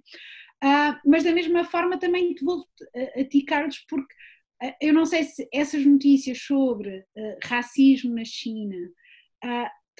Uh, 0.62 1.00
mas 1.06 1.24
da 1.24 1.32
mesma 1.32 1.64
forma 1.64 1.98
também 1.98 2.34
te 2.34 2.44
vou 2.44 2.64
a, 2.94 3.20
a 3.20 3.24
ti, 3.24 3.42
Carlos, 3.42 3.84
porque 3.88 4.14
uh, 4.62 4.74
eu 4.80 4.92
não 4.92 5.06
sei 5.06 5.24
se 5.24 5.48
essas 5.52 5.84
notícias 5.84 6.38
sobre 6.38 7.04
racismo 7.42 8.14
na 8.14 8.24
China 8.24 8.76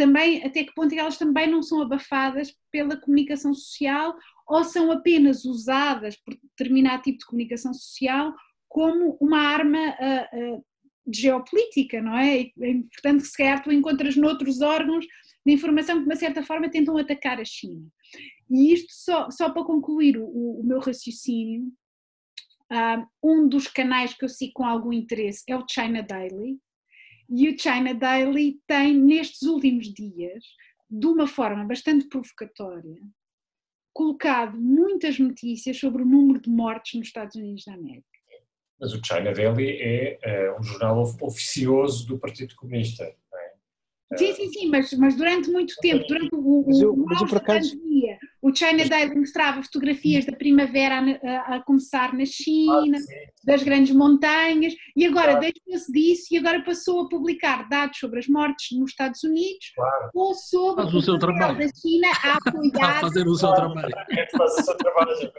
também, 0.00 0.42
até 0.42 0.64
que 0.64 0.72
ponto 0.72 0.94
é 0.94 0.96
elas 0.96 1.18
também 1.18 1.46
não 1.50 1.62
são 1.62 1.82
abafadas 1.82 2.56
pela 2.72 2.96
comunicação 2.96 3.52
social 3.52 4.16
ou 4.48 4.64
são 4.64 4.90
apenas 4.90 5.44
usadas 5.44 6.16
por 6.16 6.34
determinado 6.34 7.02
tipo 7.02 7.18
de 7.18 7.26
comunicação 7.26 7.74
social 7.74 8.34
como 8.66 9.18
uma 9.20 9.40
arma 9.40 9.78
de 11.06 11.20
geopolítica, 11.20 12.00
não 12.00 12.16
é? 12.16 12.50
É 12.60 12.70
importante 12.70 13.22
que 13.22 13.28
se 13.28 13.36
calhar 13.36 13.62
tu 13.62 13.70
encontras 13.70 14.16
noutros 14.16 14.62
órgãos 14.62 15.04
de 15.44 15.52
informação 15.52 15.96
que 15.96 16.02
de 16.02 16.08
uma 16.08 16.16
certa 16.16 16.42
forma 16.42 16.70
tentam 16.70 16.96
atacar 16.96 17.38
a 17.38 17.44
China. 17.44 17.86
E 18.48 18.72
isto 18.72 18.92
só, 18.92 19.30
só 19.30 19.50
para 19.50 19.64
concluir 19.64 20.16
o, 20.16 20.24
o 20.24 20.64
meu 20.64 20.80
raciocínio, 20.80 21.70
ah, 22.70 23.06
um 23.22 23.46
dos 23.46 23.66
canais 23.66 24.14
que 24.14 24.24
eu 24.24 24.30
sigo 24.30 24.52
com 24.54 24.64
algum 24.64 24.94
interesse 24.94 25.42
é 25.46 25.56
o 25.56 25.66
China 25.68 26.02
Daily, 26.02 26.58
e 27.30 27.48
o 27.48 27.58
China 27.58 27.94
Daily 27.94 28.60
tem 28.66 28.94
nestes 28.94 29.42
últimos 29.42 29.92
dias, 29.92 30.44
de 30.90 31.06
uma 31.06 31.28
forma 31.28 31.64
bastante 31.64 32.08
provocatória, 32.08 33.00
colocado 33.92 34.60
muitas 34.60 35.18
notícias 35.18 35.78
sobre 35.78 36.02
o 36.02 36.06
número 36.06 36.40
de 36.40 36.50
mortes 36.50 36.98
nos 36.98 37.06
Estados 37.06 37.36
Unidos 37.36 37.64
da 37.64 37.74
América. 37.74 38.04
Mas 38.80 38.92
o 38.92 39.00
China 39.04 39.32
Daily 39.32 39.70
é, 39.80 40.18
é 40.22 40.58
um 40.58 40.62
jornal 40.62 41.02
oficioso 41.20 42.06
do 42.06 42.18
Partido 42.18 42.54
Comunista. 42.56 43.04
É? 43.04 44.16
Sim, 44.16 44.34
sim, 44.34 44.48
sim, 44.50 44.68
mas, 44.68 44.92
mas 44.94 45.14
durante 45.16 45.50
muito 45.50 45.76
tempo, 45.76 46.04
durante 46.08 46.34
o, 46.34 46.64
mas 46.66 46.80
eu, 46.80 46.92
o, 46.92 47.04
mas 47.04 47.20
eu, 47.20 47.38
acaso... 47.38 47.76
pandemia, 47.76 48.18
o 48.42 48.52
China 48.52 48.88
Daily 48.88 49.14
mostrava 49.14 49.62
fotografias 49.62 50.24
da 50.24 50.32
primavera 50.32 50.98
a, 51.22 51.56
a 51.56 51.62
começar 51.62 52.12
na 52.12 52.24
China, 52.24 52.98
ah, 52.98 53.29
das 53.44 53.62
grandes 53.62 53.94
montanhas, 53.94 54.74
e 54.94 55.06
agora 55.06 55.32
claro. 55.32 55.40
deixou-se 55.40 55.92
disso 55.92 56.34
e 56.34 56.38
agora 56.38 56.62
passou 56.62 57.02
a 57.02 57.08
publicar 57.08 57.68
dados 57.68 57.98
sobre 57.98 58.18
as 58.18 58.28
mortes 58.28 58.78
nos 58.78 58.90
Estados 58.90 59.22
Unidos 59.24 59.72
claro. 59.74 60.10
ou 60.14 60.34
sobre 60.34 60.82
Faz 60.82 60.94
o 60.94 61.02
seu 61.02 61.18
trabalho. 61.18 61.58
da 61.58 61.68
China 61.74 62.08
a 62.22 62.36
apoiar. 62.48 62.96
a 62.96 63.00
fazer 63.00 63.26
o 63.26 63.34
seu 63.34 63.52
trabalho. 63.54 63.94
Faz 64.36 64.54
o 64.58 64.62
seu 64.62 64.76
trabalho, 64.76 65.32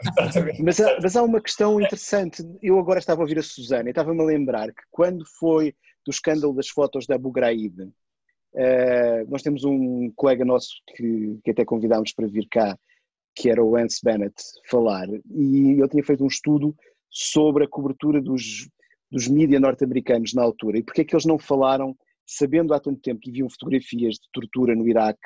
mas, 0.62 0.80
há, 0.80 0.98
mas 1.00 1.16
há 1.16 1.22
uma 1.22 1.40
questão 1.40 1.80
interessante. 1.80 2.42
Eu 2.60 2.78
agora 2.78 2.98
estava 2.98 3.20
a 3.20 3.24
ouvir 3.24 3.38
a 3.38 3.42
Susana 3.42 3.88
e 3.88 3.90
estava-me 3.90 4.20
a 4.20 4.24
lembrar 4.24 4.68
que 4.68 4.82
quando 4.90 5.24
foi 5.38 5.74
do 6.04 6.10
escândalo 6.10 6.54
das 6.54 6.68
fotos 6.68 7.06
da 7.06 7.14
Abu 7.14 7.30
Ghraib, 7.30 7.80
uh, 7.82 9.30
nós 9.30 9.42
temos 9.42 9.64
um 9.64 10.10
colega 10.16 10.44
nosso 10.44 10.70
que, 10.88 11.38
que 11.44 11.50
até 11.52 11.64
convidámos 11.64 12.12
para 12.12 12.26
vir 12.26 12.48
cá, 12.50 12.76
que 13.34 13.48
era 13.48 13.62
o 13.62 13.70
Lance 13.70 14.00
Bennett, 14.02 14.34
falar, 14.68 15.08
e 15.08 15.72
ele 15.78 15.88
tinha 15.88 16.04
feito 16.04 16.24
um 16.24 16.28
estudo 16.28 16.74
sobre 17.12 17.64
a 17.64 17.68
cobertura 17.68 18.22
dos, 18.22 18.68
dos 19.10 19.28
mídias 19.28 19.60
norte-americanos 19.60 20.32
na 20.32 20.42
altura 20.42 20.78
e 20.78 20.82
porque 20.82 21.02
é 21.02 21.04
que 21.04 21.14
eles 21.14 21.26
não 21.26 21.38
falaram, 21.38 21.94
sabendo 22.26 22.72
há 22.72 22.80
tanto 22.80 23.02
tempo 23.02 23.20
que 23.20 23.28
haviam 23.28 23.50
fotografias 23.50 24.14
de 24.14 24.28
tortura 24.32 24.74
no 24.74 24.88
Iraque, 24.88 25.20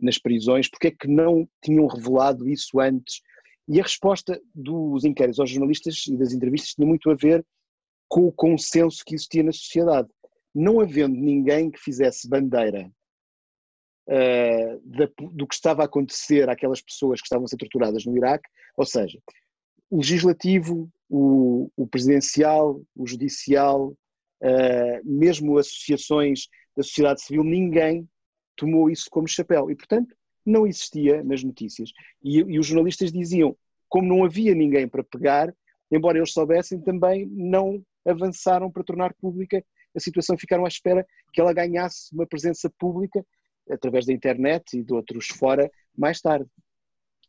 nas 0.00 0.18
prisões, 0.18 0.68
porque 0.68 0.88
é 0.88 0.90
que 0.90 1.06
não 1.06 1.46
tinham 1.62 1.86
revelado 1.86 2.48
isso 2.48 2.80
antes? 2.80 3.20
E 3.68 3.78
a 3.78 3.82
resposta 3.82 4.40
dos 4.54 5.04
inquéritos 5.04 5.38
aos 5.38 5.50
jornalistas 5.50 6.06
e 6.06 6.16
das 6.16 6.32
entrevistas 6.32 6.72
tinha 6.72 6.86
muito 6.86 7.10
a 7.10 7.14
ver 7.14 7.44
com 8.08 8.26
o 8.26 8.32
consenso 8.32 9.02
que 9.04 9.14
existia 9.14 9.42
na 9.42 9.52
sociedade. 9.52 10.08
Não 10.54 10.80
havendo 10.80 11.14
ninguém 11.14 11.70
que 11.70 11.80
fizesse 11.80 12.28
bandeira 12.28 12.90
uh, 14.08 14.80
da, 14.84 15.08
do 15.32 15.46
que 15.46 15.54
estava 15.54 15.82
a 15.82 15.86
acontecer 15.86 16.48
àquelas 16.48 16.80
pessoas 16.80 17.20
que 17.20 17.26
estavam 17.26 17.44
a 17.44 17.48
ser 17.48 17.56
torturadas 17.56 18.06
no 18.06 18.16
Iraque, 18.16 18.48
ou 18.76 18.86
seja, 18.86 19.18
o 19.90 19.98
legislativo, 19.98 20.90
o, 21.08 21.70
o 21.76 21.86
presidencial, 21.86 22.80
o 22.94 23.06
judicial, 23.06 23.88
uh, 24.42 25.00
mesmo 25.04 25.58
associações 25.58 26.48
da 26.76 26.82
sociedade 26.82 27.22
civil, 27.22 27.44
ninguém 27.44 28.08
tomou 28.56 28.90
isso 28.90 29.06
como 29.10 29.28
chapéu 29.28 29.70
e, 29.70 29.76
portanto, 29.76 30.14
não 30.44 30.66
existia 30.66 31.22
nas 31.22 31.42
notícias. 31.42 31.90
E, 32.22 32.38
e, 32.38 32.58
os 32.58 32.66
jornalistas 32.66 33.12
diziam, 33.12 33.56
como 33.88 34.08
não 34.08 34.24
havia 34.24 34.54
ninguém 34.54 34.88
para 34.88 35.04
pegar, 35.04 35.52
embora 35.90 36.18
eles 36.18 36.32
soubessem, 36.32 36.80
também 36.80 37.26
não 37.26 37.82
avançaram 38.04 38.70
para 38.70 38.84
tornar 38.84 39.14
pública 39.14 39.64
a 39.94 40.00
situação, 40.00 40.36
ficaram 40.38 40.64
à 40.64 40.68
espera 40.68 41.06
que 41.32 41.40
ela 41.40 41.52
ganhasse 41.52 42.14
uma 42.14 42.26
presença 42.26 42.70
pública 42.78 43.24
através 43.68 44.06
da 44.06 44.12
internet 44.12 44.78
e 44.78 44.82
de 44.82 44.92
outros 44.92 45.26
fora 45.26 45.70
mais 45.96 46.20
tarde. 46.20 46.48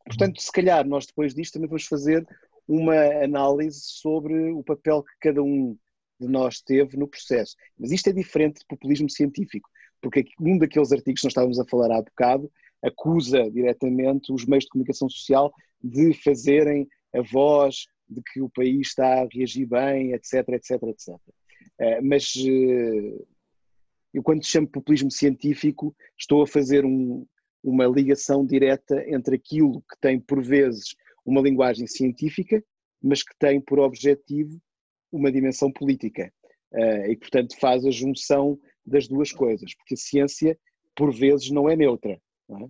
Portanto, 0.06 0.42
se 0.42 0.52
calhar 0.52 0.88
nós 0.88 1.06
depois 1.06 1.34
disto 1.34 1.54
também 1.54 1.68
vamos 1.68 1.86
fazer 1.86 2.26
uma 2.68 2.96
análise 3.24 3.82
sobre 3.82 4.52
o 4.52 4.64
papel 4.64 5.04
que 5.04 5.14
cada 5.22 5.42
um 5.42 5.78
de 6.20 6.28
nós 6.28 6.62
teve 6.62 6.98
no 6.98 7.08
processo. 7.08 7.56
Mas 7.78 7.92
isto 7.92 8.10
é 8.10 8.14
diferente 8.14 8.60
de 8.60 8.66
populismo 8.66 9.10
científico, 9.10 9.70
porque 10.02 10.26
um 10.40 10.58
daqueles 10.58 10.92
artigos 10.92 11.22
que 11.22 11.26
nós 11.26 11.32
estávamos 11.32 11.60
a 11.60 11.66
falar 11.66 11.96
há 11.96 12.02
bocado 12.02 12.52
acusa 12.84 13.50
diretamente 13.50 14.32
os 14.32 14.46
meios 14.46 14.66
de 14.66 14.70
comunicação 14.70 15.10
social 15.10 15.52
de 15.84 16.14
fazerem 16.14 16.88
a 17.14 17.22
voz 17.22 17.88
de 18.10 18.22
que 18.22 18.42
o 18.42 18.50
país 18.50 18.88
está 18.88 19.22
a 19.22 19.28
reagir 19.32 19.66
bem, 19.66 20.14
etc, 20.14 20.48
etc, 20.50 20.84
etc. 20.84 21.16
Mas 22.04 22.34
eh, 22.38 23.26
eu 24.14 24.24
quando 24.24 24.46
chamo 24.46 24.68
populismo 24.68 25.12
científico 25.12 25.96
estou 26.18 26.42
a 26.42 26.48
fazer 26.48 26.86
um, 26.86 27.26
uma 27.64 27.86
ligação 27.86 28.46
direta 28.46 29.04
entre 29.08 29.36
aquilo 29.36 29.82
que 29.82 30.00
tem 30.00 30.20
por 30.20 30.42
vezes 30.42 30.96
uma 31.28 31.42
linguagem 31.42 31.86
científica, 31.86 32.64
mas 33.04 33.22
que 33.22 33.34
tem 33.38 33.60
por 33.60 33.80
objetivo 33.80 34.60
uma 35.12 35.32
dimensão 35.32 35.72
política. 35.72 36.32
Uh, 36.74 37.12
e, 37.12 37.18
portanto, 37.18 37.60
faz 37.60 37.86
a 37.86 37.92
junção 37.92 38.58
das 38.86 39.08
duas 39.08 39.32
coisas, 39.32 39.76
porque 39.76 39.94
a 39.94 39.98
ciência, 39.98 40.58
por 40.96 41.14
vezes, 41.14 41.52
não 41.52 41.70
é 41.70 41.76
neutra. 41.76 42.20
Não 42.48 42.62
é? 42.62 42.70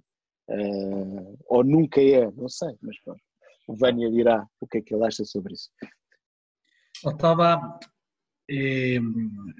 Uh, 0.49 1.37
ou 1.47 1.63
nunca 1.63 2.01
é, 2.01 2.29
não 2.31 2.49
sei, 2.49 2.75
mas 2.81 2.99
pronto. 3.01 3.21
O 3.67 3.75
Vânia 3.75 4.09
dirá 4.09 4.47
o 4.59 4.67
que 4.67 4.79
é 4.79 4.81
que 4.81 4.93
ele 4.93 5.05
acha 5.05 5.23
sobre 5.23 5.53
isso. 5.53 5.69
Estava, 7.05 7.79
eh, 8.49 8.97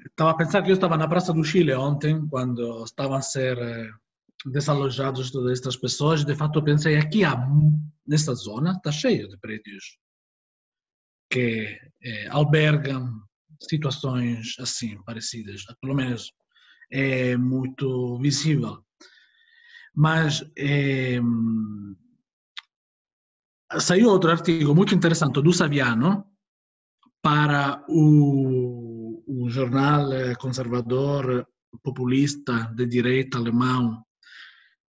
estava 0.06 0.30
a 0.30 0.36
pensar 0.36 0.62
que 0.62 0.70
eu 0.70 0.74
estava 0.74 0.96
na 0.96 1.06
Praça 1.06 1.32
do 1.32 1.44
Chile 1.44 1.74
ontem, 1.74 2.26
quando 2.26 2.82
estavam 2.84 3.18
a 3.18 3.20
ser 3.20 3.58
desalojados 4.46 5.30
todas 5.30 5.52
estas 5.52 5.76
pessoas. 5.76 6.24
De 6.24 6.34
fato, 6.34 6.64
pensei, 6.64 6.96
aqui 6.96 7.22
há, 7.22 7.36
nesta 8.08 8.34
zona, 8.34 8.72
está 8.72 8.90
cheio 8.90 9.28
de 9.28 9.36
prédios 9.38 9.98
que 11.30 11.78
eh, 12.02 12.28
albergam 12.30 13.22
situações 13.60 14.58
assim, 14.58 15.00
parecidas. 15.04 15.64
Pelo 15.80 15.94
menos 15.94 16.32
é 16.90 17.36
muito 17.36 18.18
visível. 18.18 18.84
Mas 19.94 20.44
é, 20.56 21.18
saiu 23.78 24.08
outro 24.08 24.30
artigo 24.30 24.74
muito 24.74 24.94
interessante 24.94 25.42
do 25.42 25.52
Saviano 25.52 26.24
para 27.20 27.84
o, 27.88 29.22
o 29.26 29.50
jornal 29.50 30.08
conservador 30.38 31.46
populista 31.82 32.72
de 32.74 32.86
direita 32.86 33.38
alemão 33.38 34.02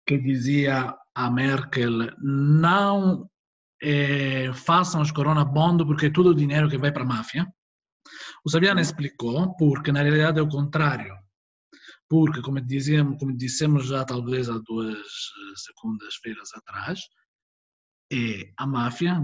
que 0.07 0.19
dizia 0.19 0.95
a 1.19 1.29
Merkel 1.29 2.15
não 2.21 3.29
é, 3.83 4.53
façam 4.53 5.03
os 5.03 5.11
corona 5.11 5.45
bond 5.45 5.85
porque 5.85 6.07
é 6.07 6.11
tudo 6.11 6.33
dinheiro 6.33 6.71
que 6.71 6.79
vai 6.79 6.93
para 6.93 7.03
a 7.03 7.07
máfia. 7.07 7.45
O 8.45 8.51
Saviano 8.51 8.81
explicou 8.81 9.57
porque 9.57 9.91
na 9.91 10.03
realidade 10.03 10.39
é 10.39 10.43
o 10.43 10.49
contrário. 10.49 11.13
Porque, 12.09 12.41
como, 12.41 12.61
dizíamos, 12.61 13.19
como 13.19 13.37
dissemos 13.37 13.89
já 13.89 14.05
talvez 14.05 14.49
há 14.49 14.59
duas 14.65 14.97
eh, 14.97 15.55
segundas-feiras 15.57 16.51
atrás, 16.55 17.01
é 18.13 18.53
a 18.57 18.67
máfia, 18.67 19.21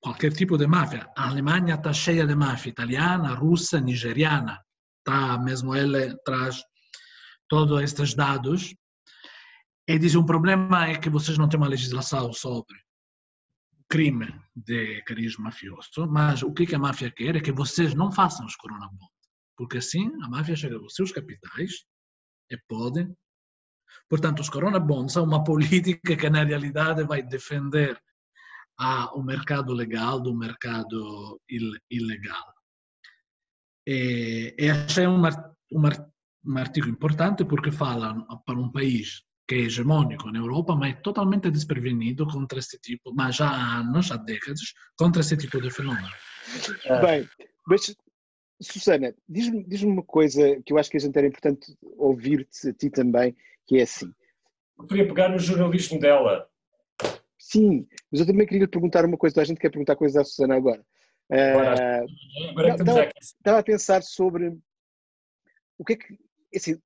qualquer 0.00 0.32
tipo 0.32 0.56
de 0.56 0.66
máfia. 0.66 1.10
A 1.16 1.28
Alemanha 1.28 1.74
está 1.74 1.92
cheia 1.92 2.24
de 2.24 2.36
máfia 2.36 2.70
italiana, 2.70 3.34
russa, 3.34 3.80
nigeriana. 3.80 4.62
Tá, 5.04 5.36
mesmo 5.38 5.74
ele 5.74 6.16
traz 6.24 6.62
todos 7.48 7.82
estes 7.82 8.14
dados. 8.14 8.72
E 9.88 9.98
diz: 9.98 10.14
um 10.14 10.24
problema 10.24 10.86
é 10.88 10.98
que 10.98 11.10
vocês 11.10 11.36
não 11.38 11.48
têm 11.48 11.58
uma 11.58 11.68
legislação 11.68 12.32
sobre 12.32 12.78
crime 13.88 14.32
de 14.56 15.02
cariz 15.02 15.36
mafioso, 15.36 16.06
mas 16.08 16.42
o 16.42 16.52
que 16.52 16.74
a 16.74 16.78
máfia 16.78 17.10
quer 17.10 17.36
é 17.36 17.40
que 17.40 17.52
vocês 17.52 17.94
não 17.94 18.10
façam 18.10 18.46
os 18.46 18.56
corona 18.56 18.88
bond, 18.88 19.12
porque 19.56 19.78
assim 19.78 20.10
a 20.22 20.28
máfia 20.28 20.56
chega 20.56 20.76
aos 20.76 20.94
seus 20.94 21.12
capitais 21.12 21.84
e 22.50 22.56
pode. 22.68 23.06
Portanto, 24.08 24.40
os 24.40 24.48
corona 24.48 24.80
bonds 24.80 25.12
são 25.12 25.24
uma 25.24 25.44
política 25.44 26.16
que 26.16 26.30
na 26.30 26.44
realidade 26.44 27.04
vai 27.04 27.22
defender 27.22 28.00
a, 28.78 29.12
o 29.14 29.22
mercado 29.22 29.74
legal 29.74 30.20
do 30.20 30.34
mercado 30.34 31.40
il, 31.50 31.76
ilegal. 31.90 32.54
E, 33.86 34.54
e 34.58 34.70
achei 34.70 35.06
um, 35.06 35.20
um 36.44 36.56
artigo 36.56 36.88
importante 36.88 37.44
porque 37.44 37.70
fala 37.70 38.14
para 38.46 38.58
um 38.58 38.70
país 38.70 39.22
que 39.52 39.58
é 39.58 39.64
hegemônico 39.64 40.30
na 40.30 40.38
Europa, 40.38 40.74
mas 40.74 40.94
é 40.94 41.00
totalmente 41.00 41.50
desprevenido 41.50 42.26
contra 42.26 42.58
esse 42.58 42.78
tipo, 42.78 43.12
mas 43.14 43.36
já 43.36 43.46
há 43.46 43.80
anos, 43.80 44.10
há 44.10 44.16
décadas, 44.16 44.72
contra 44.96 45.20
esse 45.20 45.36
tipo 45.36 45.60
de 45.60 45.70
fenômeno. 45.70 46.08
Bem, 47.02 47.28
mas 47.66 47.94
Susana, 48.60 49.14
diz-me 49.28 49.64
diz 49.64 49.82
uma 49.82 50.02
coisa 50.02 50.60
que 50.64 50.72
eu 50.72 50.78
acho 50.78 50.90
que 50.90 50.96
a 50.96 51.00
gente 51.00 51.16
era 51.16 51.26
importante 51.26 51.76
ouvir-te 51.98 52.68
a 52.68 52.72
ti 52.72 52.88
também, 52.88 53.36
que 53.66 53.78
é 53.78 53.82
assim. 53.82 54.10
Eu 54.78 54.86
queria 54.86 55.06
pegar 55.06 55.28
no 55.28 55.38
jornalismo 55.38 56.00
dela. 56.00 56.48
Sim, 57.38 57.86
mas 58.10 58.20
eu 58.20 58.26
também 58.26 58.46
queria 58.46 58.62
lhe 58.62 58.68
perguntar 58.68 59.04
uma 59.04 59.18
coisa, 59.18 59.42
a 59.42 59.44
gente 59.44 59.60
quer 59.60 59.70
perguntar 59.70 59.96
coisas 59.96 60.16
à 60.16 60.24
Susana 60.24 60.56
agora. 60.56 60.82
Agora, 61.30 62.04
uh, 62.04 62.50
agora 62.50 62.68
estava, 62.68 63.12
estava 63.20 63.58
a 63.58 63.62
pensar 63.62 64.02
sobre 64.02 64.56
o 65.78 65.84
que 65.84 65.92
é 65.94 65.96
que. 65.96 66.18
Assim, 66.54 66.78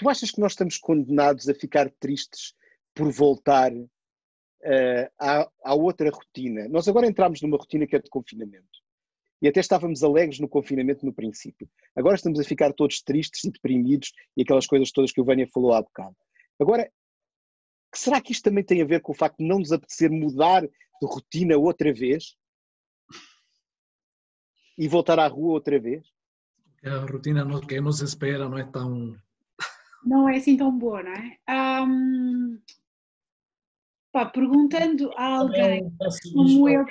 tu 0.00 0.08
achas 0.08 0.30
que 0.30 0.40
nós 0.40 0.52
estamos 0.52 0.78
condenados 0.78 1.46
a 1.46 1.54
ficar 1.54 1.90
tristes 2.00 2.54
por 2.94 3.12
voltar 3.12 3.70
uh, 3.70 5.10
à, 5.18 5.50
à 5.62 5.74
outra 5.74 6.10
rotina? 6.10 6.66
Nós 6.70 6.88
agora 6.88 7.06
entramos 7.06 7.42
numa 7.42 7.58
rotina 7.58 7.86
que 7.86 7.96
é 7.96 7.98
de 7.98 8.08
confinamento. 8.08 8.80
E 9.42 9.48
até 9.48 9.60
estávamos 9.60 10.02
alegres 10.02 10.40
no 10.40 10.48
confinamento 10.48 11.04
no 11.04 11.12
princípio. 11.12 11.68
Agora 11.94 12.14
estamos 12.14 12.40
a 12.40 12.44
ficar 12.44 12.72
todos 12.72 13.02
tristes 13.02 13.44
e 13.44 13.50
deprimidos 13.50 14.12
e 14.34 14.40
aquelas 14.40 14.66
coisas 14.66 14.90
todas 14.90 15.12
que 15.12 15.20
o 15.20 15.24
Vânia 15.24 15.46
falou 15.52 15.74
há 15.74 15.82
bocado. 15.82 16.16
Agora, 16.58 16.90
será 17.94 18.18
que 18.22 18.32
isto 18.32 18.44
também 18.44 18.64
tem 18.64 18.80
a 18.80 18.86
ver 18.86 19.02
com 19.02 19.12
o 19.12 19.14
facto 19.14 19.36
de 19.36 19.46
não 19.46 19.58
nos 19.58 19.72
apetecer 19.72 20.10
mudar 20.10 20.62
de 20.62 20.70
rotina 21.02 21.58
outra 21.58 21.92
vez? 21.92 22.36
E 24.78 24.88
voltar 24.88 25.18
à 25.18 25.26
rua 25.26 25.52
outra 25.52 25.78
vez? 25.78 26.06
A 26.82 27.00
rotina 27.00 27.44
que 27.68 27.80
nos 27.82 28.00
espera 28.00 28.48
não 28.48 28.56
é 28.56 28.64
tão. 28.64 29.14
Não 30.04 30.28
é 30.28 30.36
assim 30.36 30.56
tão 30.56 30.76
boa, 30.76 31.02
não 31.02 31.12
é? 31.12 31.84
Um, 31.86 32.58
pá, 34.12 34.26
perguntando 34.26 35.10
a 35.16 35.24
alguém 35.38 35.92
como 36.32 36.68
eu. 36.68 36.84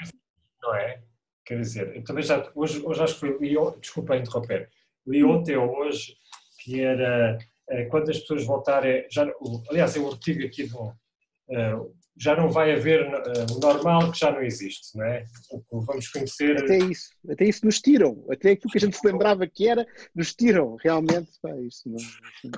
Não 0.62 0.76
é? 0.76 1.01
Quer 1.45 1.62
dizer, 1.62 1.95
eu 1.95 2.03
também 2.03 2.24
já, 2.24 2.51
hoje, 2.53 2.82
hoje 2.86 3.01
acho 3.01 3.14
que 3.16 3.20
foi, 3.22 3.38
li, 3.39 3.55
desculpa 3.80 4.16
interromper, 4.16 4.70
li 5.07 5.24
ontem 5.24 5.57
ou 5.57 5.76
hoje 5.78 6.16
que 6.64 6.80
era 6.82 7.38
eh, 7.70 7.86
quando 7.86 8.10
as 8.10 8.20
pessoas 8.20 8.45
voltarem, 8.45 9.07
já, 9.10 9.28
aliás, 9.70 9.95
é 9.95 9.99
um 9.99 10.10
artigo 10.10 10.45
aqui 10.45 10.68
do, 10.68 10.93
eh, 11.49 11.80
já 12.18 12.36
não 12.36 12.49
vai 12.49 12.74
haver 12.74 13.01
eh, 13.01 13.45
o 13.51 13.60
normal 13.60 14.12
que 14.12 14.20
já 14.20 14.32
não 14.32 14.43
existe, 14.43 14.97
não 14.97 15.05
é? 15.05 15.24
Vamos 15.72 16.10
conhecer. 16.10 16.57
Até 16.57 16.78
isso, 16.78 17.10
até 17.30 17.45
isso 17.45 17.66
nos 17.66 17.80
tiram, 17.80 18.26
até 18.30 18.51
aquilo 18.51 18.72
que 18.72 18.78
a 18.78 18.82
gente 18.82 18.97
se 18.97 19.07
lembrava 19.07 19.47
que 19.47 19.68
era, 19.68 19.88
nos 20.14 20.36
tiram, 20.36 20.76
realmente. 20.76 21.32
Pá, 21.41 21.55
isso 21.62 21.89
não, 21.89 22.51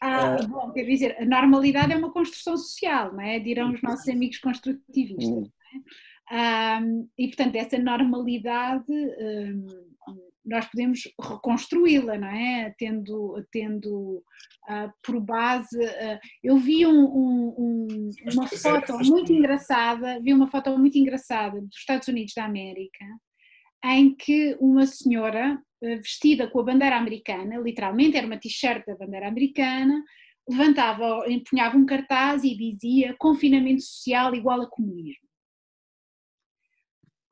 ah, 0.00 0.36
bom, 0.46 0.70
quer 0.72 0.84
dizer, 0.84 1.16
a 1.20 1.24
normalidade 1.24 1.92
é 1.92 1.96
uma 1.96 2.12
construção 2.12 2.56
social, 2.56 3.12
não 3.12 3.20
é? 3.20 3.38
Dirão 3.38 3.72
os 3.72 3.82
nossos 3.82 4.08
amigos 4.08 4.38
construtivistas. 4.38 5.50
Um, 6.32 7.08
e, 7.18 7.28
portanto, 7.28 7.56
essa 7.56 7.78
normalidade 7.78 8.90
um, 8.90 9.66
nós 10.44 10.66
podemos 10.66 11.00
reconstruí-la, 11.20 12.18
não 12.18 12.28
é? 12.28 12.74
Tendo, 12.76 13.42
tendo 13.50 14.22
uh, 14.68 14.92
por 15.02 15.20
base. 15.20 15.78
Uh, 15.78 16.18
eu 16.42 16.56
vi 16.58 16.86
um, 16.86 17.04
um, 17.04 18.10
uma 18.32 18.46
foto 18.46 18.98
muito 18.98 19.32
engraçada, 19.32 20.20
vi 20.20 20.32
uma 20.32 20.46
foto 20.46 20.76
muito 20.78 20.98
engraçada 20.98 21.60
dos 21.60 21.76
Estados 21.76 22.08
Unidos 22.08 22.34
da 22.34 22.44
América, 22.44 23.04
em 23.92 24.14
que 24.14 24.56
uma 24.60 24.86
senhora 24.86 25.60
uh, 25.82 25.96
vestida 25.96 26.48
com 26.48 26.60
a 26.60 26.64
bandeira 26.64 26.96
americana, 26.96 27.58
literalmente 27.58 28.16
era 28.16 28.26
uma 28.26 28.38
t-shirt 28.38 28.84
da 28.86 28.96
bandeira 28.96 29.28
americana, 29.28 30.02
levantava, 30.48 31.24
empunhava 31.30 31.76
um 31.76 31.86
cartaz 31.86 32.44
e 32.44 32.56
dizia 32.56 33.14
confinamento 33.18 33.82
social 33.82 34.34
igual 34.34 34.62
a 34.62 34.70
comunismo. 34.70 35.24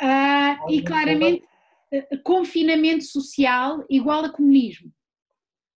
Uh, 0.03 0.71
e 0.71 0.83
claramente, 0.83 1.45
uh, 1.93 2.23
confinamento 2.23 3.05
social 3.05 3.85
igual 3.89 4.25
a 4.25 4.31
comunismo. 4.33 4.93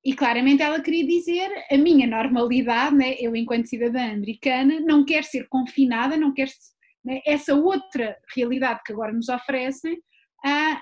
E 0.04 0.14
claramente 0.14 0.62
ela 0.62 0.80
queria 0.80 1.04
dizer 1.04 1.50
a 1.68 1.76
minha 1.76 2.06
normalidade, 2.06 2.94
né, 2.94 3.16
eu 3.18 3.34
enquanto 3.34 3.66
cidadã 3.66 4.12
americana, 4.12 4.78
não 4.80 5.04
quero 5.04 5.26
ser 5.26 5.48
confinada, 5.48 6.16
não 6.16 6.32
quero 6.32 6.52
né, 7.04 7.20
essa 7.26 7.56
outra 7.56 8.16
realidade 8.32 8.82
que 8.84 8.92
agora 8.92 9.12
nos 9.12 9.28
oferecem, 9.28 9.98
uh, 10.46 10.80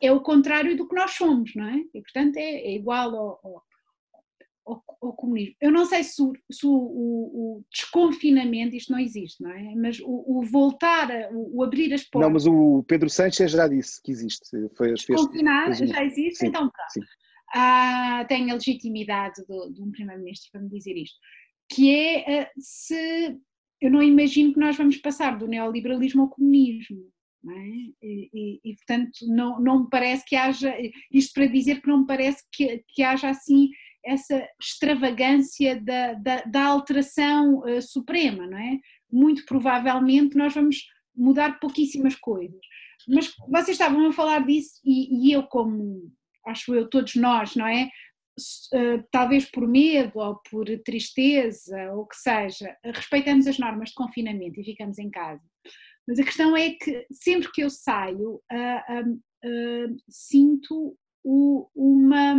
é 0.00 0.12
o 0.12 0.20
contrário 0.20 0.76
do 0.76 0.86
que 0.86 0.94
nós 0.94 1.12
somos, 1.12 1.54
não 1.54 1.66
é? 1.66 1.82
E 1.94 2.02
portanto 2.02 2.36
é, 2.36 2.42
é 2.42 2.74
igual 2.74 3.14
ao, 3.14 3.40
ao, 3.42 3.62
ao, 4.66 4.84
ao 5.00 5.12
comunismo. 5.14 5.54
Eu 5.60 5.70
não 5.70 5.86
sei 5.86 6.02
se, 6.02 6.20
o, 6.22 6.32
se 6.50 6.66
o, 6.66 6.70
o, 6.70 7.58
o, 7.58 7.64
desconfinamento, 7.70 8.76
isto 8.76 8.92
não 8.92 8.98
existe, 8.98 9.42
não 9.42 9.50
é? 9.50 9.74
Mas 9.74 9.98
o, 10.00 10.42
voltar, 10.50 11.10
a, 11.10 11.30
o, 11.32 11.62
abrir 11.62 11.92
as 11.94 12.04
portas. 12.04 12.28
Não, 12.28 12.32
mas 12.32 12.46
o 12.46 12.84
Pedro 12.86 13.08
Sánchez 13.08 13.52
já 13.52 13.66
disse 13.66 14.02
que 14.02 14.10
existe. 14.10 14.44
Foi, 14.76 14.92
Desconfinar 14.92 15.74
fez, 15.74 15.90
já 15.90 16.04
existe, 16.04 16.38
sim, 16.38 16.46
então 16.48 16.70
pronto. 16.70 17.08
Ah, 17.54 18.24
tem 18.28 18.50
a 18.50 18.54
legitimidade 18.54 19.44
do, 19.46 19.72
de 19.72 19.80
um 19.80 19.90
Primeiro-Ministro 19.90 20.50
para 20.50 20.60
me 20.60 20.68
dizer 20.68 20.96
isto. 20.96 21.16
Que 21.70 21.94
é 21.94 22.42
ah, 22.42 22.50
se. 22.58 23.38
Eu 23.80 23.90
não 23.90 24.02
imagino 24.02 24.54
que 24.54 24.60
nós 24.60 24.76
vamos 24.76 24.96
passar 24.96 25.38
do 25.38 25.46
neoliberalismo 25.46 26.22
ao 26.22 26.30
comunismo. 26.30 27.12
É? 27.52 28.06
E, 28.06 28.30
e, 28.32 28.60
e, 28.64 28.74
portanto 28.76 29.12
não, 29.22 29.60
não 29.60 29.84
me 29.84 29.90
parece 29.90 30.24
que 30.24 30.34
haja, 30.34 30.74
isto 31.12 31.32
para 31.34 31.46
dizer 31.46 31.80
que 31.80 31.88
não 31.88 32.00
me 32.00 32.06
parece 32.06 32.42
que, 32.52 32.84
que 32.88 33.02
haja 33.02 33.28
assim 33.28 33.68
essa 34.04 34.48
extravagância 34.60 35.80
da, 35.80 36.14
da, 36.14 36.42
da 36.42 36.64
alteração 36.64 37.60
uh, 37.60 37.82
suprema, 37.82 38.46
não 38.46 38.58
é? 38.58 38.78
Muito 39.10 39.44
provavelmente 39.44 40.36
nós 40.36 40.54
vamos 40.54 40.86
mudar 41.14 41.58
pouquíssimas 41.58 42.14
coisas. 42.14 42.60
Mas 43.08 43.32
vocês 43.48 43.70
estavam 43.70 44.06
a 44.08 44.12
falar 44.12 44.46
disso 44.46 44.80
e, 44.84 45.28
e 45.28 45.32
eu, 45.32 45.42
como 45.44 46.12
acho 46.46 46.74
eu, 46.74 46.88
todos 46.88 47.16
nós, 47.16 47.56
não 47.56 47.66
é? 47.66 47.90
Uh, 48.72 49.02
talvez 49.10 49.46
por 49.46 49.66
medo 49.66 50.18
ou 50.18 50.36
por 50.50 50.66
tristeza 50.84 51.92
ou 51.92 52.02
o 52.02 52.06
que 52.06 52.16
seja, 52.16 52.76
respeitamos 52.84 53.46
as 53.46 53.58
normas 53.58 53.88
de 53.88 53.94
confinamento 53.94 54.60
e 54.60 54.64
ficamos 54.64 54.98
em 54.98 55.10
casa. 55.10 55.42
Mas 56.06 56.18
a 56.18 56.24
questão 56.24 56.56
é 56.56 56.70
que 56.70 57.06
sempre 57.10 57.50
que 57.50 57.62
eu 57.62 57.70
saio, 57.70 58.40
uh, 58.52 59.12
uh, 59.12 59.96
sinto 60.08 60.96
o, 61.24 61.68
uma 61.74 62.36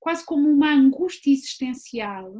quase 0.00 0.24
como 0.24 0.48
uma 0.48 0.72
angústia 0.72 1.30
existencial 1.30 2.32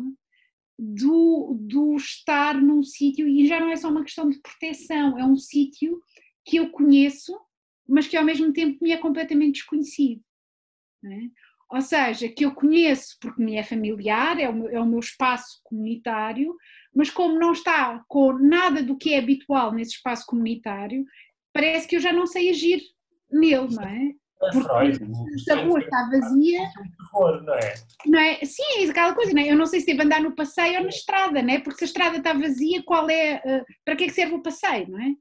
do, 0.79 1.57
do 1.61 1.97
estar 1.97 2.55
num 2.61 2.83
sítio, 2.83 3.27
e 3.29 3.47
já 3.47 3.59
não 3.61 3.71
é 3.71 3.77
só 3.77 3.91
uma 3.91 4.05
questão 4.05 4.29
de 4.29 4.41
proteção, 4.41 5.19
é 5.19 5.25
um 5.25 5.37
sítio 5.37 6.01
que 6.45 6.57
eu 6.57 6.71
conheço, 6.71 7.39
mas 7.87 8.07
que 8.07 8.17
ao 8.17 8.25
mesmo 8.25 8.53
tempo 8.53 8.79
me 8.81 8.93
é 8.93 8.97
completamente 8.97 9.57
desconhecido. 9.57 10.23
É? 11.05 11.19
Ou 11.71 11.81
seja, 11.83 12.29
que 12.29 12.45
eu 12.45 12.55
conheço 12.55 13.17
porque 13.21 13.43
me 13.43 13.57
é 13.57 13.63
familiar, 13.63 14.39
é 14.41 14.49
o, 14.49 14.55
meu, 14.55 14.69
é 14.69 14.81
o 14.81 14.87
meu 14.87 15.01
espaço 15.01 15.61
comunitário, 15.65 16.57
mas 16.95 17.11
como 17.11 17.39
não 17.39 17.53
está 17.53 18.03
com 18.09 18.33
nada 18.33 18.83
do 18.83 18.97
que 18.97 19.15
é 19.15 19.19
habitual 19.19 19.73
nesse 19.73 19.93
espaço 19.93 20.27
comunitário, 20.27 21.05
parece 21.53 21.87
que 21.87 21.97
eu 21.97 22.01
já 22.01 22.13
não 22.13 22.27
sei 22.27 22.51
agir 22.51 22.81
nele, 23.31 23.75
não 23.75 23.83
é? 23.83 24.13
É 24.41 24.53
Porque 24.53 25.41
se 25.41 25.51
a 25.51 25.65
rua 25.65 25.81
está 25.81 26.09
vazia, 26.11 26.61
não 27.45 27.55
é? 27.55 27.75
não 28.07 28.21
é? 28.21 28.45
Sim, 28.45 28.63
é 28.79 28.89
aquela 28.89 29.13
coisa, 29.13 29.33
não 29.33 29.43
é? 29.43 29.51
Eu 29.51 29.57
não 29.57 29.67
sei 29.67 29.81
se 29.81 29.87
devo 29.87 30.03
andar 30.03 30.21
no 30.21 30.35
passeio 30.35 30.77
ou 30.77 30.83
na 30.85 30.89
estrada, 30.89 31.43
não 31.43 31.53
é? 31.53 31.59
Porque 31.59 31.79
se 31.79 31.85
a 31.85 31.87
estrada 31.87 32.19
está 32.19 32.33
vazia, 32.33 32.83
qual 32.85 33.11
é, 33.11 33.43
eh, 33.45 33.65
para 33.85 33.97
que 33.97 34.05
é 34.05 34.07
que 34.07 34.13
serve 34.13 34.35
o 34.35 34.43
passeio, 34.43 34.89
não 34.91 35.01
é? 35.01 35.15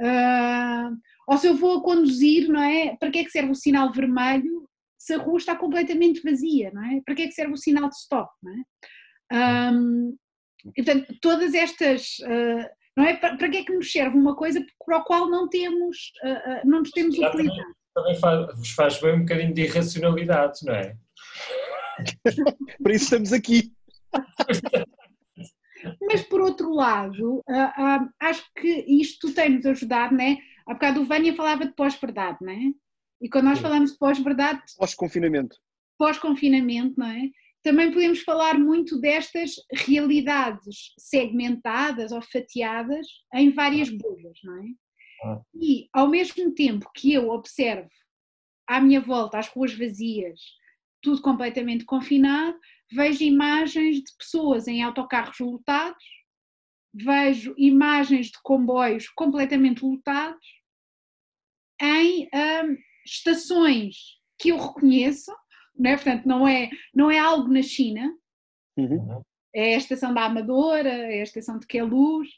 Ah, 0.00 0.90
ou 1.28 1.36
se 1.36 1.46
eu 1.46 1.56
vou 1.56 1.78
a 1.78 1.82
conduzir, 1.82 2.48
não 2.48 2.62
é? 2.62 2.96
Para 2.96 3.10
que 3.10 3.18
é 3.20 3.24
que 3.24 3.30
serve 3.30 3.50
o 3.50 3.54
sinal 3.54 3.92
vermelho 3.92 4.68
se 4.96 5.14
a 5.14 5.18
rua 5.18 5.38
está 5.38 5.54
completamente 5.54 6.20
vazia, 6.22 6.70
não 6.72 6.84
é? 6.84 7.00
Para 7.04 7.14
que 7.14 7.22
é 7.22 7.26
que 7.26 7.32
serve 7.32 7.52
o 7.52 7.56
sinal 7.56 7.88
de 7.88 7.96
stop, 7.96 8.30
não 8.42 8.52
é? 8.52 8.62
E, 10.76 10.82
portanto, 10.82 11.14
todas 11.20 11.54
estas, 11.54 12.16
ah, 12.24 12.70
não 12.96 13.04
é? 13.04 13.16
Para, 13.16 13.36
para 13.36 13.48
que 13.48 13.56
é 13.58 13.64
que 13.64 13.72
nos 13.72 13.90
serve 13.90 14.16
uma 14.16 14.34
coisa 14.36 14.64
para 14.84 14.98
a 14.98 15.02
qual 15.02 15.28
não 15.30 15.48
temos, 15.48 16.12
ah, 16.22 16.42
ah, 16.46 16.62
não 16.64 16.80
nos 16.80 16.90
temos 16.90 17.16
Já 17.16 17.30
também, 17.30 17.46
utilidade? 17.46 17.74
também 17.94 18.14
faz, 18.16 18.56
vos 18.58 18.70
faz 18.70 19.00
bem 19.00 19.14
um 19.14 19.20
bocadinho 19.20 19.54
de 19.54 19.62
irracionalidade, 19.62 20.60
não 20.64 20.74
é? 20.74 20.96
Para 22.82 22.92
isso 22.94 23.04
estamos 23.04 23.32
aqui. 23.32 23.72
Mas 26.02 26.22
por 26.22 26.40
outro 26.40 26.72
lado, 26.74 27.42
acho 28.20 28.44
que 28.56 28.68
isto 29.00 29.32
tem-nos 29.32 29.64
ajudado, 29.64 30.14
né? 30.14 30.38
Há 30.66 30.74
bocado 30.74 31.00
o 31.00 31.04
Vânia 31.04 31.34
falava 31.34 31.64
de 31.66 31.72
pós-verdade, 31.74 32.38
não 32.40 32.52
é? 32.52 32.72
E 33.20 33.28
quando 33.28 33.44
nós 33.46 33.58
Sim. 33.58 33.62
falamos 33.62 33.92
de 33.92 33.98
pós-verdade, 33.98 34.60
Pós-confinamento. 34.76 35.56
pós-confinamento, 35.96 36.94
não 36.98 37.06
é? 37.06 37.30
Também 37.68 37.92
podemos 37.92 38.22
falar 38.22 38.58
muito 38.58 38.98
destas 38.98 39.56
realidades 39.70 40.94
segmentadas 40.98 42.12
ou 42.12 42.22
fatiadas 42.22 43.06
em 43.34 43.50
várias 43.50 43.90
bolhas, 43.90 44.38
não 44.42 44.56
é? 44.56 44.66
Ah. 45.22 45.42
E 45.54 45.86
ao 45.92 46.08
mesmo 46.08 46.54
tempo 46.54 46.90
que 46.94 47.12
eu 47.12 47.28
observo 47.28 47.90
à 48.66 48.80
minha 48.80 49.02
volta 49.02 49.38
as 49.38 49.48
ruas 49.48 49.74
vazias, 49.74 50.40
tudo 51.02 51.20
completamente 51.20 51.84
confinado, 51.84 52.58
vejo 52.90 53.22
imagens 53.22 53.96
de 53.96 54.16
pessoas 54.16 54.66
em 54.66 54.82
autocarros 54.82 55.38
lotados, 55.38 56.02
vejo 56.94 57.54
imagens 57.58 58.28
de 58.28 58.40
comboios 58.42 59.10
completamente 59.10 59.84
lotados, 59.84 60.46
em 61.82 62.30
hum, 62.32 62.78
estações 63.04 63.94
que 64.38 64.48
eu 64.48 64.56
reconheço, 64.56 65.30
não 65.78 65.90
é? 65.90 65.94
portanto 65.94 66.26
não 66.26 66.48
é, 66.48 66.70
não 66.94 67.10
é 67.10 67.18
algo 67.18 67.48
na 67.52 67.62
China, 67.62 68.14
Uhum. 68.76 69.22
é 69.54 69.74
a 69.74 69.78
estação 69.78 70.14
da 70.14 70.24
Amadora, 70.24 70.88
é 70.88 71.20
a 71.20 71.24
estação 71.24 71.58
de 71.58 71.66
Queluz, 71.66 72.28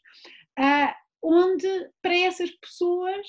ah, 0.58 0.96
onde 1.22 1.68
para 2.02 2.16
essas 2.16 2.50
pessoas 2.50 3.26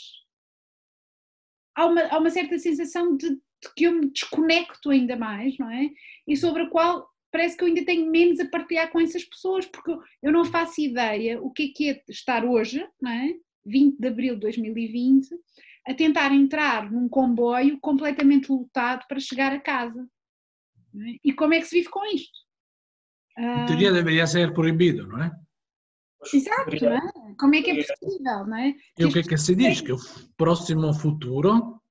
há 1.75 1.85
uma, 1.85 2.01
há 2.07 2.17
uma 2.17 2.29
certa 2.29 2.57
sensação 2.57 3.15
de, 3.17 3.29
de 3.31 3.73
que 3.75 3.83
eu 3.85 3.91
me 3.93 4.09
desconecto 4.11 4.89
ainda 4.89 5.15
mais, 5.15 5.57
não 5.57 5.69
é? 5.69 5.89
E 6.27 6.35
sobre 6.37 6.63
a 6.63 6.69
qual 6.69 7.09
parece 7.31 7.55
que 7.55 7.63
eu 7.63 7.67
ainda 7.67 7.85
tenho 7.85 8.09
menos 8.09 8.39
a 8.39 8.47
partilhar 8.47 8.91
com 8.91 8.99
essas 8.99 9.23
pessoas, 9.23 9.65
porque 9.65 9.91
eu- 9.91 10.01
eu 10.23 10.31
não 10.31 10.43
faço 10.45 10.81
ideia 10.81 11.41
o 11.41 11.49
que 11.51 11.63
é 11.63 11.67
que 11.69 11.89
é 11.89 12.03
estar 12.09 12.43
hoje, 12.45 12.85
não 13.01 13.11
é? 13.11 13.33
20 13.65 13.97
de 13.99 14.07
abril 14.07 14.33
de 14.35 14.41
2020, 14.41 15.29
a 15.91 15.95
tentar 15.95 16.31
entrar 16.31 16.89
num 16.89 17.07
comboio 17.09 17.77
completamente 17.79 18.49
lotado 18.49 19.05
para 19.07 19.19
chegar 19.19 19.51
a 19.51 19.59
casa. 19.59 20.07
é? 20.95 21.15
E 21.23 21.33
como 21.33 21.53
é 21.53 21.59
que 21.59 21.67
se 21.67 21.77
vive 21.77 21.89
com 21.89 22.05
isto? 22.05 22.39
Ah, 23.37 23.63
Em 23.63 23.65
teoria 23.65 23.91
deveria 23.91 24.25
ser 24.25 24.53
proibido, 24.53 25.07
não 25.07 25.21
é? 25.23 25.31
Exato, 26.33 26.85
não 26.85 26.93
é? 26.93 27.35
Como 27.37 27.55
é 27.55 27.61
que 27.61 27.71
é 27.71 27.75
possível, 27.75 28.45
não 28.45 28.57
é? 28.57 28.73
E 28.97 29.05
o 29.05 29.11
que 29.11 29.19
é 29.19 29.23
que 29.23 29.37
se 29.37 29.55
diz? 29.55 29.81
Que 29.81 29.91
o 29.91 29.97
próximo 30.37 30.93
futuro, 30.93 31.81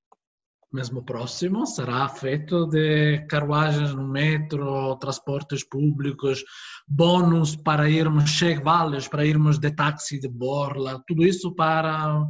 mesmo 0.72 1.04
próximo, 1.04 1.66
será 1.66 2.08
feito 2.08 2.66
de 2.66 3.26
carruagens 3.28 3.92
no 3.92 4.06
metro, 4.06 4.96
transportes 4.96 5.64
públicos, 5.64 6.44
bônus 6.86 7.56
para 7.56 7.90
irmos, 7.90 8.30
check-vales 8.30 9.08
para 9.08 9.26
irmos 9.26 9.58
de 9.58 9.74
táxi 9.74 10.20
de 10.20 10.28
borla, 10.28 11.02
tudo 11.08 11.26
isso 11.26 11.52
para 11.54 12.24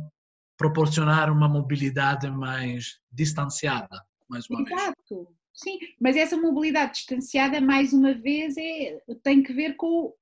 proporcionar 0.61 1.33
uma 1.33 1.49
mobilidade 1.49 2.31
mais 2.31 3.01
distanciada, 3.11 4.05
mais 4.29 4.45
uma 4.51 4.63
vez. 4.63 4.79
Exato, 4.79 5.29
sim, 5.55 5.79
mas 5.99 6.17
essa 6.17 6.37
mobilidade 6.37 6.93
distanciada, 6.93 7.63
mais 7.63 7.95
uma 7.95 8.13
vez, 8.13 8.59
é, 8.59 9.01
tem 9.23 9.43
que 9.43 9.55
ver 9.55 9.75
com 9.77 9.87
o, 9.87 10.15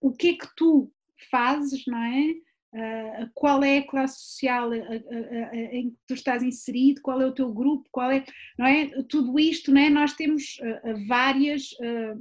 o 0.00 0.12
que 0.12 0.28
é 0.28 0.32
que 0.34 0.46
tu 0.54 0.88
fazes, 1.28 1.84
não 1.88 1.98
é? 1.98 2.34
Ah, 2.72 3.28
qual 3.34 3.64
é 3.64 3.78
a 3.78 3.86
classe 3.86 4.20
social 4.20 4.72
em 4.72 5.90
que 5.90 5.96
tu 6.06 6.14
estás 6.14 6.40
inserido, 6.44 7.02
qual 7.02 7.20
é 7.20 7.26
o 7.26 7.34
teu 7.34 7.52
grupo, 7.52 7.88
qual 7.90 8.12
é, 8.12 8.24
não 8.56 8.64
é? 8.64 8.86
Tudo 9.08 9.40
isto, 9.40 9.72
não 9.72 9.80
é? 9.80 9.90
Nós 9.90 10.12
temos 10.12 10.60
ah, 10.62 10.94
várias 11.08 11.70
ah, 11.82 12.14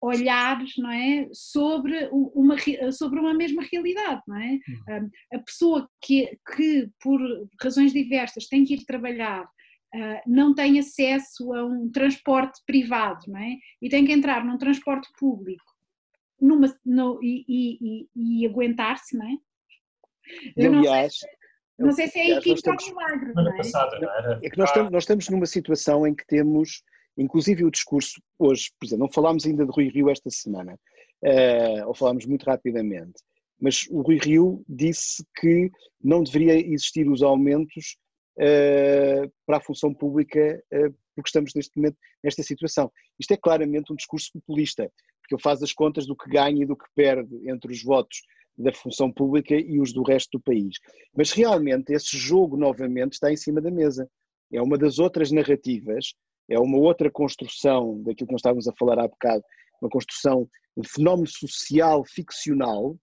olhares, 0.00 0.72
não 0.78 0.90
é? 0.90 1.28
Sobre 1.32 2.08
uma, 2.12 2.56
re- 2.56 2.92
sobre 2.92 3.18
uma 3.20 3.34
mesma 3.34 3.62
realidade, 3.70 4.22
não 4.26 4.36
é? 4.36 4.58
Ah, 4.88 5.36
a 5.36 5.38
pessoa 5.40 5.88
que, 6.00 6.38
que, 6.56 6.88
por 7.02 7.20
razões 7.62 7.92
diversas, 7.92 8.46
tem 8.46 8.64
que 8.64 8.74
ir 8.74 8.84
trabalhar 8.84 9.48
Uh, 9.94 10.20
não 10.26 10.54
tem 10.54 10.78
acesso 10.78 11.50
a 11.54 11.64
um 11.64 11.90
transporte 11.90 12.60
privado, 12.66 13.20
não 13.26 13.40
é? 13.40 13.56
E 13.80 13.88
tem 13.88 14.04
que 14.04 14.12
entrar 14.12 14.44
num 14.44 14.58
transporte 14.58 15.08
público 15.18 15.64
numa, 16.38 16.66
no, 16.84 17.18
e, 17.22 17.42
e- 17.48 17.78
e- 18.14 18.42
e 18.42 18.46
aguentar-se, 18.46 19.16
não 19.16 19.26
é? 19.26 19.32
Eu 20.54 20.72
não 20.72 20.82
sei, 20.82 20.90
aliás, 20.92 21.14
não 21.78 21.92
sei 21.92 22.06
se 22.08 22.18
é 22.18 22.22
aí 22.34 22.40
que 22.42 22.50
está 22.50 22.70
o 22.72 22.76
milagre, 22.86 23.32
não 23.32 23.50
é? 23.50 23.56
passada, 23.56 23.98
não 23.98 24.10
era? 24.14 24.40
É 24.42 24.50
que 24.50 24.58
nós, 24.58 24.68
Ah, 24.68 24.72
estamos, 24.72 24.92
nós 24.92 25.02
estamos 25.04 25.28
numa 25.30 25.46
situação 25.46 26.06
em 26.06 26.14
que 26.14 26.26
temos, 26.26 26.82
inclusive 27.18 27.64
o 27.64 27.70
discurso 27.70 28.20
hoje, 28.38 28.70
por 28.78 28.86
exemplo, 28.86 29.04
não 29.04 29.12
falámos 29.12 29.44
ainda 29.44 29.66
de 29.66 29.72
Rui 29.72 29.88
Rio 29.88 30.08
esta 30.08 30.30
semana, 30.30 30.78
eh, 31.22 31.84
ou 31.84 31.94
falámos 31.94 32.24
muito 32.26 32.44
rapidamente, 32.44 33.20
mas 33.60 33.86
o 33.90 34.00
Rui 34.02 34.18
Rio 34.18 34.64
disse 34.68 35.24
que 35.40 35.70
não 36.02 36.22
deveria 36.22 36.54
existir 36.54 37.08
os 37.10 37.22
aumentos 37.22 37.96
eh, 38.38 39.28
para 39.44 39.56
a 39.56 39.60
função 39.60 39.92
pública 39.92 40.62
eh, 40.70 40.90
porque 41.18 41.28
estamos 41.28 41.52
neste 41.54 41.76
momento 41.76 41.96
nesta 42.22 42.42
situação. 42.44 42.90
Isto 43.18 43.34
é 43.34 43.36
claramente 43.36 43.92
um 43.92 43.96
discurso 43.96 44.30
populista, 44.32 44.90
porque 45.20 45.34
ele 45.34 45.42
faz 45.42 45.60
as 45.62 45.72
contas 45.72 46.06
do 46.06 46.16
que 46.16 46.30
ganha 46.30 46.62
e 46.62 46.66
do 46.66 46.76
que 46.76 46.86
perde 46.94 47.50
entre 47.50 47.72
os 47.72 47.82
votos 47.82 48.22
da 48.56 48.72
função 48.72 49.12
pública 49.12 49.54
e 49.54 49.80
os 49.80 49.92
do 49.92 50.02
resto 50.02 50.38
do 50.38 50.40
país. 50.40 50.76
Mas 51.16 51.32
realmente 51.32 51.92
esse 51.92 52.16
jogo 52.16 52.56
novamente 52.56 53.14
está 53.14 53.32
em 53.32 53.36
cima 53.36 53.60
da 53.60 53.70
mesa. 53.70 54.08
É 54.52 54.62
uma 54.62 54.78
das 54.78 54.98
outras 54.98 55.30
narrativas, 55.30 56.14
é 56.48 56.58
uma 56.58 56.78
outra 56.78 57.10
construção 57.10 58.02
daquilo 58.02 58.26
que 58.26 58.32
nós 58.32 58.40
estávamos 58.40 58.66
a 58.66 58.72
falar 58.72 58.98
há 58.98 59.06
bocado, 59.06 59.42
uma 59.80 59.90
construção, 59.90 60.48
um 60.76 60.82
fenómeno 60.84 61.28
social 61.28 62.04
ficcional, 62.04 62.96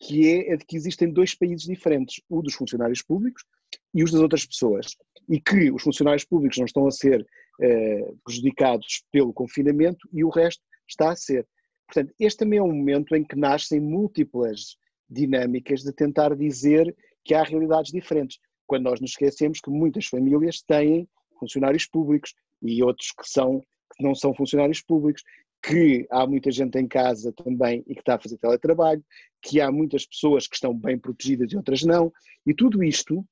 que 0.00 0.28
é 0.28 0.52
a 0.52 0.56
de 0.56 0.64
que 0.64 0.76
existem 0.76 1.12
dois 1.12 1.34
países 1.34 1.66
diferentes, 1.66 2.22
o 2.28 2.42
dos 2.42 2.54
funcionários 2.54 3.02
públicos 3.02 3.44
e 3.92 4.04
os 4.04 4.12
das 4.12 4.20
outras 4.20 4.46
pessoas. 4.46 4.96
E 5.28 5.40
que 5.40 5.70
os 5.70 5.82
funcionários 5.82 6.24
públicos 6.24 6.58
não 6.58 6.66
estão 6.66 6.86
a 6.86 6.90
ser 6.90 7.26
eh, 7.60 8.12
prejudicados 8.24 9.04
pelo 9.10 9.32
confinamento 9.32 10.08
e 10.12 10.22
o 10.22 10.28
resto 10.28 10.62
está 10.88 11.10
a 11.10 11.16
ser. 11.16 11.46
Portanto, 11.86 12.14
este 12.18 12.38
também 12.38 12.58
é 12.58 12.62
um 12.62 12.72
momento 12.72 13.14
em 13.14 13.24
que 13.24 13.36
nascem 13.36 13.80
múltiplas 13.80 14.76
dinâmicas 15.08 15.82
de 15.82 15.92
tentar 15.92 16.34
dizer 16.36 16.94
que 17.24 17.34
há 17.34 17.42
realidades 17.42 17.92
diferentes, 17.92 18.38
quando 18.66 18.84
nós 18.84 19.00
nos 19.00 19.10
esquecemos 19.10 19.60
que 19.60 19.70
muitas 19.70 20.06
famílias 20.06 20.62
têm 20.62 21.08
funcionários 21.38 21.86
públicos 21.86 22.34
e 22.64 22.82
outros 22.82 23.12
que, 23.12 23.28
são, 23.28 23.60
que 23.96 24.02
não 24.02 24.14
são 24.14 24.34
funcionários 24.34 24.80
públicos, 24.80 25.22
que 25.62 26.06
há 26.10 26.26
muita 26.26 26.50
gente 26.50 26.78
em 26.78 26.86
casa 26.86 27.32
também 27.32 27.82
e 27.86 27.94
que 27.94 28.00
está 28.00 28.16
a 28.16 28.20
fazer 28.20 28.36
teletrabalho, 28.36 29.04
que 29.40 29.60
há 29.60 29.70
muitas 29.70 30.06
pessoas 30.06 30.46
que 30.46 30.56
estão 30.56 30.76
bem 30.76 30.98
protegidas 30.98 31.52
e 31.52 31.56
outras 31.56 31.82
não, 31.82 32.12
e 32.46 32.52
tudo 32.52 32.84
isto 32.84 33.24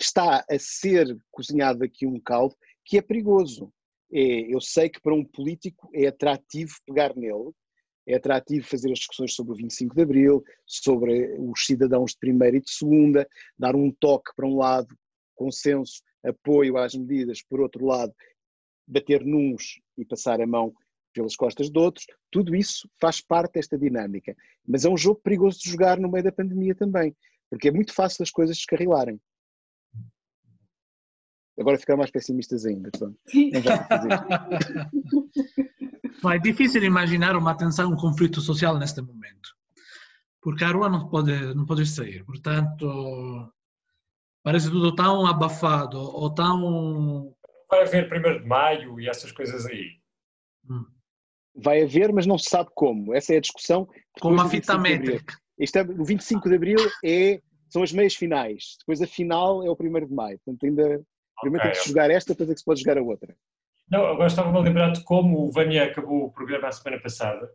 está 0.00 0.44
a 0.48 0.58
ser 0.58 1.16
cozinhado 1.30 1.84
aqui 1.84 2.06
um 2.06 2.18
caldo 2.18 2.56
que 2.84 2.96
é 2.96 3.02
perigoso. 3.02 3.72
É, 4.10 4.20
eu 4.52 4.60
sei 4.60 4.88
que 4.88 5.00
para 5.00 5.14
um 5.14 5.24
político 5.24 5.90
é 5.94 6.06
atrativo 6.06 6.74
pegar 6.86 7.14
nele, 7.14 7.50
é 8.06 8.16
atrativo 8.16 8.66
fazer 8.66 8.90
as 8.90 8.98
discussões 8.98 9.34
sobre 9.34 9.52
o 9.52 9.56
25 9.56 9.94
de 9.94 10.02
Abril, 10.02 10.42
sobre 10.66 11.36
os 11.38 11.64
cidadãos 11.64 12.12
de 12.12 12.18
primeira 12.18 12.56
e 12.56 12.60
de 12.60 12.70
segunda, 12.70 13.28
dar 13.58 13.76
um 13.76 13.90
toque 13.92 14.32
para 14.34 14.46
um 14.46 14.56
lado, 14.56 14.94
consenso, 15.34 16.02
apoio 16.24 16.76
às 16.76 16.94
medidas, 16.94 17.42
por 17.42 17.60
outro 17.60 17.84
lado, 17.84 18.12
bater 18.86 19.24
nuns 19.24 19.80
e 19.96 20.04
passar 20.04 20.40
a 20.40 20.46
mão 20.46 20.72
pelas 21.12 21.36
costas 21.36 21.70
de 21.70 21.78
outros, 21.78 22.06
tudo 22.30 22.56
isso 22.56 22.88
faz 23.00 23.20
parte 23.20 23.54
desta 23.54 23.78
dinâmica. 23.78 24.34
Mas 24.66 24.84
é 24.84 24.88
um 24.88 24.96
jogo 24.96 25.20
perigoso 25.22 25.60
de 25.60 25.70
jogar 25.70 25.98
no 25.98 26.10
meio 26.10 26.24
da 26.24 26.32
pandemia 26.32 26.74
também, 26.74 27.14
porque 27.50 27.68
é 27.68 27.72
muito 27.72 27.92
fácil 27.94 28.22
as 28.22 28.30
coisas 28.30 28.56
descarrilarem. 28.56 29.20
Agora 31.58 31.78
ficaram 31.78 31.98
mais 31.98 32.10
pessimistas 32.10 32.64
ainda. 32.64 32.90
Não 32.98 33.14
fazer 33.88 34.08
é 36.34 36.38
difícil 36.38 36.82
imaginar 36.82 37.36
uma 37.36 37.54
tensão, 37.54 37.92
um 37.92 37.96
conflito 37.96 38.40
social 38.40 38.78
neste 38.78 39.02
momento. 39.02 39.50
Porque 40.40 40.64
a 40.64 40.72
rua 40.72 40.88
não 40.88 41.08
pode, 41.08 41.54
não 41.54 41.66
pode 41.66 41.86
sair. 41.86 42.24
Portanto, 42.24 43.52
parece 44.42 44.70
tudo 44.70 44.94
tão 44.94 45.26
abafado 45.26 45.98
ou 45.98 46.34
tão. 46.34 47.34
Vai 47.72 47.82
haver 47.84 48.12
1 48.12 48.42
de 48.42 48.46
maio 48.46 49.00
e 49.00 49.08
essas 49.08 49.32
coisas 49.32 49.64
aí. 49.64 49.96
Hum. 50.68 50.84
Vai 51.54 51.82
haver, 51.82 52.12
mas 52.12 52.26
não 52.26 52.36
se 52.36 52.50
sabe 52.50 52.70
como. 52.74 53.14
Essa 53.14 53.32
é 53.32 53.38
a 53.38 53.40
discussão. 53.40 53.88
Com 54.20 54.28
uma 54.28 54.46
fita 54.48 54.76
25 54.76 54.82
de 54.82 54.94
Abril. 54.94 55.12
métrica. 55.12 55.34
Isto 55.58 55.78
é, 55.78 55.82
o 55.82 56.04
25 56.04 56.48
de 56.50 56.54
Abril 56.54 56.78
é, 57.02 57.40
são 57.70 57.82
as 57.82 57.92
meias 57.92 58.14
finais. 58.14 58.76
Depois 58.80 59.00
a 59.00 59.06
final 59.06 59.64
é 59.64 59.70
o 59.70 59.76
1 59.78 60.06
de 60.06 60.14
Maio. 60.14 60.38
Portanto, 60.44 60.66
ainda. 60.66 61.02
Primeiro 61.40 61.64
tem 61.64 61.72
que 61.72 61.78
se 61.78 61.88
jogar 61.88 62.10
esta, 62.10 62.34
depois 62.34 62.50
é 62.50 62.52
que 62.52 62.58
se 62.58 62.64
pode 62.64 62.80
jogar 62.80 62.98
a 62.98 63.02
outra. 63.02 63.34
Não, 63.90 64.06
agora 64.06 64.26
estava-me 64.26 64.58
a 64.58 64.60
lembrar 64.60 64.90
de 64.90 65.02
como 65.02 65.46
o 65.46 65.50
Vânia 65.50 65.84
acabou 65.84 66.26
o 66.26 66.30
programa 66.30 66.68
a 66.68 66.72
semana 66.72 67.02
passada, 67.02 67.50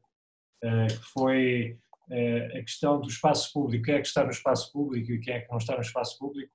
eh, 0.64 0.88
que 0.88 1.06
foi 1.14 1.78
eh, 2.12 2.58
a 2.58 2.62
questão 2.62 3.00
do 3.00 3.08
espaço 3.08 3.54
público, 3.54 3.86
quem 3.86 3.96
é 3.96 4.02
que 4.02 4.08
está 4.08 4.24
no 4.24 4.32
espaço 4.32 4.72
público 4.74 5.12
e 5.12 5.20
quem 5.20 5.36
é 5.36 5.42
que 5.42 5.50
não 5.50 5.58
está 5.58 5.76
no 5.76 5.82
espaço 5.82 6.18
público, 6.18 6.52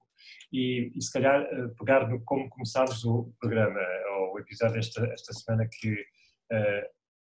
e, 0.52 0.92
e 0.94 1.02
se 1.02 1.12
calhar 1.12 1.42
eh, 1.42 1.68
pegar 1.78 2.08
no 2.08 2.20
como 2.24 2.48
começámos 2.48 3.04
o 3.04 3.32
programa, 3.40 3.80
ou 4.18 4.34
o 4.34 4.38
episódio 4.38 4.78
esta, 4.78 5.04
esta 5.06 5.32
semana, 5.32 5.68
que 5.70 6.04
eh, 6.50 6.90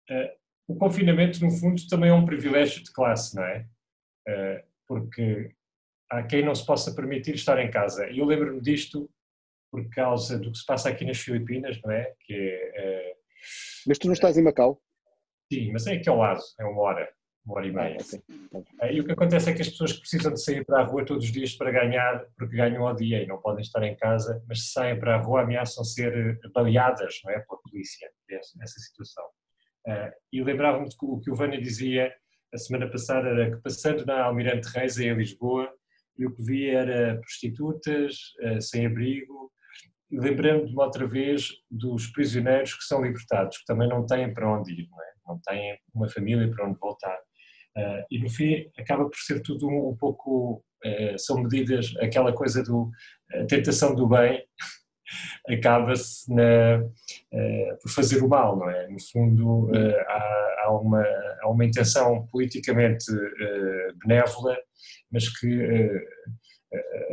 eh, 0.10 0.36
o 0.68 0.76
confinamento, 0.76 1.44
no 1.44 1.52
fundo, 1.52 1.82
também 1.88 2.10
é 2.10 2.14
um 2.14 2.26
privilégio 2.26 2.84
de 2.84 2.92
classe, 2.92 3.36
não 3.36 3.44
é? 3.44 3.68
Eh, 4.28 4.66
porque 4.88 5.54
há 6.10 6.24
quem 6.24 6.44
não 6.44 6.56
se 6.56 6.66
possa 6.66 6.94
permitir 6.96 7.36
estar 7.36 7.60
em 7.60 7.70
casa. 7.70 8.10
E 8.10 8.20
eu 8.20 8.26
lembro-me 8.26 8.62
disto 8.62 9.10
por 9.72 9.88
causa 9.90 10.38
do 10.40 10.52
que 10.52 10.58
se 10.58 10.66
passa 10.66 10.90
aqui 10.90 11.06
nas 11.06 11.20
Filipinas, 11.20 11.80
não 11.84 11.92
é? 11.92 12.14
Que 12.22 12.34
é, 12.34 13.14
Mas 13.88 13.98
tu 13.98 14.08
não 14.08 14.14
estás 14.14 14.38
em 14.38 14.44
Macau? 14.44 14.82
sim, 15.52 15.72
mas 15.72 15.86
é 15.86 15.94
aqui 15.94 16.08
ao 16.08 16.18
lado, 16.18 16.42
é 16.60 16.64
uma 16.64 16.82
hora, 16.82 17.14
uma 17.46 17.56
hora 17.56 17.68
e 17.68 17.70
Ah, 17.72 17.74
meia. 17.74 17.98
ok. 18.54 18.64
Eh, 18.82 18.94
E 18.96 19.02
o 19.02 19.06
que 19.06 19.12
acontece 19.12 19.50
é 19.50 19.54
que 19.54 19.62
as 19.62 19.70
pessoas 19.70 19.94
que 19.94 20.00
precisam 20.02 20.34
de 20.34 20.42
sair 20.44 20.66
para 20.66 20.82
a 20.82 20.84
rua 20.84 21.06
todos 21.06 21.26
os 21.26 21.32
dias 21.32 21.54
para 21.56 21.72
ganhar, 21.72 22.26
porque 22.38 22.56
ganham 22.56 22.88
ao 22.88 22.96
dia 22.96 23.22
e 23.22 23.28
não 23.28 23.40
podem 23.42 23.62
estar 23.62 23.82
em 23.84 23.96
casa, 23.96 24.44
mas 24.48 24.66
se 24.66 24.72
saem 24.72 25.00
para 25.00 25.16
a 25.16 25.18
rua 25.22 25.42
ameaçam 25.42 25.84
ser 25.84 26.16
eh, 26.16 26.48
baleadas, 26.54 27.20
não 27.24 27.32
é? 27.32 27.40
Pela 27.40 27.60
polícia, 27.62 28.10
nessa 28.30 28.80
situação. 28.80 29.26
Eh, 29.88 30.14
E 30.34 30.44
lembrava-me 30.44 30.88
que 30.90 30.96
o 31.06 31.20
que 31.20 31.32
o 31.32 31.36
Vânia 31.36 31.60
dizia 31.62 32.14
a 32.54 32.58
semana 32.58 32.90
passada 32.90 33.30
era 33.30 33.52
que 33.56 33.62
passando 33.64 34.06
na 34.06 34.24
Almirante 34.24 34.68
Reis, 34.70 34.98
em 35.00 35.14
Lisboa, 35.14 35.72
e 36.18 36.26
o 36.26 36.36
que 36.36 36.44
via 36.44 36.80
era 36.80 37.18
prostitutas, 37.20 38.16
eh, 38.42 38.60
sem 38.62 38.86
abrigo, 38.86 39.52
e 40.12 40.20
lembrando-me 40.20 40.76
outra 40.78 41.08
vez 41.08 41.50
dos 41.72 42.08
prisioneiros 42.08 42.74
que 42.76 42.84
são 42.84 43.02
libertados, 43.02 43.58
que 43.60 43.66
também 43.66 43.88
não 43.88 44.06
têm 44.06 44.32
para 44.34 44.48
onde 44.52 44.74
ir, 44.74 44.90
não, 44.90 45.02
é? 45.02 45.12
não 45.26 45.40
têm 45.40 45.80
uma 45.96 46.10
família 46.10 46.52
para 46.52 46.68
onde 46.68 46.78
voltar. 46.78 47.18
Eh, 47.76 48.06
e 48.12 48.20
no 48.20 48.30
fim 48.30 48.70
acaba 48.78 49.06
por 49.06 49.18
ser 49.18 49.42
tudo 49.42 49.68
um, 49.68 49.90
um 49.90 49.96
pouco, 49.96 50.64
eh, 50.84 51.16
são 51.18 51.42
medidas, 51.42 51.94
aquela 52.00 52.34
coisa 52.34 52.64
do, 52.64 52.90
a 53.34 53.46
tentação 53.46 53.96
do 53.96 54.08
bem 54.08 54.44
acaba-se 55.48 56.32
eh, 56.38 56.82
por 57.82 57.92
fazer 57.92 58.22
o 58.24 58.28
mal, 58.28 58.58
não 58.58 58.70
é? 58.70 58.88
No 58.88 59.00
fundo 59.12 59.70
há, 60.08 60.66
há 60.66 60.72
uma, 60.72 61.04
há 61.42 61.50
uma 61.50 61.66
intenção 61.66 62.28
politicamente 62.28 63.06
benévola, 64.04 64.58
mas 65.12 65.28
que 65.28 65.90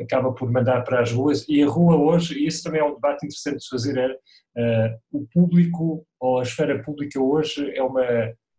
acaba 0.01 0.33
por 0.33 0.51
mandar 0.53 0.83
para 0.85 1.01
as 1.01 1.11
ruas, 1.11 1.45
e 1.49 1.63
a 1.63 1.67
rua 1.67 1.97
hoje, 1.97 2.39
e 2.39 2.47
isso 2.47 2.63
também 2.63 2.81
é 2.81 2.85
um 2.85 2.95
debate 2.95 3.27
interessante 3.27 3.59
de 3.59 3.69
fazer, 3.69 4.17
é 4.57 4.97
o 5.13 5.27
público, 5.33 6.07
ou 6.21 6.39
a 6.39 6.43
esfera 6.43 6.81
pública 6.83 7.21
hoje 7.21 7.69
é 7.77 7.83
uma, 7.83 8.05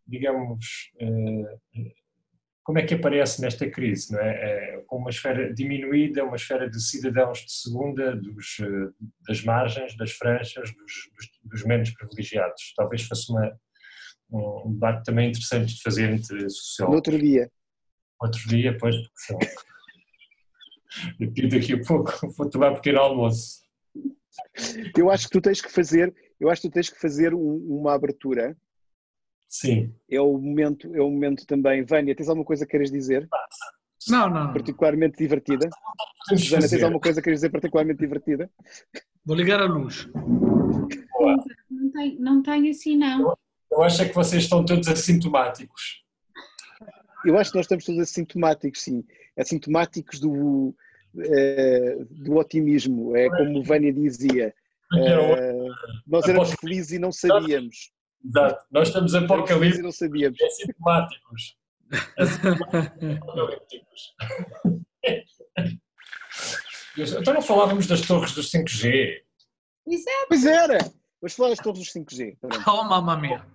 digamos, 0.10 0.92
eh, 1.00 1.58
como 2.64 2.80
é 2.80 2.86
que 2.86 2.94
aparece 2.94 3.42
nesta 3.42 3.70
crise, 3.70 4.12
não 4.14 4.20
é? 4.20 4.76
É 4.78 4.82
Com 4.88 4.98
uma 4.98 5.10
esfera 5.10 5.54
diminuída, 5.54 6.24
uma 6.24 6.36
esfera 6.36 6.70
de 6.70 6.80
cidadãos 6.82 7.40
de 7.40 7.52
segunda, 7.52 8.16
dos, 8.16 8.58
eh, 8.60 8.92
das 9.28 9.44
margens, 9.44 9.96
das 9.98 10.12
franjas, 10.12 10.72
dos, 10.76 10.94
dos- 11.16 11.40
dos 11.44 11.64
menos 11.66 11.92
privilegiados. 11.92 12.74
Talvez 12.76 13.04
fosse 13.04 13.32
uma, 13.32 13.58
um 14.32 14.74
debate 14.74 15.04
também 15.06 15.30
interessante 15.30 15.76
de 15.76 15.82
fazer 15.82 16.10
entre 16.12 16.44
No 16.44 16.50
sociólogos. 16.50 16.98
outro 16.98 17.18
dia. 17.18 17.50
Outro 18.22 18.48
dia, 18.50 18.78
pois, 18.78 18.96
porque 18.96 19.20
são... 19.28 19.40
Daqui, 21.50 21.74
a 21.74 21.82
pouco 21.86 22.12
vou 22.38 22.50
tomar 22.50 22.72
um 22.72 22.76
pequeno 22.76 23.00
almoço. 23.00 23.60
Eu 24.98 25.10
acho 25.10 25.26
que 25.28 25.32
tu 25.32 25.42
tens 25.42 25.62
que 25.62 25.72
fazer, 25.72 26.14
eu 26.40 26.50
acho 26.50 26.62
que 26.62 26.70
tu 26.70 26.74
tens 26.74 26.90
que 26.90 27.00
fazer 27.00 27.34
um- 27.34 27.66
uma 27.80 27.94
abertura. 27.94 28.56
Sim. 29.50 29.92
É 30.10 30.22
o 30.22 30.38
momento, 30.38 30.96
é 30.96 31.02
o 31.02 31.10
momento 31.10 31.46
também. 31.48 31.84
Vânia, 31.84 32.16
tens 32.16 32.30
alguma 32.30 32.46
coisa 32.46 32.66
que 32.66 32.72
queres 32.72 32.92
dizer? 32.92 33.28
Não, 34.08 34.30
não. 34.30 34.54
Particularmente 34.54 35.18
divertida? 35.18 35.68
Susana, 36.30 36.70
tens 36.70 36.84
alguma 36.84 37.02
coisa 37.02 37.20
que 37.20 37.26
queres 37.26 37.40
dizer 37.40 37.50
particularmente 37.50 38.00
divertida? 38.00 38.50
Vou 39.26 39.36
ligar 39.36 39.60
a 39.60 39.66
luz. 39.66 40.08
Não 40.14 41.92
tem, 41.92 42.20
não 42.20 42.44
tem 42.44 42.70
assim, 42.70 42.96
não. 42.96 43.36
Eu 43.72 43.84
acho 43.84 44.04
é 44.04 44.08
que 44.08 44.16
vocês 44.16 44.44
estão 44.44 44.64
todos 44.64 44.88
assintomáticos. 44.88 46.04
Eu 47.26 47.38
acho 47.38 47.52
que 47.52 47.58
nós 47.58 47.66
estamos 47.66 47.86
todos 47.86 48.02
assintomáticos, 48.02 48.82
sim. 48.82 49.04
Assintomáticos 49.38 50.20
do, 50.20 50.76
eh, 51.18 51.98
do 52.12 52.36
otimismo. 52.38 53.16
É 53.16 53.30
como 53.30 53.60
o 53.60 53.64
Vânia 53.64 53.92
dizia. 53.92 54.54
eh, 54.94 55.68
nós 56.08 56.28
éramos 56.28 56.52
felizes 56.54 56.94
e 56.94 57.00
não 57.00 57.12
sabíamos. 57.12 57.92
Exato. 58.26 58.66
Nós 58.72 58.88
estamos 58.90 59.16
apocalípticos. 59.16 59.84
não 59.84 59.92
sabíamos. 59.92 60.42
assintomáticos. 60.42 61.58
Assintomáticos. 62.18 64.16
Então 66.98 67.34
não 67.34 67.42
falávamos 67.42 67.88
das 67.88 68.02
torres 68.02 68.34
dos 68.34 68.52
5G. 68.52 69.22
Exato. 69.88 70.26
Pois 70.28 70.46
era! 70.46 70.78
Vamos 71.22 71.34
falar 71.36 71.50
das 71.50 71.60
torres 71.60 71.80
dos 71.80 71.94
5G. 71.94 72.38
Pronto. 72.40 72.64
Oh, 72.70 72.84
mamma 72.84 73.18
mia. 73.18 73.46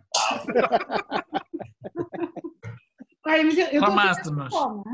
Olha, 3.26 3.44
mas 3.44 3.58
eu, 3.58 3.66
eu 3.68 3.84
Amaste-nos. 3.84 4.52
fome. 4.52 4.84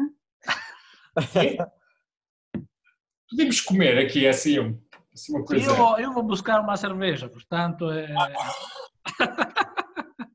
Podemos 3.28 3.60
comer 3.60 3.98
aqui 3.98 4.26
assim, 4.26 4.58
um- 4.60 4.80
assim 5.12 5.32
uma 5.34 5.44
coisa. 5.44 5.70
Eu 5.70 5.74
vou, 5.76 5.98
eu 5.98 6.12
vou 6.12 6.22
buscar 6.22 6.60
uma 6.60 6.76
cerveja, 6.76 7.28
portanto, 7.28 7.90
é, 7.90 8.12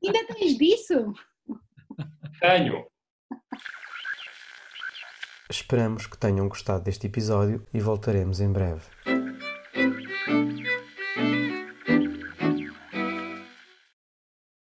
Ainda 0.04 0.26
tens 0.26 0.56
disso? 0.56 1.12
Tenho. 2.40 2.86
Esperamos 5.48 6.06
que 6.06 6.18
tenham 6.18 6.48
gostado 6.48 6.84
deste 6.84 7.06
episódio 7.06 7.66
e 7.72 7.80
voltaremos 7.80 8.40
em 8.40 8.52
breve. 8.52 8.82